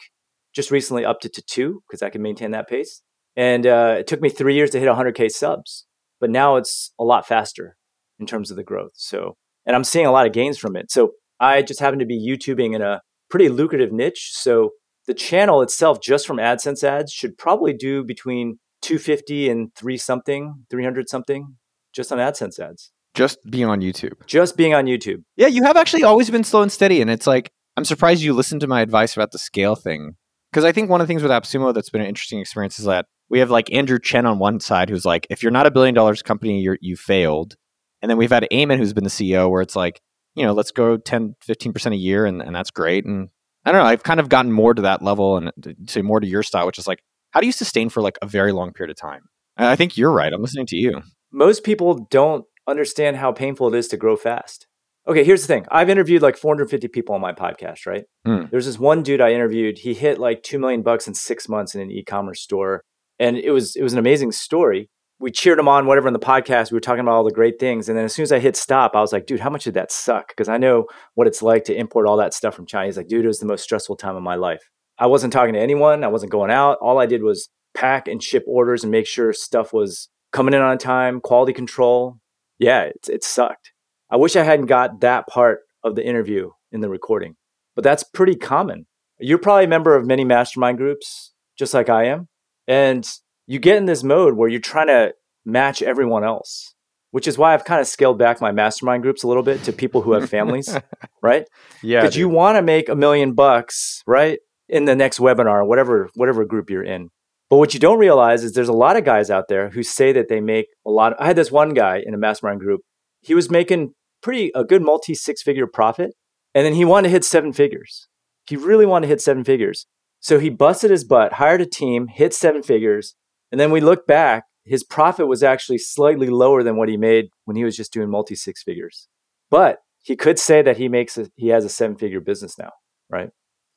Just 0.53 0.69
recently 0.69 1.05
upped 1.05 1.23
it 1.23 1.33
to 1.35 1.41
two 1.41 1.81
because 1.87 2.01
I 2.01 2.09
can 2.09 2.21
maintain 2.21 2.51
that 2.51 2.67
pace. 2.67 3.03
And 3.37 3.65
uh, 3.65 3.95
it 3.99 4.07
took 4.07 4.21
me 4.21 4.27
three 4.27 4.55
years 4.55 4.71
to 4.71 4.79
hit 4.81 4.89
100K 4.89 5.31
subs, 5.31 5.85
but 6.19 6.29
now 6.29 6.57
it's 6.57 6.91
a 6.99 7.05
lot 7.05 7.25
faster 7.25 7.77
in 8.19 8.25
terms 8.25 8.51
of 8.51 8.57
the 8.57 8.63
growth. 8.63 8.91
So, 8.95 9.37
and 9.65 9.77
I'm 9.77 9.85
seeing 9.85 10.07
a 10.07 10.11
lot 10.11 10.27
of 10.27 10.33
gains 10.33 10.57
from 10.57 10.75
it. 10.75 10.91
So 10.91 11.11
I 11.39 11.61
just 11.61 11.79
happen 11.79 11.99
to 11.99 12.05
be 12.05 12.19
YouTubing 12.19 12.75
in 12.75 12.81
a 12.81 13.01
pretty 13.29 13.47
lucrative 13.47 13.93
niche. 13.93 14.31
So 14.33 14.71
the 15.07 15.13
channel 15.13 15.61
itself, 15.61 16.01
just 16.01 16.27
from 16.27 16.37
AdSense 16.37 16.83
ads, 16.83 17.11
should 17.11 17.37
probably 17.37 17.73
do 17.73 18.03
between 18.03 18.59
250 18.81 19.49
and 19.49 19.73
three 19.73 19.97
something, 19.97 20.65
300 20.69 21.09
something, 21.09 21.55
just 21.93 22.11
on 22.11 22.19
AdSense 22.19 22.59
ads. 22.59 22.91
Just 23.15 23.39
being 23.49 23.65
on 23.65 23.81
YouTube. 23.81 24.13
Just 24.27 24.57
being 24.57 24.75
on 24.75 24.85
YouTube. 24.85 25.23
Yeah, 25.35 25.47
you 25.47 25.63
have 25.63 25.77
actually 25.77 26.03
always 26.03 26.29
been 26.29 26.43
slow 26.43 26.61
and 26.61 26.71
steady. 26.71 27.01
And 27.01 27.09
it's 27.09 27.25
like, 27.25 27.49
I'm 27.75 27.85
surprised 27.85 28.21
you 28.21 28.33
listened 28.33 28.61
to 28.61 28.67
my 28.67 28.81
advice 28.81 29.15
about 29.15 29.31
the 29.31 29.39
scale 29.39 29.75
thing. 29.75 30.15
Because 30.51 30.63
I 30.63 30.71
think 30.71 30.89
one 30.89 31.01
of 31.01 31.07
the 31.07 31.11
things 31.11 31.23
with 31.23 31.31
AppSumo 31.31 31.73
that's 31.73 31.89
been 31.89 32.01
an 32.01 32.07
interesting 32.07 32.39
experience 32.39 32.77
is 32.77 32.85
that 32.85 33.05
we 33.29 33.39
have 33.39 33.49
like 33.49 33.73
Andrew 33.73 33.99
Chen 33.99 34.25
on 34.25 34.39
one 34.39 34.59
side 34.59 34.89
who's 34.89 35.05
like, 35.05 35.25
if 35.29 35.41
you're 35.41 35.51
not 35.51 35.65
a 35.65 35.71
billion 35.71 35.95
dollars 35.95 36.21
company, 36.21 36.61
you're, 36.61 36.77
you 36.79 36.95
failed. 36.95 37.55
And 38.01 38.09
then 38.09 38.17
we've 38.17 38.31
had 38.31 38.47
Eamon 38.51 38.77
who's 38.77 38.93
been 38.93 39.03
the 39.03 39.09
CEO 39.09 39.49
where 39.49 39.61
it's 39.61 39.75
like, 39.75 39.99
you 40.35 40.45
know, 40.45 40.53
let's 40.53 40.71
go 40.71 40.97
10, 40.97 41.35
15% 41.47 41.93
a 41.93 41.95
year 41.95 42.25
and, 42.25 42.41
and 42.41 42.55
that's 42.55 42.71
great. 42.71 43.05
And 43.05 43.29
I 43.67 43.73
don't 43.73 43.81
know. 43.81 43.87
I've 43.87 44.03
kind 44.03 44.21
of 44.21 44.29
gotten 44.29 44.49
more 44.49 44.73
to 44.73 44.83
that 44.83 45.01
level 45.01 45.35
and 45.35 45.51
say 45.87 46.01
more 46.01 46.21
to 46.21 46.27
your 46.27 46.41
style, 46.41 46.65
which 46.65 46.79
is 46.79 46.87
like, 46.87 47.03
how 47.31 47.41
do 47.41 47.45
you 47.45 47.51
sustain 47.51 47.89
for 47.89 48.01
like 48.01 48.17
a 48.21 48.25
very 48.25 48.53
long 48.53 48.71
period 48.71 48.91
of 48.91 48.97
time? 48.97 49.23
I 49.57 49.75
think 49.75 49.97
you're 49.97 50.11
right. 50.11 50.31
I'm 50.31 50.41
listening 50.41 50.67
to 50.67 50.77
you. 50.77 51.01
Most 51.33 51.65
people 51.65 52.07
don't 52.09 52.45
understand 52.65 53.17
how 53.17 53.33
painful 53.33 53.73
it 53.73 53.77
is 53.77 53.89
to 53.89 53.97
grow 53.97 54.15
fast. 54.15 54.67
Okay, 55.05 55.25
here's 55.25 55.41
the 55.41 55.47
thing. 55.47 55.65
I've 55.69 55.89
interviewed 55.89 56.21
like 56.21 56.37
450 56.37 56.87
people 56.87 57.13
on 57.13 57.19
my 57.19 57.33
podcast, 57.33 57.85
right? 57.85 58.05
Mm. 58.25 58.49
There's 58.49 58.67
this 58.67 58.79
one 58.79 59.03
dude 59.03 59.19
I 59.19 59.31
interviewed. 59.31 59.79
He 59.79 59.93
hit 59.93 60.17
like 60.17 60.43
2 60.43 60.59
million 60.59 60.81
bucks 60.81 61.05
in 61.05 61.13
6 61.13 61.49
months 61.49 61.75
in 61.75 61.81
an 61.81 61.91
e-commerce 61.91 62.41
store, 62.41 62.83
and 63.19 63.35
it 63.35 63.51
was 63.51 63.75
it 63.75 63.83
was 63.83 63.91
an 63.91 63.99
amazing 63.99 64.31
story. 64.31 64.89
We 65.19 65.31
cheered 65.31 65.57
him 65.57 65.67
on 65.67 65.87
whatever 65.87 66.07
in 66.07 66.13
the 66.13 66.19
podcast. 66.19 66.71
We 66.71 66.75
were 66.75 66.81
talking 66.81 66.99
about 66.99 67.13
all 67.15 67.23
the 67.23 67.31
great 67.31 67.59
things, 67.59 67.89
and 67.89 67.97
then 67.97 68.05
as 68.05 68.13
soon 68.13 68.23
as 68.23 68.31
I 68.31 68.39
hit 68.39 68.55
stop, 68.55 68.95
I 68.95 69.01
was 69.01 69.11
like, 69.11 69.25
"Dude, 69.25 69.39
how 69.39 69.49
much 69.49 69.63
did 69.63 69.73
that 69.73 69.91
suck?" 69.91 70.27
Because 70.29 70.47
I 70.47 70.57
know 70.57 70.85
what 71.15 71.27
it's 71.27 71.41
like 71.41 71.63
to 71.65 71.75
import 71.75 72.07
all 72.07 72.17
that 72.17 72.33
stuff 72.33 72.55
from 72.55 72.67
China. 72.67 72.85
He's 72.85 72.97
like, 72.97 73.07
"Dude, 73.07 73.25
it 73.25 73.27
was 73.27 73.39
the 73.39 73.47
most 73.47 73.63
stressful 73.63 73.95
time 73.95 74.15
of 74.15 74.23
my 74.23 74.35
life." 74.35 74.69
I 74.99 75.07
wasn't 75.07 75.33
talking 75.33 75.53
to 75.53 75.59
anyone. 75.59 76.03
I 76.03 76.07
wasn't 76.07 76.31
going 76.31 76.51
out. 76.51 76.77
All 76.81 76.99
I 76.99 77.05
did 77.05 77.23
was 77.23 77.49
pack 77.75 78.07
and 78.07 78.21
ship 78.21 78.43
orders 78.47 78.83
and 78.83 78.91
make 78.91 79.05
sure 79.07 79.31
stuff 79.33 79.73
was 79.73 80.09
coming 80.31 80.53
in 80.53 80.61
on 80.61 80.77
time, 80.77 81.21
quality 81.21 81.53
control. 81.53 82.17
Yeah, 82.59 82.83
it, 82.83 83.07
it 83.07 83.23
sucked. 83.23 83.71
I 84.09 84.17
wish 84.17 84.35
I 84.35 84.43
hadn't 84.43 84.65
got 84.65 85.01
that 85.01 85.27
part 85.27 85.59
of 85.83 85.95
the 85.95 86.05
interview 86.05 86.51
in 86.71 86.81
the 86.81 86.89
recording, 86.89 87.35
but 87.75 87.83
that's 87.83 88.03
pretty 88.03 88.35
common. 88.35 88.87
You're 89.19 89.37
probably 89.37 89.65
a 89.65 89.69
member 89.69 89.95
of 89.95 90.05
many 90.05 90.23
mastermind 90.23 90.77
groups, 90.77 91.33
just 91.57 91.73
like 91.73 91.89
I 91.89 92.05
am. 92.05 92.27
And 92.67 93.07
you 93.47 93.59
get 93.59 93.77
in 93.77 93.85
this 93.85 94.03
mode 94.03 94.35
where 94.35 94.49
you're 94.49 94.59
trying 94.59 94.87
to 94.87 95.13
match 95.45 95.81
everyone 95.81 96.23
else, 96.23 96.75
which 97.11 97.27
is 97.27 97.37
why 97.37 97.53
I've 97.53 97.65
kind 97.65 97.81
of 97.81 97.87
scaled 97.87 98.19
back 98.19 98.39
my 98.41 98.51
mastermind 98.51 99.01
groups 99.01 99.23
a 99.23 99.27
little 99.27 99.43
bit 99.43 99.63
to 99.63 99.73
people 99.73 100.01
who 100.03 100.11
have 100.11 100.29
families, 100.29 100.77
right? 101.23 101.47
Yeah. 101.81 102.01
Because 102.01 102.17
you 102.17 102.29
want 102.29 102.57
to 102.57 102.61
make 102.61 102.89
a 102.89 102.95
million 102.95 103.33
bucks, 103.33 104.03
right? 104.05 104.39
in 104.69 104.85
the 104.85 104.95
next 104.95 105.19
webinar, 105.19 105.65
whatever 105.65 106.09
whatever 106.15 106.45
group 106.45 106.69
you're 106.69 106.83
in. 106.83 107.09
But 107.49 107.57
what 107.57 107.73
you 107.73 107.79
don't 107.79 107.99
realize 107.99 108.43
is 108.43 108.53
there's 108.53 108.67
a 108.67 108.73
lot 108.73 108.97
of 108.97 109.05
guys 109.05 109.29
out 109.29 109.47
there 109.47 109.69
who 109.69 109.81
say 109.81 110.11
that 110.11 110.27
they 110.27 110.41
make 110.41 110.67
a 110.85 110.89
lot. 110.89 111.13
Of, 111.13 111.19
I 111.19 111.27
had 111.27 111.37
this 111.37 111.51
one 111.51 111.73
guy 111.73 112.01
in 112.05 112.13
a 112.13 112.17
mastermind 112.17 112.59
group. 112.59 112.81
He 113.21 113.33
was 113.33 113.49
making 113.49 113.93
pretty 114.21 114.51
a 114.53 114.63
good 114.63 114.81
multi 114.81 115.15
six 115.15 115.41
figure 115.41 115.67
profit, 115.67 116.11
and 116.53 116.65
then 116.65 116.73
he 116.73 116.85
wanted 116.85 117.07
to 117.07 117.11
hit 117.11 117.23
seven 117.23 117.53
figures. 117.53 118.07
He 118.47 118.55
really 118.55 118.85
wanted 118.85 119.07
to 119.07 119.09
hit 119.09 119.21
seven 119.21 119.43
figures. 119.43 119.87
So 120.19 120.39
he 120.39 120.49
busted 120.49 120.91
his 120.91 121.03
butt, 121.03 121.33
hired 121.33 121.61
a 121.61 121.65
team, 121.65 122.07
hit 122.07 122.33
seven 122.33 122.63
figures, 122.63 123.15
and 123.51 123.59
then 123.59 123.71
we 123.71 123.81
look 123.81 124.07
back. 124.07 124.43
His 124.65 124.83
profit 124.83 125.27
was 125.27 125.43
actually 125.43 125.77
slightly 125.77 126.27
lower 126.27 126.61
than 126.61 126.75
what 126.75 126.89
he 126.89 126.97
made 126.97 127.29
when 127.45 127.55
he 127.55 127.63
was 127.63 127.77
just 127.77 127.93
doing 127.93 128.09
multi 128.09 128.35
six 128.35 128.63
figures. 128.63 129.07
But 129.49 129.79
he 130.03 130.15
could 130.15 130.39
say 130.39 130.61
that 130.61 130.77
he 130.77 130.89
makes 130.89 131.17
a, 131.17 131.29
he 131.35 131.47
has 131.49 131.65
a 131.65 131.69
seven 131.69 131.95
figure 131.95 132.19
business 132.19 132.57
now, 132.57 132.71
right? 133.09 133.29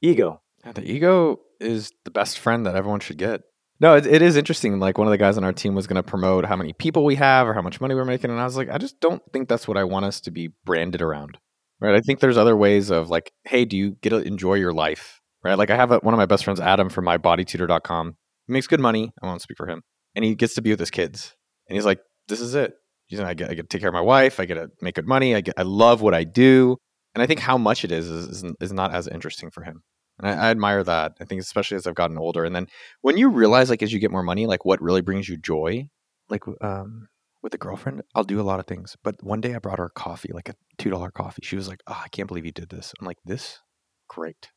Ego. 0.03 0.43
Yeah, 0.65 0.73
the 0.73 0.91
ego 0.91 1.41
is 1.61 1.93
the 2.05 2.11
best 2.11 2.39
friend 2.39 2.67
that 2.67 2.77
everyone 2.77 3.01
should 3.01 3.19
get. 3.19 3.43
No, 3.81 3.97
it, 3.97 4.07
it 4.07 4.21
is 4.21 4.37
interesting. 4.37 4.79
Like 4.79 4.99
one 4.99 5.07
of 5.07 5.11
the 5.11 5.19
guys 5.19 5.39
on 5.39 5.45
our 5.45 5.53
team 5.53 5.75
was 5.75 5.87
going 5.87 5.97
to 5.97 6.03
promote 6.03 6.45
how 6.45 6.55
many 6.55 6.75
people 6.75 7.05
we 7.05 7.15
have 7.17 7.49
or 7.49 7.55
how 7.55 7.63
much 7.63 7.81
money 7.81 7.95
we're 7.95 8.05
making, 8.05 8.31
and 8.31 8.39
I 8.39 8.45
was 8.45 8.57
like, 8.57 8.69
I 8.69 8.79
just 8.79 9.01
don't 9.01 9.23
think 9.33 9.49
that's 9.49 9.67
what 9.67 9.79
I 9.79 9.85
want 9.85 10.05
us 10.05 10.21
to 10.23 10.31
be 10.31 10.51
branded 10.65 11.01
around. 11.01 11.39
Right? 11.81 11.95
I 11.95 12.01
think 12.01 12.21
there's 12.21 12.37
other 12.37 12.57
ways 12.57 12.91
of 12.91 13.09
like, 13.09 13.33
hey, 13.45 13.65
do 13.65 13.77
you 13.77 13.97
get 14.03 14.11
to 14.11 14.19
enjoy 14.19 14.55
your 14.55 14.73
life? 14.73 15.21
Right? 15.43 15.57
Like 15.57 15.71
I 15.71 15.77
have 15.77 15.91
a, 15.93 15.99
one 15.99 16.13
of 16.13 16.19
my 16.19 16.27
best 16.27 16.45
friends, 16.45 16.61
Adam, 16.61 16.91
from 16.91 17.07
mybodytutor.com. 17.07 18.17
He 18.51 18.53
makes 18.53 18.67
good 18.67 18.81
money. 18.81 19.13
I 19.23 19.27
won't 19.27 19.41
speak 19.41 19.59
for 19.59 19.69
him, 19.69 19.83
and 20.17 20.25
he 20.25 20.35
gets 20.35 20.55
to 20.55 20.61
be 20.61 20.71
with 20.71 20.81
his 20.81 20.91
kids. 20.91 21.37
And 21.69 21.77
he's 21.77 21.85
like, 21.85 22.01
this 22.27 22.41
is 22.41 22.57
it. 22.57 22.73
You 23.09 23.19
know, 23.19 23.25
I 23.25 23.35
get 23.35 23.49
I 23.49 23.55
get 23.55 23.63
to 23.63 23.69
take 23.69 23.81
care 23.81 23.89
of 23.89 23.95
my 23.95 24.01
wife. 24.01 24.41
I 24.41 24.45
get 24.45 24.55
to 24.55 24.71
make 24.83 24.97
good 24.97 25.07
money. 25.07 25.37
I 25.37 25.41
get 25.41 25.55
I 25.57 25.63
love 25.63 26.01
what 26.03 26.15
I 26.15 26.25
do, 26.25 26.77
and 27.15 27.23
I 27.23 27.29
think 27.29 27.39
how 27.39 27.57
much 27.57 27.85
it 27.85 27.93
is 27.93 28.09
is 28.09 28.45
is 28.61 28.73
not 28.73 28.93
as 28.93 29.07
interesting 29.07 29.53
for 29.53 29.63
him. 29.63 29.83
And 30.19 30.29
I, 30.29 30.49
I 30.49 30.51
admire 30.51 30.83
that. 30.83 31.13
I 31.21 31.27
think 31.27 31.41
especially 31.41 31.77
as 31.77 31.87
I've 31.87 31.95
gotten 31.95 32.19
older, 32.19 32.45
and 32.45 32.57
then 32.57 32.67
when 33.03 33.17
you 33.17 33.31
realize 33.31 33.71
like 33.71 33.85
as 33.85 33.93
you 33.93 34.01
get 34.01 34.11
more 34.11 34.25
money, 34.25 34.47
like 34.47 34.65
what 34.65 34.83
really 34.83 35.01
brings 35.01 35.29
you 35.29 35.37
joy, 35.37 35.87
like 36.29 36.43
um 36.61 37.07
with 37.45 37.55
a 37.55 37.59
girlfriend, 37.59 38.03
I'll 38.17 38.25
do 38.25 38.41
a 38.41 38.43
lot 38.51 38.59
of 38.59 38.67
things. 38.67 38.97
But 39.05 39.23
one 39.23 39.41
day 39.41 39.55
I 39.55 39.61
brought 39.61 39.79
her 39.79 39.87
a 39.87 39.91
coffee, 39.91 40.33
like 40.33 40.49
a 40.49 40.55
two 40.77 40.91
dollar 40.91 41.13
coffee. 41.13 41.43
She 41.45 41.55
was 41.55 41.69
like, 41.69 41.83
"Oh, 41.87 42.01
I 42.05 42.09
can't 42.09 42.27
believe 42.27 42.47
you 42.47 42.53
did 42.53 42.69
this." 42.71 42.95
I'm 42.99 43.07
like, 43.07 43.19
"This, 43.25 43.61
great." 44.09 44.49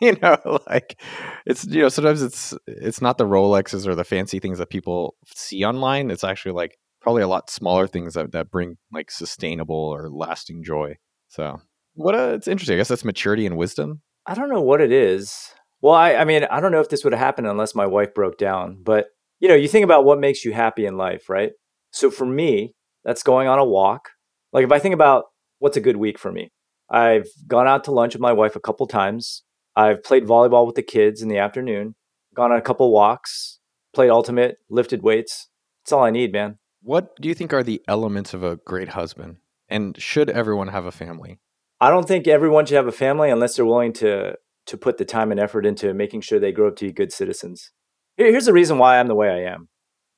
you 0.02 0.16
know, 0.22 0.60
like 0.66 1.00
it's 1.46 1.66
you 1.66 1.82
know 1.82 1.88
sometimes 1.88 2.22
it's 2.22 2.54
it's 2.66 3.02
not 3.02 3.18
the 3.18 3.26
Rolexes 3.26 3.86
or 3.86 3.94
the 3.94 4.04
fancy 4.04 4.38
things 4.38 4.58
that 4.58 4.70
people 4.70 5.14
see 5.26 5.64
online. 5.64 6.10
It's 6.10 6.24
actually 6.24 6.52
like 6.52 6.78
probably 7.00 7.22
a 7.22 7.28
lot 7.28 7.50
smaller 7.50 7.86
things 7.86 8.14
that 8.14 8.32
that 8.32 8.50
bring 8.50 8.78
like 8.92 9.10
sustainable 9.10 9.76
or 9.76 10.08
lasting 10.08 10.64
joy. 10.64 10.96
So 11.28 11.60
what 11.94 12.14
a, 12.14 12.34
it's 12.34 12.48
interesting. 12.48 12.74
I 12.74 12.78
guess 12.78 12.88
that's 12.88 13.04
maturity 13.04 13.44
and 13.44 13.58
wisdom. 13.58 14.00
I 14.26 14.34
don't 14.34 14.48
know 14.48 14.62
what 14.62 14.80
it 14.80 14.92
is. 14.92 15.50
Well, 15.82 15.94
I, 15.94 16.14
I 16.14 16.24
mean, 16.24 16.44
I 16.50 16.60
don't 16.60 16.72
know 16.72 16.80
if 16.80 16.88
this 16.88 17.04
would 17.04 17.12
have 17.12 17.20
happened 17.20 17.46
unless 17.46 17.74
my 17.74 17.86
wife 17.86 18.14
broke 18.14 18.38
down. 18.38 18.78
But 18.82 19.06
you 19.38 19.48
know, 19.48 19.54
you 19.54 19.68
think 19.68 19.84
about 19.84 20.04
what 20.04 20.20
makes 20.20 20.44
you 20.44 20.52
happy 20.52 20.86
in 20.86 20.96
life, 20.96 21.28
right? 21.28 21.52
So 21.90 22.10
for 22.10 22.26
me, 22.26 22.74
that's 23.04 23.22
going 23.22 23.48
on 23.48 23.58
a 23.58 23.64
walk. 23.64 24.10
Like 24.52 24.64
if 24.64 24.72
I 24.72 24.78
think 24.78 24.94
about 24.94 25.24
what's 25.58 25.76
a 25.76 25.80
good 25.80 25.96
week 25.96 26.18
for 26.18 26.32
me, 26.32 26.52
I've 26.90 27.28
gone 27.46 27.68
out 27.68 27.84
to 27.84 27.92
lunch 27.92 28.14
with 28.14 28.20
my 28.20 28.32
wife 28.32 28.56
a 28.56 28.60
couple 28.60 28.86
times. 28.86 29.42
I've 29.80 30.04
played 30.04 30.26
volleyball 30.26 30.66
with 30.66 30.74
the 30.74 30.82
kids 30.82 31.22
in 31.22 31.28
the 31.28 31.38
afternoon, 31.38 31.94
gone 32.34 32.52
on 32.52 32.58
a 32.58 32.62
couple 32.62 32.92
walks, 32.92 33.60
played 33.94 34.10
ultimate, 34.10 34.58
lifted 34.68 35.02
weights. 35.02 35.48
That's 35.82 35.92
all 35.92 36.04
I 36.04 36.10
need, 36.10 36.32
man. 36.32 36.58
What 36.82 37.16
do 37.18 37.28
you 37.28 37.34
think 37.34 37.54
are 37.54 37.62
the 37.62 37.80
elements 37.88 38.34
of 38.34 38.44
a 38.44 38.56
great 38.56 38.88
husband? 38.88 39.36
And 39.70 39.98
should 39.98 40.28
everyone 40.28 40.68
have 40.68 40.84
a 40.84 40.92
family? 40.92 41.38
I 41.80 41.88
don't 41.88 42.06
think 42.06 42.28
everyone 42.28 42.66
should 42.66 42.76
have 42.76 42.86
a 42.88 42.92
family 42.92 43.30
unless 43.30 43.56
they're 43.56 43.64
willing 43.64 43.94
to 43.94 44.36
to 44.66 44.76
put 44.76 44.98
the 44.98 45.06
time 45.06 45.30
and 45.30 45.40
effort 45.40 45.64
into 45.64 45.94
making 45.94 46.20
sure 46.20 46.38
they 46.38 46.52
grow 46.52 46.68
up 46.68 46.76
to 46.76 46.84
be 46.84 46.92
good 46.92 47.10
citizens. 47.10 47.72
Here's 48.18 48.44
the 48.44 48.52
reason 48.52 48.76
why 48.76 48.98
I'm 48.98 49.08
the 49.08 49.14
way 49.14 49.30
I 49.30 49.50
am. 49.50 49.68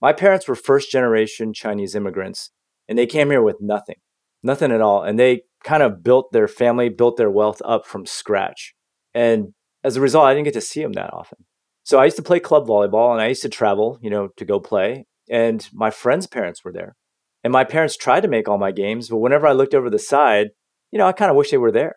My 0.00 0.12
parents 0.12 0.48
were 0.48 0.56
first 0.56 0.90
generation 0.90 1.54
Chinese 1.54 1.94
immigrants, 1.94 2.50
and 2.88 2.98
they 2.98 3.06
came 3.06 3.30
here 3.30 3.42
with 3.42 3.58
nothing, 3.60 4.00
nothing 4.42 4.72
at 4.72 4.80
all. 4.80 5.04
And 5.04 5.20
they 5.20 5.42
kind 5.62 5.84
of 5.84 6.02
built 6.02 6.32
their 6.32 6.48
family, 6.48 6.88
built 6.88 7.16
their 7.16 7.30
wealth 7.30 7.62
up 7.64 7.86
from 7.86 8.06
scratch. 8.06 8.74
And 9.14 9.54
as 9.84 9.96
a 9.96 10.00
result, 10.00 10.24
I 10.24 10.34
didn't 10.34 10.44
get 10.44 10.54
to 10.54 10.60
see 10.60 10.82
him 10.82 10.92
that 10.92 11.12
often. 11.12 11.44
So 11.84 11.98
I 11.98 12.04
used 12.04 12.16
to 12.16 12.22
play 12.22 12.40
club 12.40 12.66
volleyball 12.66 13.12
and 13.12 13.20
I 13.20 13.28
used 13.28 13.42
to 13.42 13.48
travel, 13.48 13.98
you 14.00 14.10
know, 14.10 14.28
to 14.36 14.44
go 14.44 14.60
play. 14.60 15.06
And 15.28 15.66
my 15.72 15.90
friends' 15.90 16.26
parents 16.26 16.64
were 16.64 16.72
there. 16.72 16.96
And 17.44 17.52
my 17.52 17.64
parents 17.64 17.96
tried 17.96 18.20
to 18.20 18.28
make 18.28 18.48
all 18.48 18.58
my 18.58 18.70
games, 18.70 19.08
but 19.08 19.16
whenever 19.16 19.46
I 19.46 19.52
looked 19.52 19.74
over 19.74 19.90
the 19.90 19.98
side, 19.98 20.50
you 20.92 20.98
know, 20.98 21.06
I 21.06 21.12
kind 21.12 21.30
of 21.30 21.36
wish 21.36 21.50
they 21.50 21.58
were 21.58 21.72
there. 21.72 21.96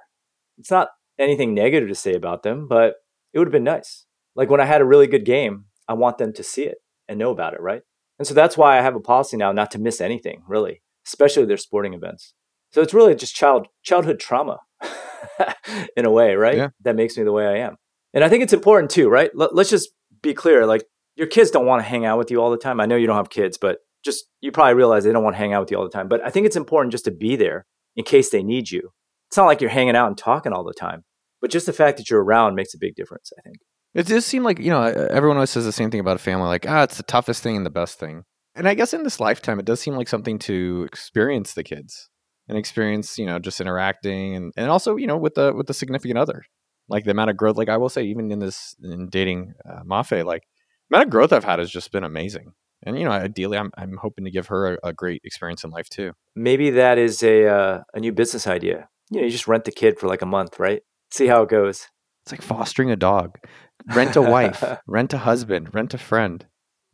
It's 0.57 0.71
not 0.71 0.89
anything 1.19 1.53
negative 1.53 1.87
to 1.89 1.95
say 1.95 2.15
about 2.15 2.41
them, 2.43 2.67
but 2.67 2.95
it 3.31 3.39
would 3.39 3.47
have 3.47 3.53
been 3.53 3.63
nice. 3.63 4.05
Like 4.35 4.49
when 4.49 4.61
I 4.61 4.65
had 4.65 4.81
a 4.81 4.85
really 4.85 5.07
good 5.07 5.25
game, 5.25 5.65
I 5.87 5.93
want 5.93 6.17
them 6.17 6.33
to 6.33 6.43
see 6.43 6.63
it 6.63 6.77
and 7.07 7.19
know 7.19 7.29
about 7.29 7.53
it, 7.53 7.61
right? 7.61 7.81
And 8.17 8.27
so 8.27 8.33
that's 8.33 8.57
why 8.57 8.77
I 8.77 8.81
have 8.81 8.95
a 8.95 8.99
policy 8.99 9.37
now 9.37 9.51
not 9.51 9.69
to 9.71 9.79
miss 9.79 10.01
anything, 10.01 10.43
really, 10.47 10.81
especially 11.05 11.45
their 11.45 11.57
sporting 11.57 11.93
events. 11.93 12.33
So 12.71 12.81
it's 12.81 12.93
really 12.93 13.15
just 13.15 13.35
child 13.35 13.67
childhood 13.83 14.19
trauma 14.19 14.59
in 15.97 16.05
a 16.05 16.11
way, 16.11 16.35
right? 16.35 16.57
Yeah. 16.57 16.69
That 16.81 16.95
makes 16.95 17.17
me 17.17 17.23
the 17.23 17.31
way 17.31 17.47
I 17.47 17.57
am. 17.65 17.75
And 18.13 18.23
I 18.23 18.29
think 18.29 18.43
it's 18.43 18.53
important 18.53 18.91
too, 18.91 19.09
right? 19.09 19.31
L- 19.39 19.49
let's 19.51 19.69
just 19.69 19.89
be 20.21 20.33
clear. 20.33 20.65
Like 20.65 20.85
your 21.15 21.27
kids 21.27 21.51
don't 21.51 21.65
want 21.65 21.81
to 21.81 21.87
hang 21.87 22.05
out 22.05 22.17
with 22.17 22.31
you 22.31 22.41
all 22.41 22.51
the 22.51 22.57
time. 22.57 22.79
I 22.79 22.85
know 22.85 22.95
you 22.95 23.07
don't 23.07 23.17
have 23.17 23.29
kids, 23.29 23.57
but 23.57 23.79
just 24.03 24.25
you 24.41 24.51
probably 24.51 24.75
realize 24.75 25.03
they 25.03 25.11
don't 25.11 25.23
want 25.23 25.35
to 25.35 25.39
hang 25.39 25.53
out 25.53 25.61
with 25.61 25.71
you 25.71 25.77
all 25.77 25.83
the 25.83 25.89
time. 25.89 26.07
But 26.07 26.25
I 26.25 26.29
think 26.29 26.45
it's 26.45 26.55
important 26.55 26.91
just 26.91 27.05
to 27.05 27.11
be 27.11 27.35
there 27.35 27.65
in 27.95 28.03
case 28.03 28.29
they 28.29 28.43
need 28.43 28.71
you. 28.71 28.91
It's 29.29 29.37
not 29.37 29.45
like 29.45 29.61
you're 29.61 29.69
hanging 29.69 29.95
out 29.95 30.07
and 30.07 30.17
talking 30.17 30.53
all 30.53 30.63
the 30.63 30.73
time, 30.73 31.03
but 31.41 31.49
just 31.49 31.65
the 31.65 31.73
fact 31.73 31.97
that 31.97 32.09
you're 32.09 32.23
around 32.23 32.55
makes 32.55 32.73
a 32.73 32.77
big 32.79 32.95
difference, 32.95 33.31
I 33.37 33.41
think. 33.41 33.57
It 33.93 34.07
does 34.07 34.25
seem 34.25 34.43
like, 34.43 34.59
you 34.59 34.69
know, 34.69 34.83
everyone 34.83 35.37
always 35.37 35.49
says 35.49 35.65
the 35.65 35.71
same 35.71 35.89
thing 35.89 36.01
about 36.01 36.17
a 36.17 36.19
family 36.19 36.47
like, 36.47 36.65
ah, 36.67 36.83
it's 36.83 36.97
the 36.97 37.03
toughest 37.03 37.41
thing 37.41 37.55
and 37.55 37.65
the 37.65 37.69
best 37.71 37.97
thing. 37.97 38.23
And 38.53 38.67
I 38.67 38.73
guess 38.73 38.93
in 38.93 39.03
this 39.03 39.19
lifetime, 39.19 39.59
it 39.59 39.65
does 39.65 39.79
seem 39.79 39.95
like 39.95 40.07
something 40.07 40.37
to 40.39 40.83
experience 40.87 41.53
the 41.53 41.63
kids 41.63 42.09
and 42.47 42.57
experience, 42.57 43.17
you 43.17 43.25
know, 43.25 43.39
just 43.39 43.59
interacting 43.61 44.35
and, 44.35 44.53
and 44.55 44.69
also, 44.69 44.95
you 44.95 45.07
know, 45.07 45.17
with 45.17 45.35
the 45.35 45.53
with 45.53 45.67
the 45.67 45.73
significant 45.73 46.17
other. 46.17 46.43
Like 46.87 47.03
the 47.03 47.11
amount 47.11 47.31
of 47.31 47.37
growth, 47.37 47.57
like 47.57 47.69
I 47.69 47.77
will 47.77 47.89
say, 47.89 48.03
even 48.03 48.31
in 48.31 48.39
this 48.39 48.75
in 48.83 49.09
dating 49.09 49.53
uh, 49.67 49.81
Mafe, 49.83 50.23
like 50.23 50.43
the 50.89 50.95
amount 50.95 51.07
of 51.07 51.11
growth 51.11 51.33
I've 51.33 51.43
had 51.43 51.57
has 51.57 51.71
just 51.71 51.91
been 51.91 52.03
amazing. 52.03 52.53
And 52.83 52.97
you 52.99 53.05
know, 53.05 53.11
ideally, 53.11 53.57
I'm 53.57 53.71
I'm 53.77 53.97
hoping 53.97 54.25
to 54.25 54.31
give 54.31 54.47
her 54.47 54.75
a, 54.75 54.89
a 54.89 54.93
great 54.93 55.21
experience 55.23 55.63
in 55.63 55.71
life 55.71 55.89
too. 55.89 56.13
Maybe 56.35 56.69
that 56.71 56.99
is 56.99 57.23
a 57.23 57.47
uh, 57.47 57.83
a 57.93 57.99
new 57.99 58.11
business 58.11 58.45
idea. 58.45 58.87
You 59.09 59.19
know, 59.19 59.25
you 59.25 59.31
just 59.31 59.47
rent 59.47 59.65
the 59.65 59.71
kid 59.71 59.97
for 59.99 60.07
like 60.07 60.21
a 60.21 60.27
month, 60.27 60.59
right? 60.59 60.83
See 61.11 61.27
how 61.27 61.41
it 61.41 61.49
goes. 61.49 61.87
It's 62.23 62.31
like 62.31 62.41
fostering 62.41 62.91
a 62.91 62.95
dog. 62.95 63.37
Rent 63.93 64.15
a 64.15 64.21
wife, 64.21 64.63
rent 64.87 65.13
a 65.13 65.19
husband, 65.19 65.73
rent 65.73 65.93
a 65.93 65.97
friend. 65.97 66.45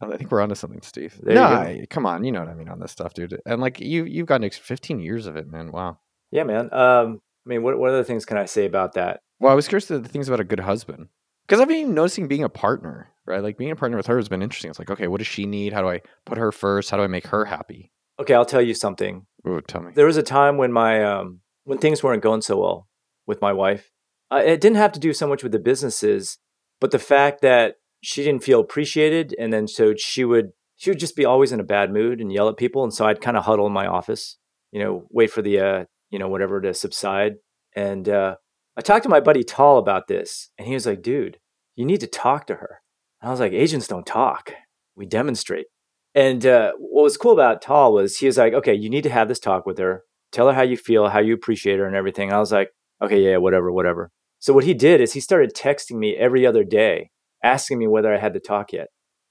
I 0.02 0.18
think 0.18 0.32
we're 0.32 0.42
onto 0.42 0.56
something, 0.56 0.82
Steve. 0.82 1.20
There 1.22 1.36
no, 1.36 1.44
I, 1.44 1.86
come 1.90 2.06
on, 2.06 2.24
you 2.24 2.32
know 2.32 2.40
what 2.40 2.50
I 2.50 2.56
mean 2.56 2.70
on 2.70 2.80
this 2.80 2.92
stuff, 2.92 3.14
dude. 3.14 3.40
And 3.46 3.62
like 3.62 3.80
you, 3.80 4.06
you've 4.06 4.26
gotten 4.26 4.50
15 4.50 5.00
years 5.00 5.28
of 5.28 5.36
it, 5.36 5.48
man. 5.48 5.72
Wow. 5.72 6.00
Yeah, 6.32 6.44
man. 6.44 6.74
Um, 6.74 7.22
I 7.46 7.50
mean, 7.50 7.64
what 7.64 7.78
what 7.78 7.90
other 7.90 8.04
things 8.04 8.26
can 8.26 8.38
I 8.38 8.46
say 8.46 8.66
about 8.66 8.94
that? 8.94 9.22
Well, 9.40 9.52
I 9.52 9.56
was 9.56 9.68
curious 9.68 9.88
to 9.88 10.00
the 10.00 10.10
things 10.10 10.28
about 10.28 10.40
a 10.40 10.46
good 10.46 10.60
husband 10.60 11.08
because 11.48 11.60
I've 11.60 11.68
been 11.68 11.94
noticing 11.94 12.28
being 12.28 12.44
a 12.44 12.50
partner, 12.50 13.10
right? 13.26 13.42
Like 13.42 13.58
being 13.58 13.72
a 13.72 13.76
partner 13.76 13.98
with 13.98 14.08
her 14.08 14.18
has 14.18 14.30
been 14.30 14.44
interesting. 14.44 14.70
It's 14.70 14.80
like, 14.80 14.92
okay, 14.92 15.08
what 15.08 15.18
does 15.18 15.28
she 15.28 15.46
need? 15.46 15.74
How 15.74 15.82
do 15.82 15.90
I 15.90 16.02
put 16.26 16.38
her 16.38 16.52
first? 16.52 16.92
How 16.92 16.98
do 16.98 17.04
I 17.04 17.08
make 17.08 17.28
her 17.28 17.46
happy? 17.46 17.92
Okay, 18.20 18.34
I'll 18.34 18.46
tell 18.46 18.62
you 18.62 18.74
something. 18.74 19.26
Ooh, 19.48 19.62
tell 19.62 19.82
me. 19.82 19.92
There 19.96 20.06
was 20.06 20.18
a 20.18 20.24
time 20.24 20.58
when 20.58 20.72
my 20.72 21.04
um 21.04 21.42
when 21.64 21.78
things 21.78 22.04
weren't 22.04 22.24
going 22.24 22.42
so 22.42 22.60
well 22.60 22.88
with 23.26 23.42
my 23.42 23.54
wife, 23.54 23.92
uh, 24.32 24.42
it 24.44 24.62
didn't 24.62 24.78
have 24.78 24.92
to 24.94 25.00
do 25.00 25.14
so 25.14 25.28
much 25.28 25.44
with 25.44 25.52
the 25.52 25.60
businesses, 25.60 26.38
but 26.80 26.92
the 26.92 27.00
fact 27.00 27.42
that 27.42 27.76
she 28.02 28.24
didn't 28.24 28.44
feel 28.44 28.60
appreciated, 28.60 29.36
and 29.40 29.54
then 29.54 29.68
so 29.68 29.94
she 29.96 30.26
would 30.26 30.52
she 30.76 30.90
would 30.90 31.00
just 31.00 31.16
be 31.16 31.26
always 31.26 31.52
in 31.52 31.60
a 31.60 31.64
bad 31.64 31.94
mood 31.94 32.20
and 32.20 32.34
yell 32.34 32.50
at 32.50 32.58
people, 32.58 32.84
and 32.84 32.94
so 32.94 33.06
I'd 33.06 33.22
kind 33.22 33.38
of 33.38 33.46
huddle 33.46 33.68
in 33.68 33.74
my 33.74 33.86
office, 33.86 34.38
you 34.72 34.84
know, 34.84 35.06
wait 35.12 35.32
for 35.32 35.42
the 35.42 35.60
uh, 35.60 35.86
you 36.10 36.20
know 36.20 36.28
whatever 36.28 36.60
to 36.62 36.74
subside. 36.74 37.36
And 37.76 38.10
uh, 38.10 38.36
I 38.76 38.82
talked 38.82 39.04
to 39.04 39.10
my 39.10 39.20
buddy 39.20 39.44
Tall 39.44 39.78
about 39.78 40.08
this, 40.08 40.50
and 40.58 40.68
he 40.68 40.74
was 40.74 40.86
like, 40.86 41.02
"Dude, 41.02 41.38
you 41.76 41.86
need 41.86 42.00
to 42.02 42.08
talk 42.08 42.48
to 42.48 42.56
her." 42.56 42.82
And 43.22 43.30
I 43.30 43.32
was 43.32 43.40
like, 43.40 43.54
"Agents 43.54 43.88
don't 43.88 44.06
talk; 44.06 44.54
we 44.96 45.06
demonstrate." 45.06 45.68
And 46.14 46.46
uh, 46.46 46.74
what 46.78 47.04
was 47.04 47.18
cool 47.18 47.32
about 47.32 47.62
Tall 47.62 47.94
was 47.94 48.18
he 48.18 48.26
was 48.26 48.38
like, 48.38 48.54
"Okay, 48.54 48.74
you 48.74 48.90
need 48.90 49.04
to 49.04 49.10
have 49.10 49.28
this 49.28 49.40
talk 49.40 49.66
with 49.66 49.78
her. 49.78 50.04
Tell 50.32 50.48
her 50.48 50.54
how 50.54 50.64
you 50.64 50.78
feel, 50.78 51.10
how 51.10 51.20
you 51.20 51.34
appreciate 51.34 51.80
her, 51.80 51.86
and 51.86 51.96
everything." 51.96 52.30
And 52.30 52.36
I 52.36 52.40
was 52.40 52.52
like, 52.52 52.72
"Okay, 53.02 53.22
yeah, 53.22 53.38
whatever, 53.38 53.72
whatever." 53.72 54.10
So 54.40 54.54
what 54.54 54.64
he 54.64 54.74
did 54.74 55.00
is 55.02 55.14
he 55.14 55.20
started 55.20 55.54
texting 55.54 56.00
me 56.00 56.16
every 56.16 56.48
other 56.48 56.64
day, 56.64 57.12
asking 57.44 57.80
me 57.80 57.88
whether 57.88 58.14
I 58.14 58.18
had 58.18 58.34
the 58.34 58.40
talk 58.40 58.74
yet. 58.74 58.88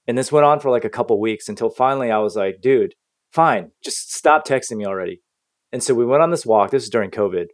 And 0.07 0.17
this 0.17 0.31
went 0.31 0.45
on 0.45 0.59
for 0.59 0.69
like 0.69 0.85
a 0.85 0.89
couple 0.89 1.19
weeks 1.19 1.47
until 1.47 1.69
finally 1.69 2.11
I 2.11 2.17
was 2.17 2.35
like, 2.35 2.61
dude, 2.61 2.95
fine, 3.31 3.71
just 3.83 4.13
stop 4.13 4.45
texting 4.45 4.77
me 4.77 4.85
already. 4.85 5.21
And 5.71 5.81
so 5.81 5.93
we 5.93 6.05
went 6.05 6.23
on 6.23 6.31
this 6.31 6.45
walk. 6.45 6.71
This 6.71 6.83
is 6.83 6.89
during 6.89 7.11
COVID. 7.11 7.47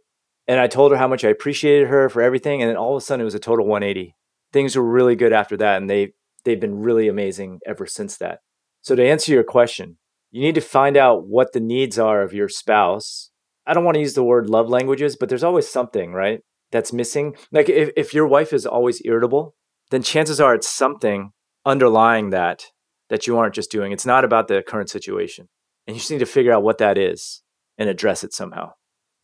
And 0.46 0.58
I 0.58 0.66
told 0.66 0.92
her 0.92 0.98
how 0.98 1.08
much 1.08 1.24
I 1.24 1.28
appreciated 1.28 1.88
her 1.88 2.08
for 2.08 2.22
everything. 2.22 2.62
And 2.62 2.70
then 2.70 2.76
all 2.76 2.96
of 2.96 3.02
a 3.02 3.04
sudden 3.04 3.20
it 3.20 3.24
was 3.24 3.34
a 3.34 3.38
total 3.38 3.66
180. 3.66 4.14
Things 4.52 4.74
were 4.74 4.82
really 4.82 5.14
good 5.14 5.32
after 5.32 5.56
that. 5.58 5.76
And 5.76 5.88
they, 5.90 6.14
they've 6.44 6.60
been 6.60 6.80
really 6.80 7.06
amazing 7.06 7.60
ever 7.66 7.86
since 7.86 8.16
that. 8.16 8.40
So 8.80 8.96
to 8.96 9.06
answer 9.06 9.32
your 9.32 9.44
question, 9.44 9.98
you 10.30 10.40
need 10.40 10.54
to 10.54 10.60
find 10.60 10.96
out 10.96 11.26
what 11.26 11.52
the 11.52 11.60
needs 11.60 11.98
are 11.98 12.22
of 12.22 12.32
your 12.32 12.48
spouse. 12.48 13.30
I 13.66 13.74
don't 13.74 13.84
want 13.84 13.96
to 13.96 14.00
use 14.00 14.14
the 14.14 14.24
word 14.24 14.48
love 14.48 14.68
languages, 14.68 15.16
but 15.16 15.28
there's 15.28 15.44
always 15.44 15.68
something, 15.68 16.12
right? 16.12 16.40
that's 16.70 16.92
missing. 16.92 17.34
Like 17.50 17.68
if, 17.68 17.90
if 17.96 18.14
your 18.14 18.26
wife 18.26 18.52
is 18.52 18.66
always 18.66 19.02
irritable, 19.04 19.54
then 19.90 20.02
chances 20.02 20.40
are 20.40 20.54
it's 20.54 20.68
something 20.68 21.32
underlying 21.64 22.30
that 22.30 22.64
that 23.08 23.26
you 23.26 23.38
aren't 23.38 23.54
just 23.54 23.70
doing. 23.70 23.92
It's 23.92 24.06
not 24.06 24.24
about 24.24 24.48
the 24.48 24.62
current 24.62 24.90
situation. 24.90 25.48
And 25.86 25.96
you 25.96 26.00
just 26.00 26.10
need 26.10 26.18
to 26.18 26.26
figure 26.26 26.52
out 26.52 26.62
what 26.62 26.78
that 26.78 26.98
is 26.98 27.42
and 27.78 27.88
address 27.88 28.22
it 28.22 28.34
somehow. 28.34 28.72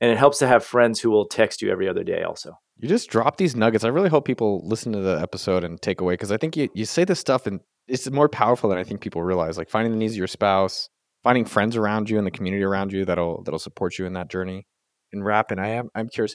And 0.00 0.11
it 0.11 0.18
helps 0.18 0.38
to 0.38 0.46
have 0.46 0.64
friends 0.64 1.00
who 1.00 1.11
will 1.11 1.27
text 1.27 1.61
you 1.61 1.70
every 1.70 1.88
other 1.88 2.03
day 2.03 2.22
also. 2.22 2.59
You 2.79 2.88
just 2.88 3.11
drop 3.11 3.37
these 3.37 3.55
nuggets. 3.55 3.85
I 3.85 3.88
really 3.88 4.09
hope 4.09 4.24
people 4.24 4.66
listen 4.66 4.92
to 4.92 5.00
the 5.00 5.20
episode 5.20 5.64
and 5.64 5.81
take 5.81 6.00
away 6.00 6.14
because 6.14 6.33
I 6.33 6.37
think 6.37 6.57
you, 6.57 6.68
you 6.74 6.85
say 6.85 7.05
this 7.05 7.20
stuff 7.20 7.46
and 7.46 7.61
it's 7.87 8.11
more 8.11 8.29
powerful 8.29 8.70
than 8.70 8.79
I 8.79 8.85
think 8.85 9.00
people 9.00 9.22
realize. 9.22 9.59
Like 9.59 9.68
finding 9.70 9.92
the 9.92 9.98
needs 9.98 10.14
of 10.14 10.18
your 10.18 10.27
spouse, 10.27 10.88
finding 11.22 11.44
friends 11.44 11.77
around 11.77 12.11
you 12.11 12.18
and 12.18 12.27
the 12.27 12.31
community 12.31 12.64
around 12.64 12.92
you 12.92 13.05
that'll 13.05 13.42
that'll 13.44 13.59
support 13.59 13.98
you 13.98 14.07
in 14.07 14.14
that 14.14 14.31
journey. 14.31 14.66
And 15.12 15.24
wrapping, 15.24 15.59
I 15.59 15.68
am 15.68 15.90
I'm 15.94 16.09
curious 16.09 16.35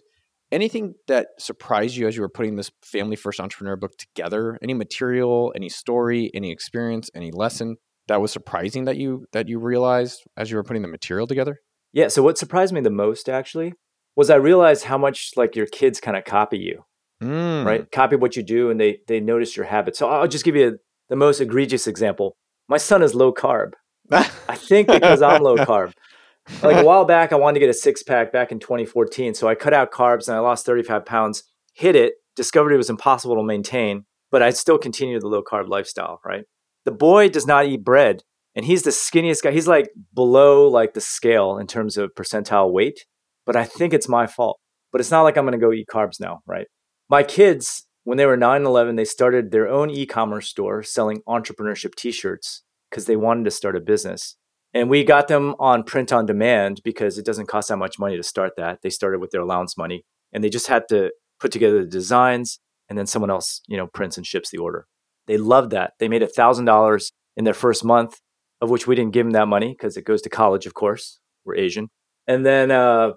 anything 0.51 0.95
that 1.07 1.27
surprised 1.37 1.95
you 1.95 2.07
as 2.07 2.15
you 2.15 2.21
were 2.21 2.29
putting 2.29 2.55
this 2.55 2.71
family 2.83 3.15
first 3.15 3.39
entrepreneur 3.39 3.75
book 3.75 3.91
together? 3.97 4.57
Any 4.61 4.73
material 4.73 5.53
any 5.55 5.69
story 5.69 6.31
any 6.33 6.51
experience 6.51 7.09
any 7.15 7.31
lesson 7.31 7.77
that 8.07 8.21
was 8.21 8.31
surprising 8.31 8.85
that 8.85 8.97
you 8.97 9.25
that 9.33 9.47
you 9.47 9.59
realized 9.59 10.23
as 10.37 10.49
you 10.49 10.57
were 10.57 10.63
putting 10.63 10.81
the 10.81 10.87
material 10.87 11.27
together? 11.27 11.59
Yeah 11.93 12.07
so 12.07 12.23
what 12.23 12.37
surprised 12.37 12.73
me 12.73 12.81
the 12.81 12.89
most 12.89 13.29
actually 13.29 13.73
was 14.15 14.29
i 14.29 14.35
realized 14.35 14.85
how 14.85 14.97
much 14.97 15.31
like 15.35 15.55
your 15.55 15.67
kids 15.67 15.99
kind 15.99 16.17
of 16.17 16.25
copy 16.25 16.57
you 16.57 16.83
mm. 17.21 17.65
right 17.65 17.91
copy 17.91 18.15
what 18.15 18.35
you 18.35 18.43
do 18.43 18.69
and 18.69 18.79
they 18.79 18.99
they 19.07 19.19
notice 19.19 19.55
your 19.55 19.65
habits. 19.65 19.99
So 19.99 20.09
i'll 20.09 20.27
just 20.27 20.45
give 20.45 20.55
you 20.55 20.79
the 21.09 21.15
most 21.15 21.41
egregious 21.41 21.87
example. 21.87 22.35
My 22.67 22.77
son 22.77 23.01
is 23.01 23.15
low 23.15 23.33
carb. 23.33 23.73
I 24.11 24.55
think 24.55 24.87
because 24.87 25.21
i'm 25.21 25.41
low 25.41 25.57
carb 25.57 25.93
like 26.61 26.77
a 26.77 26.85
while 26.85 27.05
back, 27.05 27.31
I 27.31 27.35
wanted 27.35 27.55
to 27.55 27.59
get 27.61 27.69
a 27.69 27.73
six 27.73 28.03
pack 28.03 28.31
back 28.31 28.51
in 28.51 28.59
2014. 28.59 29.33
So 29.33 29.47
I 29.47 29.55
cut 29.55 29.73
out 29.73 29.91
carbs 29.91 30.27
and 30.27 30.35
I 30.35 30.39
lost 30.39 30.65
35 30.65 31.05
pounds, 31.05 31.43
hit 31.73 31.95
it, 31.95 32.13
discovered 32.35 32.73
it 32.73 32.77
was 32.77 32.89
impossible 32.89 33.35
to 33.35 33.43
maintain, 33.43 34.05
but 34.31 34.41
I 34.41 34.51
still 34.51 34.77
continued 34.77 35.21
the 35.21 35.27
low 35.27 35.43
carb 35.43 35.67
lifestyle, 35.67 36.19
right? 36.25 36.45
The 36.85 36.91
boy 36.91 37.29
does 37.29 37.45
not 37.45 37.65
eat 37.65 37.83
bread 37.83 38.23
and 38.55 38.65
he's 38.65 38.83
the 38.83 38.89
skinniest 38.89 39.43
guy. 39.43 39.51
He's 39.51 39.67
like 39.67 39.89
below 40.13 40.67
like 40.67 40.93
the 40.93 41.01
scale 41.01 41.57
in 41.57 41.67
terms 41.67 41.97
of 41.97 42.11
percentile 42.17 42.71
weight, 42.71 43.05
but 43.45 43.55
I 43.55 43.63
think 43.63 43.93
it's 43.93 44.09
my 44.09 44.27
fault. 44.27 44.59
But 44.91 45.01
it's 45.01 45.11
not 45.11 45.21
like 45.21 45.37
I'm 45.37 45.45
going 45.45 45.59
to 45.59 45.63
go 45.63 45.71
eat 45.71 45.87
carbs 45.93 46.19
now, 46.19 46.39
right? 46.47 46.65
My 47.09 47.21
kids, 47.21 47.85
when 48.05 48.17
they 48.17 48.25
were 48.25 48.37
9 48.37 48.57
and 48.57 48.65
11, 48.65 48.95
they 48.95 49.05
started 49.05 49.51
their 49.51 49.67
own 49.67 49.91
e 49.91 50.05
commerce 50.05 50.49
store 50.49 50.81
selling 50.81 51.21
entrepreneurship 51.27 51.93
t 51.95 52.11
shirts 52.11 52.63
because 52.89 53.05
they 53.05 53.15
wanted 53.15 53.43
to 53.45 53.51
start 53.51 53.75
a 53.75 53.79
business. 53.79 54.35
And 54.73 54.89
we 54.89 55.03
got 55.03 55.27
them 55.27 55.55
on 55.59 55.83
print 55.83 56.13
on 56.13 56.25
demand 56.25 56.81
because 56.83 57.17
it 57.17 57.25
doesn't 57.25 57.47
cost 57.47 57.69
that 57.69 57.77
much 57.77 57.97
money 57.97 58.15
to 58.17 58.23
start 58.23 58.53
that. 58.57 58.79
They 58.83 58.89
started 58.89 59.19
with 59.19 59.31
their 59.31 59.41
allowance 59.41 59.77
money 59.77 60.03
and 60.31 60.43
they 60.43 60.49
just 60.49 60.67
had 60.67 60.83
to 60.89 61.11
put 61.39 61.51
together 61.51 61.79
the 61.79 61.89
designs 61.89 62.59
and 62.87 62.97
then 62.97 63.07
someone 63.07 63.31
else, 63.31 63.61
you 63.67 63.77
know, 63.77 63.87
prints 63.87 64.17
and 64.17 64.25
ships 64.25 64.51
the 64.51 64.57
order. 64.57 64.85
They 65.27 65.37
loved 65.37 65.71
that. 65.71 65.93
They 65.99 66.07
made 66.07 66.21
$1,000 66.21 67.11
in 67.37 67.45
their 67.45 67.53
first 67.53 67.83
month, 67.83 68.19
of 68.61 68.69
which 68.69 68.87
we 68.87 68.95
didn't 68.95 69.13
give 69.13 69.25
them 69.25 69.33
that 69.33 69.47
money 69.47 69.75
because 69.77 69.95
it 69.97 70.05
goes 70.05 70.21
to 70.23 70.29
college, 70.29 70.65
of 70.65 70.73
course. 70.73 71.19
We're 71.45 71.55
Asian. 71.55 71.89
And 72.27 72.45
then 72.45 72.71
uh, 72.71 73.11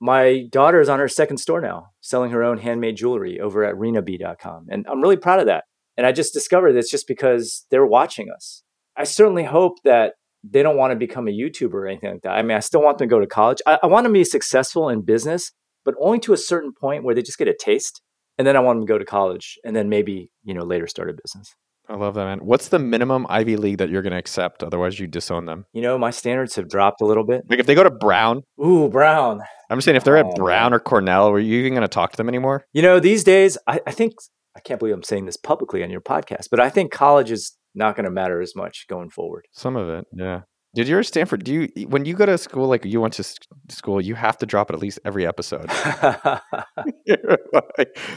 my 0.00 0.44
daughter 0.50 0.80
is 0.80 0.88
on 0.88 0.98
her 0.98 1.08
second 1.08 1.38
store 1.38 1.60
now, 1.60 1.88
selling 2.00 2.30
her 2.30 2.42
own 2.42 2.58
handmade 2.58 2.96
jewelry 2.96 3.40
over 3.40 3.64
at 3.64 3.74
renabee.com. 3.74 4.66
And 4.70 4.86
I'm 4.88 5.00
really 5.00 5.16
proud 5.16 5.40
of 5.40 5.46
that. 5.46 5.64
And 5.96 6.06
I 6.06 6.12
just 6.12 6.32
discovered 6.32 6.76
it's 6.76 6.90
just 6.90 7.08
because 7.08 7.66
they're 7.70 7.86
watching 7.86 8.28
us. 8.34 8.62
I 8.96 9.04
certainly 9.04 9.44
hope 9.44 9.78
that 9.84 10.14
they 10.44 10.62
don't 10.62 10.76
want 10.76 10.92
to 10.92 10.96
become 10.96 11.28
a 11.28 11.32
YouTuber 11.32 11.74
or 11.74 11.86
anything 11.86 12.12
like 12.12 12.22
that. 12.22 12.32
I 12.32 12.42
mean, 12.42 12.56
I 12.56 12.60
still 12.60 12.82
want 12.82 12.98
them 12.98 13.08
to 13.08 13.14
go 13.14 13.20
to 13.20 13.26
college. 13.26 13.58
I, 13.66 13.78
I 13.82 13.86
want 13.86 14.04
them 14.04 14.12
to 14.12 14.18
be 14.18 14.24
successful 14.24 14.88
in 14.88 15.02
business, 15.02 15.52
but 15.84 15.94
only 16.00 16.18
to 16.20 16.32
a 16.32 16.36
certain 16.36 16.72
point 16.72 17.04
where 17.04 17.14
they 17.14 17.22
just 17.22 17.38
get 17.38 17.48
a 17.48 17.54
taste. 17.58 18.00
And 18.38 18.46
then 18.46 18.56
I 18.56 18.60
want 18.60 18.78
them 18.78 18.86
to 18.86 18.92
go 18.92 18.98
to 18.98 19.04
college 19.04 19.56
and 19.64 19.74
then 19.74 19.88
maybe, 19.88 20.30
you 20.44 20.52
know, 20.54 20.62
later 20.62 20.86
start 20.86 21.08
a 21.08 21.14
business. 21.14 21.54
I 21.88 21.94
love 21.94 22.14
that, 22.14 22.24
man. 22.24 22.40
What's 22.40 22.68
the 22.68 22.80
minimum 22.80 23.26
Ivy 23.28 23.56
League 23.56 23.78
that 23.78 23.90
you're 23.90 24.02
going 24.02 24.12
to 24.12 24.18
accept? 24.18 24.62
Otherwise, 24.64 24.98
you 24.98 25.06
disown 25.06 25.46
them. 25.46 25.66
You 25.72 25.82
know, 25.82 25.96
my 25.96 26.10
standards 26.10 26.56
have 26.56 26.68
dropped 26.68 27.00
a 27.00 27.06
little 27.06 27.24
bit. 27.24 27.42
Like 27.48 27.60
if 27.60 27.66
they 27.66 27.76
go 27.76 27.84
to 27.84 27.90
Brown, 27.90 28.42
Ooh, 28.62 28.88
Brown. 28.88 29.40
I'm 29.70 29.78
just 29.78 29.84
saying 29.84 29.96
if 29.96 30.04
they're 30.04 30.18
Oh, 30.18 30.28
at 30.28 30.34
Brown 30.36 30.74
or 30.74 30.80
Cornell, 30.80 31.28
are 31.30 31.38
you 31.38 31.60
even 31.60 31.72
going 31.72 31.82
to 31.82 31.88
talk 31.88 32.10
to 32.10 32.16
them 32.16 32.28
anymore? 32.28 32.64
You 32.72 32.82
know, 32.82 32.98
these 33.00 33.22
days, 33.24 33.56
I, 33.68 33.80
I 33.86 33.92
think, 33.92 34.14
I 34.56 34.60
can't 34.60 34.78
believe 34.80 34.94
I'm 34.94 35.02
saying 35.04 35.26
this 35.26 35.36
publicly 35.36 35.82
on 35.84 35.90
your 35.90 36.00
podcast, 36.00 36.48
but 36.50 36.58
I 36.60 36.68
think 36.70 36.90
college 36.92 37.30
is 37.30 37.56
not 37.76 37.96
going 37.96 38.04
to 38.04 38.10
matter 38.10 38.40
as 38.40 38.56
much 38.56 38.86
going 38.88 39.10
forward. 39.10 39.46
Some 39.52 39.76
of 39.76 39.88
it, 39.88 40.06
yeah. 40.12 40.42
Did 40.74 40.88
you 40.88 40.98
at 40.98 41.06
Stanford? 41.06 41.42
Do 41.42 41.54
you 41.74 41.88
when 41.88 42.04
you 42.04 42.12
go 42.14 42.26
to 42.26 42.36
school 42.36 42.68
like 42.68 42.84
you 42.84 43.00
went 43.00 43.14
to 43.14 43.24
school, 43.70 43.98
you 43.98 44.14
have 44.14 44.36
to 44.38 44.46
drop 44.46 44.68
it 44.70 44.74
at 44.74 44.80
least 44.80 44.98
every 45.04 45.26
episode. 45.26 45.70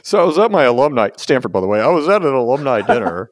So 0.04 0.19
I 0.19 0.24
was 0.24 0.38
at 0.38 0.52
my 0.52 0.63
alumni 0.63 1.10
Stanford, 1.17 1.52
by 1.52 1.62
the 1.62 1.67
way. 1.67 1.80
I 1.80 1.88
was 1.88 2.08
at 2.10 2.22
an 2.22 2.34
alumni 2.34 2.82
dinner. 2.82 3.30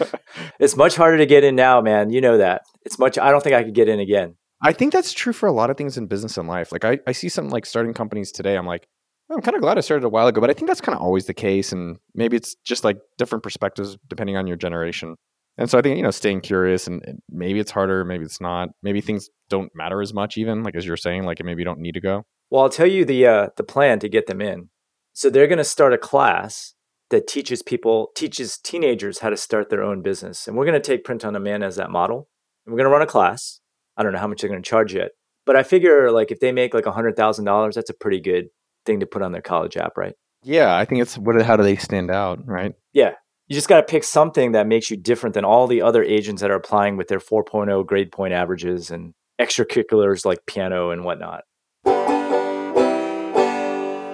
it's 0.60 0.76
much 0.76 0.96
harder 0.96 1.18
to 1.18 1.26
get 1.26 1.44
in 1.44 1.56
now, 1.56 1.80
man. 1.80 2.10
You 2.10 2.20
know 2.20 2.38
that. 2.38 2.62
It's 2.84 2.98
much, 2.98 3.18
I 3.18 3.30
don't 3.30 3.42
think 3.42 3.54
I 3.54 3.64
could 3.64 3.74
get 3.74 3.88
in 3.88 4.00
again. 4.00 4.36
I 4.62 4.72
think 4.72 4.92
that's 4.92 5.12
true 5.12 5.32
for 5.32 5.46
a 5.46 5.52
lot 5.52 5.70
of 5.70 5.76
things 5.76 5.96
in 5.96 6.06
business 6.06 6.36
and 6.36 6.48
life. 6.48 6.72
Like 6.72 6.84
I, 6.84 6.98
I 7.06 7.12
see 7.12 7.28
some 7.28 7.48
like 7.48 7.64
starting 7.64 7.94
companies 7.94 8.32
today. 8.32 8.56
I'm 8.56 8.66
like, 8.66 8.86
"Oh, 8.86 8.97
I'm 9.30 9.42
kind 9.42 9.54
of 9.54 9.60
glad 9.60 9.76
I 9.76 9.82
started 9.82 10.06
a 10.06 10.08
while 10.08 10.26
ago, 10.26 10.40
but 10.40 10.50
I 10.50 10.54
think 10.54 10.68
that's 10.68 10.80
kind 10.80 10.96
of 10.96 11.02
always 11.02 11.26
the 11.26 11.34
case. 11.34 11.72
And 11.72 11.98
maybe 12.14 12.36
it's 12.36 12.54
just 12.64 12.84
like 12.84 12.98
different 13.18 13.42
perspectives 13.42 13.98
depending 14.08 14.36
on 14.36 14.46
your 14.46 14.56
generation. 14.56 15.16
And 15.58 15.68
so 15.68 15.76
I 15.76 15.82
think, 15.82 15.96
you 15.96 16.02
know, 16.02 16.10
staying 16.12 16.40
curious 16.40 16.86
and, 16.86 17.02
maybe 17.28 17.58
it's 17.58 17.72
harder, 17.72 18.04
maybe 18.04 18.24
it's 18.24 18.40
not. 18.40 18.68
Maybe 18.82 19.00
things 19.00 19.28
don't 19.50 19.74
matter 19.74 20.00
as 20.00 20.14
much 20.14 20.38
even, 20.38 20.62
like 20.62 20.76
as 20.76 20.86
you're 20.86 20.96
saying, 20.96 21.24
like 21.24 21.44
maybe 21.44 21.60
you 21.60 21.64
don't 21.64 21.80
need 21.80 21.94
to 21.94 22.00
go. 22.00 22.24
Well, 22.50 22.62
I'll 22.62 22.70
tell 22.70 22.86
you 22.86 23.04
the 23.04 23.26
uh, 23.26 23.48
the 23.56 23.64
plan 23.64 23.98
to 23.98 24.08
get 24.08 24.26
them 24.26 24.40
in. 24.40 24.70
So 25.12 25.28
they're 25.28 25.48
going 25.48 25.58
to 25.58 25.64
start 25.64 25.92
a 25.92 25.98
class 25.98 26.74
that 27.10 27.26
teaches 27.26 27.62
people, 27.62 28.10
teaches 28.14 28.56
teenagers 28.56 29.18
how 29.18 29.30
to 29.30 29.36
start 29.36 29.68
their 29.68 29.82
own 29.82 30.00
business, 30.00 30.46
and 30.46 30.56
we're 30.56 30.64
going 30.64 30.80
to 30.80 30.86
take 30.86 31.04
print 31.04 31.24
on 31.24 31.34
demand 31.34 31.64
as 31.64 31.76
that 31.76 31.90
model. 31.90 32.28
And 32.64 32.72
we're 32.72 32.78
going 32.78 32.90
to 32.90 32.92
run 32.92 33.02
a 33.02 33.06
class. 33.06 33.60
I 33.96 34.02
don't 34.02 34.12
know 34.12 34.18
how 34.18 34.28
much 34.28 34.40
they're 34.40 34.50
going 34.50 34.62
to 34.62 34.68
charge 34.68 34.94
yet, 34.94 35.10
but 35.44 35.56
I 35.56 35.62
figure 35.62 36.10
like 36.10 36.30
if 36.30 36.40
they 36.40 36.52
make 36.52 36.72
like 36.72 36.86
a 36.86 36.92
hundred 36.92 37.16
thousand 37.16 37.44
dollars, 37.44 37.74
that's 37.74 37.90
a 37.90 37.94
pretty 37.94 38.20
good 38.20 38.46
thing 38.84 39.00
to 39.00 39.06
put 39.06 39.22
on 39.22 39.32
their 39.32 39.42
college 39.42 39.76
app, 39.76 39.96
right? 39.96 40.14
Yeah, 40.42 40.76
I 40.76 40.84
think 40.84 41.02
it's 41.02 41.18
what 41.18 41.40
how 41.42 41.56
do 41.56 41.62
they 41.62 41.76
stand 41.76 42.10
out, 42.10 42.46
right? 42.46 42.74
Yeah. 42.92 43.12
You 43.48 43.54
just 43.54 43.68
got 43.68 43.78
to 43.78 43.82
pick 43.82 44.04
something 44.04 44.52
that 44.52 44.66
makes 44.66 44.90
you 44.90 44.98
different 44.98 45.34
than 45.34 45.44
all 45.44 45.66
the 45.66 45.80
other 45.80 46.02
agents 46.02 46.42
that 46.42 46.50
are 46.50 46.56
applying 46.56 46.98
with 46.98 47.08
their 47.08 47.18
4.0 47.18 47.86
grade 47.86 48.12
point 48.12 48.34
averages 48.34 48.90
and 48.90 49.14
extracurriculars 49.40 50.26
like 50.26 50.44
piano 50.46 50.90
and 50.90 51.04
whatnot. 51.04 51.44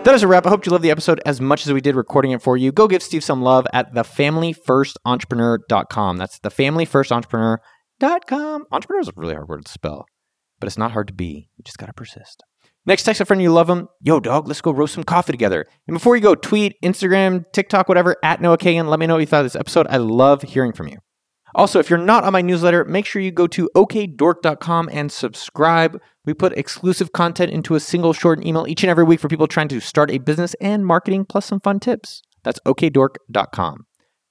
That 0.04 0.14
is 0.14 0.22
a 0.22 0.28
wrap. 0.28 0.46
I 0.46 0.50
hope 0.50 0.66
you 0.66 0.72
loved 0.72 0.84
the 0.84 0.90
episode 0.90 1.22
as 1.24 1.40
much 1.40 1.66
as 1.66 1.72
we 1.72 1.80
did 1.80 1.96
recording 1.96 2.32
it 2.32 2.42
for 2.42 2.58
you. 2.58 2.70
Go 2.70 2.86
give 2.86 3.02
Steve 3.02 3.24
some 3.24 3.40
love 3.40 3.66
at 3.72 3.94
thefamilyfirstentrepreneur.com. 3.94 6.16
That's 6.18 6.38
thefamilyfirstentrepreneur.com. 6.40 8.66
Entrepreneur 8.70 9.00
is 9.00 9.08
a 9.08 9.12
really 9.16 9.34
hard 9.34 9.48
word 9.48 9.64
to 9.64 9.72
spell, 9.72 10.04
but 10.60 10.66
it's 10.66 10.76
not 10.76 10.92
hard 10.92 11.08
to 11.08 11.14
be. 11.14 11.48
You 11.56 11.64
just 11.64 11.78
got 11.78 11.86
to 11.86 11.94
persist. 11.94 12.44
Next, 12.86 13.04
text 13.04 13.20
a 13.20 13.24
friend 13.24 13.40
you 13.40 13.50
love 13.50 13.66
them. 13.66 13.88
Yo, 14.02 14.20
dog, 14.20 14.46
let's 14.46 14.60
go 14.60 14.70
roast 14.70 14.94
some 14.94 15.04
coffee 15.04 15.32
together. 15.32 15.66
And 15.86 15.94
before 15.94 16.16
you 16.16 16.22
go, 16.22 16.34
tweet, 16.34 16.76
Instagram, 16.82 17.44
TikTok, 17.52 17.88
whatever, 17.88 18.16
at 18.22 18.42
Noah 18.42 18.58
Kagan. 18.58 18.88
Let 18.88 19.00
me 19.00 19.06
know 19.06 19.14
what 19.14 19.20
you 19.20 19.26
thought 19.26 19.44
of 19.44 19.46
this 19.46 19.56
episode. 19.56 19.86
I 19.88 19.96
love 19.96 20.42
hearing 20.42 20.72
from 20.72 20.88
you. 20.88 20.98
Also, 21.54 21.78
if 21.78 21.88
you're 21.88 21.98
not 21.98 22.24
on 22.24 22.32
my 22.32 22.42
newsletter, 22.42 22.84
make 22.84 23.06
sure 23.06 23.22
you 23.22 23.30
go 23.30 23.46
to 23.46 23.70
okdork.com 23.76 24.90
and 24.92 25.10
subscribe. 25.10 26.00
We 26.24 26.34
put 26.34 26.52
exclusive 26.58 27.12
content 27.12 27.52
into 27.52 27.74
a 27.74 27.80
single 27.80 28.12
short 28.12 28.44
email 28.44 28.66
each 28.66 28.82
and 28.82 28.90
every 28.90 29.04
week 29.04 29.20
for 29.20 29.28
people 29.28 29.46
trying 29.46 29.68
to 29.68 29.80
start 29.80 30.10
a 30.10 30.18
business 30.18 30.54
and 30.60 30.84
marketing, 30.84 31.26
plus 31.26 31.46
some 31.46 31.60
fun 31.60 31.80
tips. 31.80 32.22
That's 32.42 32.58
okdork.com. 32.66 33.86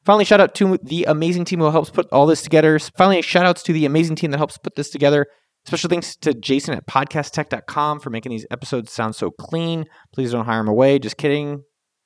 Finally, 0.05 0.25
shout 0.25 0.41
out 0.41 0.53
to 0.55 0.77
the 0.83 1.05
amazing 1.05 1.45
team 1.45 1.59
who 1.59 1.71
helps 1.71 1.89
put 1.89 2.07
all 2.11 2.25
this 2.25 2.41
together. 2.41 2.77
Finally, 2.77 3.21
shout 3.21 3.45
outs 3.45 3.63
to 3.63 3.73
the 3.73 3.85
amazing 3.85 4.17
team 4.17 4.31
that 4.31 4.37
helps 4.37 4.57
put 4.57 4.75
this 4.75 4.89
together. 4.89 5.25
Special 5.65 5.89
thanks 5.89 6.15
to 6.17 6.33
Jason 6.33 6.73
at 6.73 6.85
podcasttech.com 6.87 7.99
for 8.01 8.09
making 8.09 8.31
these 8.31 8.45
episodes 8.51 8.91
sound 8.91 9.15
so 9.15 9.31
clean. 9.31 9.85
Please 10.13 10.31
don't 10.31 10.45
hire 10.45 10.59
him 10.59 10.67
away. 10.67 10.99
Just 10.99 11.17
kidding. 11.17 11.63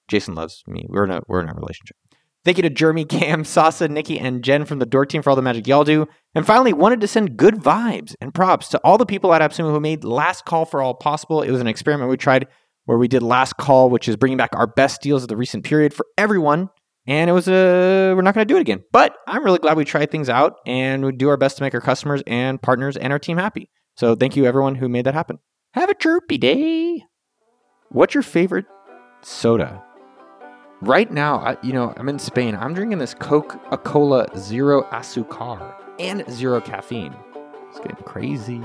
Jason 0.08 0.36
loves 0.36 0.64
me. 0.68 0.86
We're 0.88 1.06
in 1.06 1.12
a, 1.12 1.22
we're 1.28 1.42
in 1.42 1.50
a 1.50 1.54
relationship. 1.54 1.98
Thank 2.46 2.58
you 2.58 2.64
to 2.64 2.70
Jeremy, 2.70 3.04
Cam, 3.10 3.44
Sasa, 3.44 3.88
Nikki, 3.88 4.20
and 4.20 4.44
Jen 4.44 4.66
from 4.66 4.80
the 4.80 4.86
Dork 4.86 5.10
team 5.10 5.22
for 5.22 5.32
all 5.32 5.36
the 5.36 5.42
magic 5.42 5.68
y'all 5.68 5.84
do. 5.84 6.08
And 6.36 6.46
finally, 6.46 6.72
wanted 6.72 7.02
to 7.02 7.08
send 7.08 7.36
good 7.36 7.56
vibes 7.56 8.16
and 8.22 8.34
props 8.34 8.70
to 8.70 8.78
all 8.86 8.98
the 8.98 9.06
people 9.06 9.34
at 9.34 9.42
AppSumo 9.42 9.72
who 9.72 9.80
made 9.80 10.04
Last 10.04 10.46
Call 10.46 10.66
for 10.66 10.82
All 10.82 10.94
possible. 10.94 11.42
It 11.42 11.52
was 11.52 11.60
an 11.60 11.68
experiment 11.68 12.10
we 12.10 12.18
tried 12.18 12.48
where 12.86 12.98
we 12.98 13.08
did 13.08 13.24
Last 13.24 13.58
Call, 13.58 13.90
which 13.90 14.08
is 14.08 14.16
bringing 14.16 14.38
back 14.38 14.52
our 14.54 14.68
best 14.68 15.02
deals 15.02 15.24
of 15.24 15.30
the 15.30 15.36
recent 15.36 15.66
period 15.66 15.94
for 15.94 16.06
everyone. 16.18 16.70
And 17.08 17.30
it 17.30 17.34
was 17.34 17.48
a, 17.48 18.14
we're 18.16 18.22
not 18.22 18.36
going 18.36 18.46
to 18.46 18.54
do 18.54 18.58
it 18.58 18.62
again. 18.62 18.84
But 18.92 19.16
I'm 19.28 19.44
really 19.44 19.60
glad 19.60 19.78
we 19.78 19.86
tried 19.86 20.12
things 20.12 20.30
out 20.30 20.56
and 20.66 21.06
we 21.06 21.14
do 21.14 21.30
our 21.30 21.38
best 21.38 21.58
to 21.58 21.64
make 21.64 21.74
our 21.74 21.82
customers 21.82 22.22
and 22.28 22.62
partners 22.62 22.98
and 22.98 23.14
our 23.14 23.20
team 23.20 23.38
happy. 23.38 23.70
So 23.96 24.16
thank 24.16 24.36
you, 24.36 24.46
everyone 24.46 24.76
who 24.76 24.90
made 24.90 25.06
that 25.06 25.14
happen. 25.14 25.40
Have 25.74 25.90
a 25.90 25.96
chirpy 25.96 26.38
day. 26.38 27.04
What's 27.90 28.14
your 28.14 28.24
favorite 28.24 28.66
soda? 29.22 29.82
Right 30.82 31.12
now, 31.12 31.38
I, 31.38 31.58
you 31.64 31.74
know, 31.74 31.94
I'm 31.98 32.10
in 32.10 32.20
Spain. 32.20 32.56
I'm 32.56 32.74
drinking 32.74 33.00
this 33.00 33.14
Coca 33.16 33.78
Cola 33.78 34.28
Zero 34.38 34.84
Azucar 34.92 35.74
and 36.00 36.24
zero 36.30 36.62
caffeine. 36.62 37.16
It's 37.70 37.80
getting 37.80 38.04
crazy. 38.06 38.60